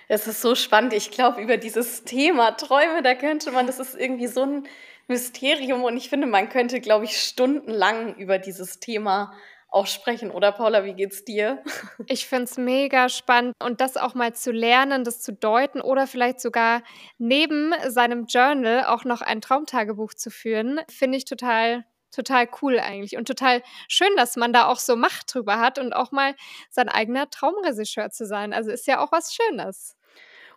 Es 0.07 0.27
ist 0.27 0.41
so 0.41 0.55
spannend. 0.55 0.93
Ich 0.93 1.11
glaube, 1.11 1.41
über 1.41 1.57
dieses 1.57 2.03
Thema 2.03 2.51
Träume, 2.51 3.01
da 3.03 3.15
könnte 3.15 3.51
man, 3.51 3.67
das 3.67 3.79
ist 3.79 3.95
irgendwie 3.95 4.27
so 4.27 4.43
ein 4.43 4.67
Mysterium 5.07 5.83
und 5.83 5.97
ich 5.97 6.09
finde, 6.09 6.27
man 6.27 6.49
könnte, 6.49 6.79
glaube 6.79 7.05
ich, 7.05 7.21
stundenlang 7.21 8.15
über 8.15 8.39
dieses 8.39 8.79
Thema 8.79 9.33
auch 9.69 9.87
sprechen, 9.87 10.31
oder 10.31 10.53
Paula, 10.53 10.85
wie 10.85 10.93
geht's 10.93 11.25
dir? 11.25 11.61
Ich 12.07 12.27
finde 12.27 12.45
es 12.45 12.57
mega 12.57 13.09
spannend 13.09 13.53
und 13.61 13.81
das 13.81 13.97
auch 13.97 14.15
mal 14.15 14.33
zu 14.33 14.51
lernen, 14.51 15.03
das 15.03 15.21
zu 15.21 15.33
deuten 15.33 15.81
oder 15.81 16.07
vielleicht 16.07 16.39
sogar 16.39 16.83
neben 17.17 17.73
seinem 17.87 18.25
Journal 18.27 18.85
auch 18.85 19.03
noch 19.03 19.21
ein 19.21 19.41
Traumtagebuch 19.41 20.13
zu 20.13 20.29
führen, 20.29 20.79
finde 20.89 21.17
ich 21.17 21.25
total 21.25 21.85
total 22.11 22.47
cool 22.61 22.79
eigentlich 22.79 23.17
und 23.17 23.27
total 23.27 23.61
schön, 23.89 24.15
dass 24.15 24.37
man 24.37 24.53
da 24.53 24.67
auch 24.67 24.79
so 24.79 24.95
Macht 24.95 25.33
drüber 25.33 25.59
hat 25.59 25.77
und 25.77 25.93
auch 25.93 26.11
mal 26.11 26.35
sein 26.69 26.89
eigener 26.89 27.29
Traumregisseur 27.29 28.09
zu 28.09 28.25
sein. 28.25 28.53
Also 28.53 28.71
ist 28.71 28.87
ja 28.87 29.03
auch 29.03 29.11
was 29.11 29.35
Schönes. 29.35 29.95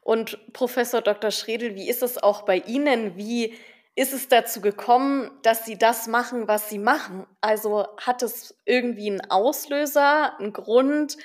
Und 0.00 0.38
Professor 0.52 1.02
Dr. 1.02 1.30
Schredel, 1.32 1.74
wie 1.74 1.88
ist 1.88 2.02
es 2.02 2.22
auch 2.22 2.42
bei 2.42 2.58
Ihnen? 2.58 3.16
Wie 3.16 3.54
ist 3.94 4.12
es 4.12 4.28
dazu 4.28 4.60
gekommen, 4.60 5.30
dass 5.42 5.64
Sie 5.64 5.76
das 5.76 6.06
machen, 6.06 6.48
was 6.48 6.68
Sie 6.68 6.78
machen? 6.78 7.26
Also 7.40 7.86
hat 7.98 8.22
es 8.22 8.58
irgendwie 8.64 9.10
einen 9.10 9.30
Auslöser, 9.30 10.38
einen 10.38 10.52
Grund, 10.52 11.16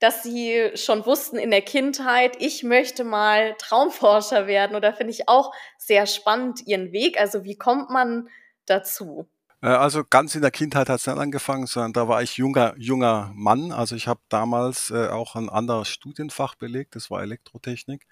dass 0.00 0.22
Sie 0.22 0.70
schon 0.74 1.06
wussten 1.06 1.36
in 1.38 1.50
der 1.50 1.62
Kindheit, 1.62 2.36
ich 2.38 2.62
möchte 2.62 3.04
mal 3.04 3.54
Traumforscher 3.58 4.46
werden? 4.46 4.76
Oder 4.76 4.92
finde 4.94 5.12
ich 5.12 5.28
auch 5.28 5.52
sehr 5.78 6.06
spannend 6.06 6.66
Ihren 6.66 6.92
Weg. 6.92 7.20
Also 7.20 7.44
wie 7.44 7.56
kommt 7.56 7.90
man 7.90 8.28
dazu? 8.66 9.28
Äh, 9.62 9.68
also 9.68 10.04
ganz 10.08 10.34
in 10.34 10.42
der 10.42 10.50
Kindheit 10.50 10.88
hat 10.88 11.00
es 11.00 11.06
nicht 11.06 11.16
angefangen, 11.18 11.66
sondern 11.66 11.92
da 11.92 12.08
war 12.08 12.22
ich 12.22 12.36
junger, 12.36 12.74
junger 12.78 13.32
Mann. 13.34 13.72
Also 13.72 13.96
ich 13.96 14.06
habe 14.08 14.20
damals 14.28 14.90
äh, 14.90 15.08
auch 15.08 15.34
ein 15.36 15.48
anderes 15.48 15.88
Studienfach 15.88 16.54
belegt, 16.54 16.96
das 16.96 17.10
war 17.10 17.22
Elektrotechnik. 17.22 18.06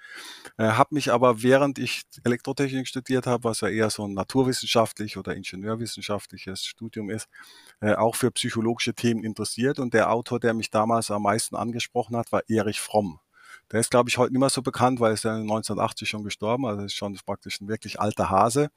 Äh, 0.59 0.64
habe 0.72 0.94
mich 0.94 1.12
aber, 1.12 1.42
während 1.42 1.78
ich 1.78 2.03
Elektrotechnik 2.24 2.88
studiert 2.88 3.26
habe, 3.26 3.44
was 3.44 3.61
ja 3.61 3.68
eher 3.68 3.90
so 3.90 4.07
ein 4.07 4.14
naturwissenschaftlich 4.14 5.16
oder 5.16 5.34
ingenieurwissenschaftliches 5.36 6.64
Studium 6.64 7.11
ist, 7.11 7.28
äh, 7.80 7.94
auch 7.94 8.16
für 8.16 8.30
psychologische 8.32 8.94
Themen 8.94 9.22
interessiert. 9.24 9.78
Und 9.78 9.94
der 9.94 10.11
Autor, 10.11 10.40
der 10.40 10.55
mich 10.55 10.70
damals 10.70 11.11
am 11.11 11.22
meisten 11.22 11.57
angesprochen 11.57 12.16
hat, 12.16 12.32
war 12.32 12.42
Erich 12.49 12.80
Fromm. 12.80 13.20
Der 13.72 13.80
ist, 13.80 13.90
glaube 13.90 14.09
ich, 14.09 14.18
heute 14.18 14.32
nicht 14.32 14.40
mehr 14.40 14.51
so 14.51 14.62
bekannt, 14.62 15.01
weil 15.01 15.11
er 15.11 15.14
ist 15.14 15.24
ja 15.24 15.34
1980 15.34 16.09
schon 16.09 16.22
gestorben, 16.22 16.66
also 16.66 16.84
ist 16.84 16.94
schon 16.94 17.18
praktisch 17.26 17.61
ein 17.61 17.68
wirklich 17.68 18.01
alter 18.01 18.30
Hase. 18.30 18.70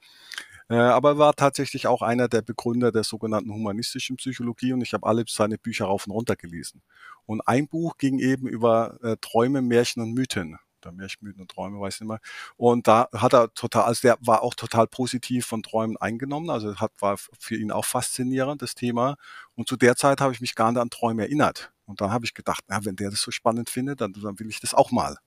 Äh, 0.69 0.75
aber 0.75 1.11
er 1.11 1.17
war 1.17 1.33
tatsächlich 1.33 1.87
auch 1.87 2.01
einer 2.01 2.27
der 2.27 2.41
Begründer 2.41 2.91
der 2.91 3.03
sogenannten 3.03 3.51
humanistischen 3.53 4.17
Psychologie 4.17 4.73
und 4.73 4.81
ich 4.81 4.93
habe 4.93 5.07
alle 5.07 5.25
seine 5.27 5.57
Bücher 5.57 5.85
rauf 5.85 6.05
und 6.07 6.13
runter 6.13 6.35
gelesen. 6.35 6.81
Und 7.25 7.41
ein 7.47 7.67
Buch 7.67 7.97
ging 7.97 8.19
eben 8.19 8.47
über 8.47 8.97
äh, 9.03 9.17
Träume, 9.21 9.61
Märchen 9.61 10.01
und 10.03 10.13
Mythen 10.13 10.57
oder 10.81 10.91
Märchenmythen 10.93 11.41
und 11.41 11.51
Träume, 11.51 11.79
weiß 11.79 11.95
ich 11.95 12.01
nicht 12.01 12.09
mehr. 12.09 12.19
Und 12.55 12.87
da 12.87 13.09
hat 13.13 13.33
er 13.33 13.53
total, 13.53 13.83
also 13.83 14.01
der 14.01 14.17
war 14.21 14.43
auch 14.43 14.53
total 14.55 14.87
positiv 14.87 15.45
von 15.45 15.63
Träumen 15.63 15.97
eingenommen. 15.97 16.49
Also 16.49 16.75
hat, 16.77 16.91
war 16.99 17.17
für 17.17 17.55
ihn 17.55 17.71
auch 17.71 17.85
faszinierend, 17.85 18.61
das 18.61 18.75
Thema. 18.75 19.15
Und 19.55 19.67
zu 19.67 19.75
der 19.75 19.95
Zeit 19.95 20.21
habe 20.21 20.33
ich 20.33 20.41
mich 20.41 20.55
gar 20.55 20.71
nicht 20.71 20.81
an 20.81 20.89
Träume 20.89 21.23
erinnert. 21.23 21.71
Und 21.85 22.01
dann 22.01 22.11
habe 22.11 22.25
ich 22.25 22.33
gedacht, 22.33 22.63
na, 22.67 22.85
wenn 22.85 22.95
der 22.95 23.09
das 23.09 23.21
so 23.21 23.31
spannend 23.31 23.69
findet, 23.69 24.01
dann, 24.01 24.13
dann 24.13 24.39
will 24.39 24.49
ich 24.49 24.59
das 24.59 24.73
auch 24.73 24.91
mal. 24.91 25.17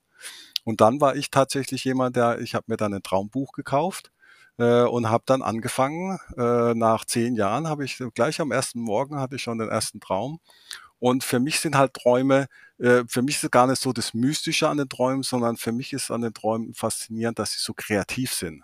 Und 0.64 0.80
dann 0.80 1.00
war 1.00 1.16
ich 1.16 1.30
tatsächlich 1.30 1.84
jemand, 1.84 2.16
der, 2.16 2.40
ich 2.40 2.54
habe 2.54 2.66
mir 2.68 2.76
dann 2.76 2.94
ein 2.94 3.02
Traumbuch 3.02 3.52
gekauft 3.52 4.11
äh, 4.58 4.82
und 4.82 5.10
habe 5.10 5.24
dann 5.26 5.42
angefangen. 5.42 6.18
Äh, 6.36 6.74
nach 6.74 7.04
zehn 7.04 7.34
Jahren 7.36 7.68
habe 7.68 7.84
ich 7.84 8.02
gleich 8.14 8.40
am 8.40 8.52
ersten 8.52 8.80
Morgen 8.80 9.18
hatte 9.18 9.36
ich 9.36 9.42
schon 9.42 9.58
den 9.58 9.68
ersten 9.68 10.00
Traum. 10.00 10.40
Und 10.98 11.24
für 11.24 11.40
mich 11.40 11.58
sind 11.58 11.76
halt 11.76 11.94
Träume, 11.94 12.46
äh, 12.78 13.02
für 13.08 13.22
mich 13.22 13.36
ist 13.36 13.44
es 13.44 13.50
gar 13.50 13.66
nicht 13.66 13.82
so 13.82 13.92
das 13.92 14.14
Mystische 14.14 14.68
an 14.68 14.76
den 14.76 14.88
Träumen, 14.88 15.24
sondern 15.24 15.56
für 15.56 15.72
mich 15.72 15.92
ist 15.92 16.10
an 16.12 16.20
den 16.22 16.32
Träumen 16.32 16.74
faszinierend, 16.74 17.38
dass 17.40 17.52
sie 17.52 17.60
so 17.60 17.74
kreativ 17.74 18.32
sind. 18.32 18.62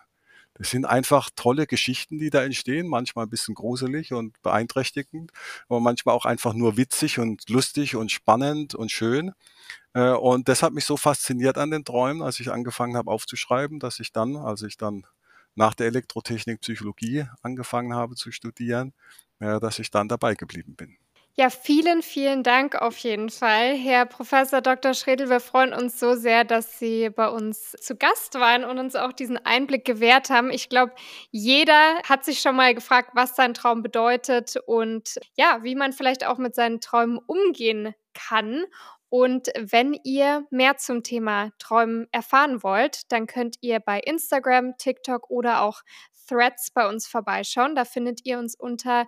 Das 0.54 0.70
sind 0.70 0.84
einfach 0.84 1.30
tolle 1.36 1.66
Geschichten, 1.66 2.18
die 2.18 2.30
da 2.30 2.42
entstehen, 2.42 2.88
manchmal 2.88 3.26
ein 3.26 3.30
bisschen 3.30 3.54
gruselig 3.54 4.12
und 4.12 4.40
beeinträchtigend, 4.42 5.32
aber 5.68 5.80
manchmal 5.80 6.14
auch 6.14 6.26
einfach 6.26 6.52
nur 6.52 6.76
witzig 6.76 7.18
und 7.20 7.48
lustig 7.48 7.96
und 7.96 8.10
spannend 8.10 8.74
und 8.74 8.90
schön. 8.90 9.32
Äh, 9.94 10.10
und 10.10 10.48
das 10.48 10.62
hat 10.62 10.72
mich 10.72 10.84
so 10.84 10.96
fasziniert 10.96 11.58
an 11.58 11.70
den 11.70 11.84
Träumen, 11.84 12.22
als 12.22 12.40
ich 12.40 12.50
angefangen 12.50 12.96
habe 12.96 13.10
aufzuschreiben, 13.10 13.78
dass 13.80 14.00
ich 14.00 14.12
dann, 14.12 14.36
als 14.36 14.62
ich 14.62 14.76
dann 14.76 15.06
nach 15.58 15.74
der 15.74 15.88
Elektrotechnik 15.88 16.60
Psychologie 16.60 17.26
angefangen 17.42 17.92
habe 17.92 18.14
zu 18.14 18.30
studieren, 18.30 18.94
äh, 19.40 19.58
dass 19.60 19.78
ich 19.78 19.90
dann 19.90 20.08
dabei 20.08 20.34
geblieben 20.34 20.76
bin. 20.76 20.96
Ja, 21.36 21.50
vielen, 21.50 22.02
vielen 22.02 22.42
Dank 22.42 22.74
auf 22.74 22.98
jeden 22.98 23.30
Fall, 23.30 23.76
Herr 23.76 24.06
Professor 24.06 24.60
Dr. 24.60 24.92
Schredel. 24.92 25.30
Wir 25.30 25.38
freuen 25.38 25.72
uns 25.72 26.00
so 26.00 26.16
sehr, 26.16 26.42
dass 26.42 26.80
Sie 26.80 27.10
bei 27.10 27.28
uns 27.28 27.76
zu 27.80 27.94
Gast 27.94 28.34
waren 28.34 28.64
und 28.64 28.80
uns 28.80 28.96
auch 28.96 29.12
diesen 29.12 29.36
Einblick 29.36 29.84
gewährt 29.84 30.30
haben. 30.30 30.50
Ich 30.50 30.68
glaube, 30.68 30.94
jeder 31.30 32.02
hat 32.02 32.24
sich 32.24 32.40
schon 32.40 32.56
mal 32.56 32.74
gefragt, 32.74 33.10
was 33.14 33.36
sein 33.36 33.54
Traum 33.54 33.84
bedeutet 33.84 34.56
und 34.66 35.20
ja, 35.36 35.60
wie 35.62 35.76
man 35.76 35.92
vielleicht 35.92 36.26
auch 36.26 36.38
mit 36.38 36.56
seinen 36.56 36.80
Träumen 36.80 37.18
umgehen 37.18 37.94
kann. 38.14 38.64
Und 39.10 39.48
wenn 39.58 39.98
ihr 40.04 40.46
mehr 40.50 40.76
zum 40.76 41.02
Thema 41.02 41.50
Träumen 41.58 42.08
erfahren 42.12 42.62
wollt, 42.62 43.10
dann 43.10 43.26
könnt 43.26 43.56
ihr 43.60 43.80
bei 43.80 44.00
Instagram, 44.00 44.76
TikTok 44.76 45.30
oder 45.30 45.62
auch 45.62 45.82
Threads 46.28 46.70
bei 46.70 46.86
uns 46.86 47.06
vorbeischauen. 47.06 47.74
Da 47.74 47.84
findet 47.84 48.20
ihr 48.24 48.38
uns 48.38 48.54
unter 48.54 49.06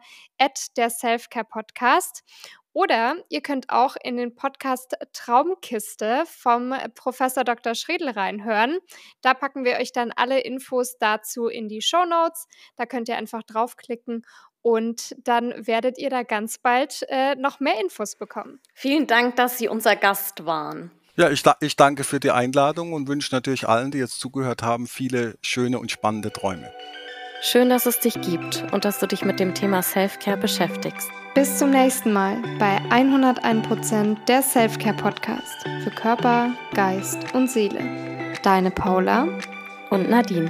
der 0.76 0.90
Selfcare 0.90 1.44
Podcast. 1.44 2.24
Oder 2.72 3.16
ihr 3.28 3.40
könnt 3.40 3.70
auch 3.70 3.96
in 4.00 4.16
den 4.16 4.36
Podcast 4.36 4.96
Traumkiste 5.12 6.22
vom 6.26 6.72
Professor 6.94 7.42
Dr. 7.42 7.74
Schredel 7.74 8.10
reinhören. 8.10 8.78
Da 9.22 9.34
packen 9.34 9.64
wir 9.64 9.78
euch 9.78 9.90
dann 9.90 10.12
alle 10.14 10.38
Infos 10.40 10.96
dazu 10.98 11.48
in 11.48 11.68
die 11.68 11.82
Show 11.82 12.04
Notes. 12.04 12.46
Da 12.76 12.86
könnt 12.86 13.08
ihr 13.08 13.16
einfach 13.16 13.42
draufklicken 13.42 14.24
und 14.62 15.16
dann 15.24 15.54
werdet 15.56 15.98
ihr 15.98 16.10
da 16.10 16.22
ganz 16.22 16.58
bald 16.58 17.04
äh, 17.08 17.34
noch 17.36 17.60
mehr 17.60 17.80
Infos 17.80 18.16
bekommen. 18.16 18.60
Vielen 18.74 19.06
Dank, 19.06 19.36
dass 19.36 19.58
Sie 19.58 19.68
unser 19.68 19.96
Gast 19.96 20.44
waren. 20.44 20.90
Ja, 21.16 21.30
ich, 21.30 21.42
ich 21.60 21.76
danke 21.76 22.04
für 22.04 22.20
die 22.20 22.30
Einladung 22.30 22.92
und 22.92 23.08
wünsche 23.08 23.34
natürlich 23.34 23.68
allen, 23.68 23.90
die 23.90 23.98
jetzt 23.98 24.20
zugehört 24.20 24.62
haben, 24.62 24.86
viele 24.86 25.36
schöne 25.42 25.78
und 25.78 25.90
spannende 25.90 26.32
Träume. 26.32 26.72
Schön, 27.42 27.70
dass 27.70 27.86
es 27.86 27.98
dich 27.98 28.20
gibt 28.20 28.64
und 28.70 28.84
dass 28.84 28.98
du 28.98 29.06
dich 29.06 29.24
mit 29.24 29.40
dem 29.40 29.54
Thema 29.54 29.82
Selfcare 29.82 30.36
beschäftigst. 30.36 31.10
Bis 31.34 31.58
zum 31.58 31.70
nächsten 31.70 32.12
Mal 32.12 32.36
bei 32.58 32.78
101% 32.90 34.24
der 34.26 34.42
Selfcare 34.42 34.96
Podcast 34.96 35.62
für 35.82 35.90
Körper, 35.90 36.50
Geist 36.74 37.18
und 37.34 37.50
Seele. 37.50 38.34
Deine 38.42 38.70
Paula 38.70 39.28
und 39.90 40.10
Nadine. 40.10 40.48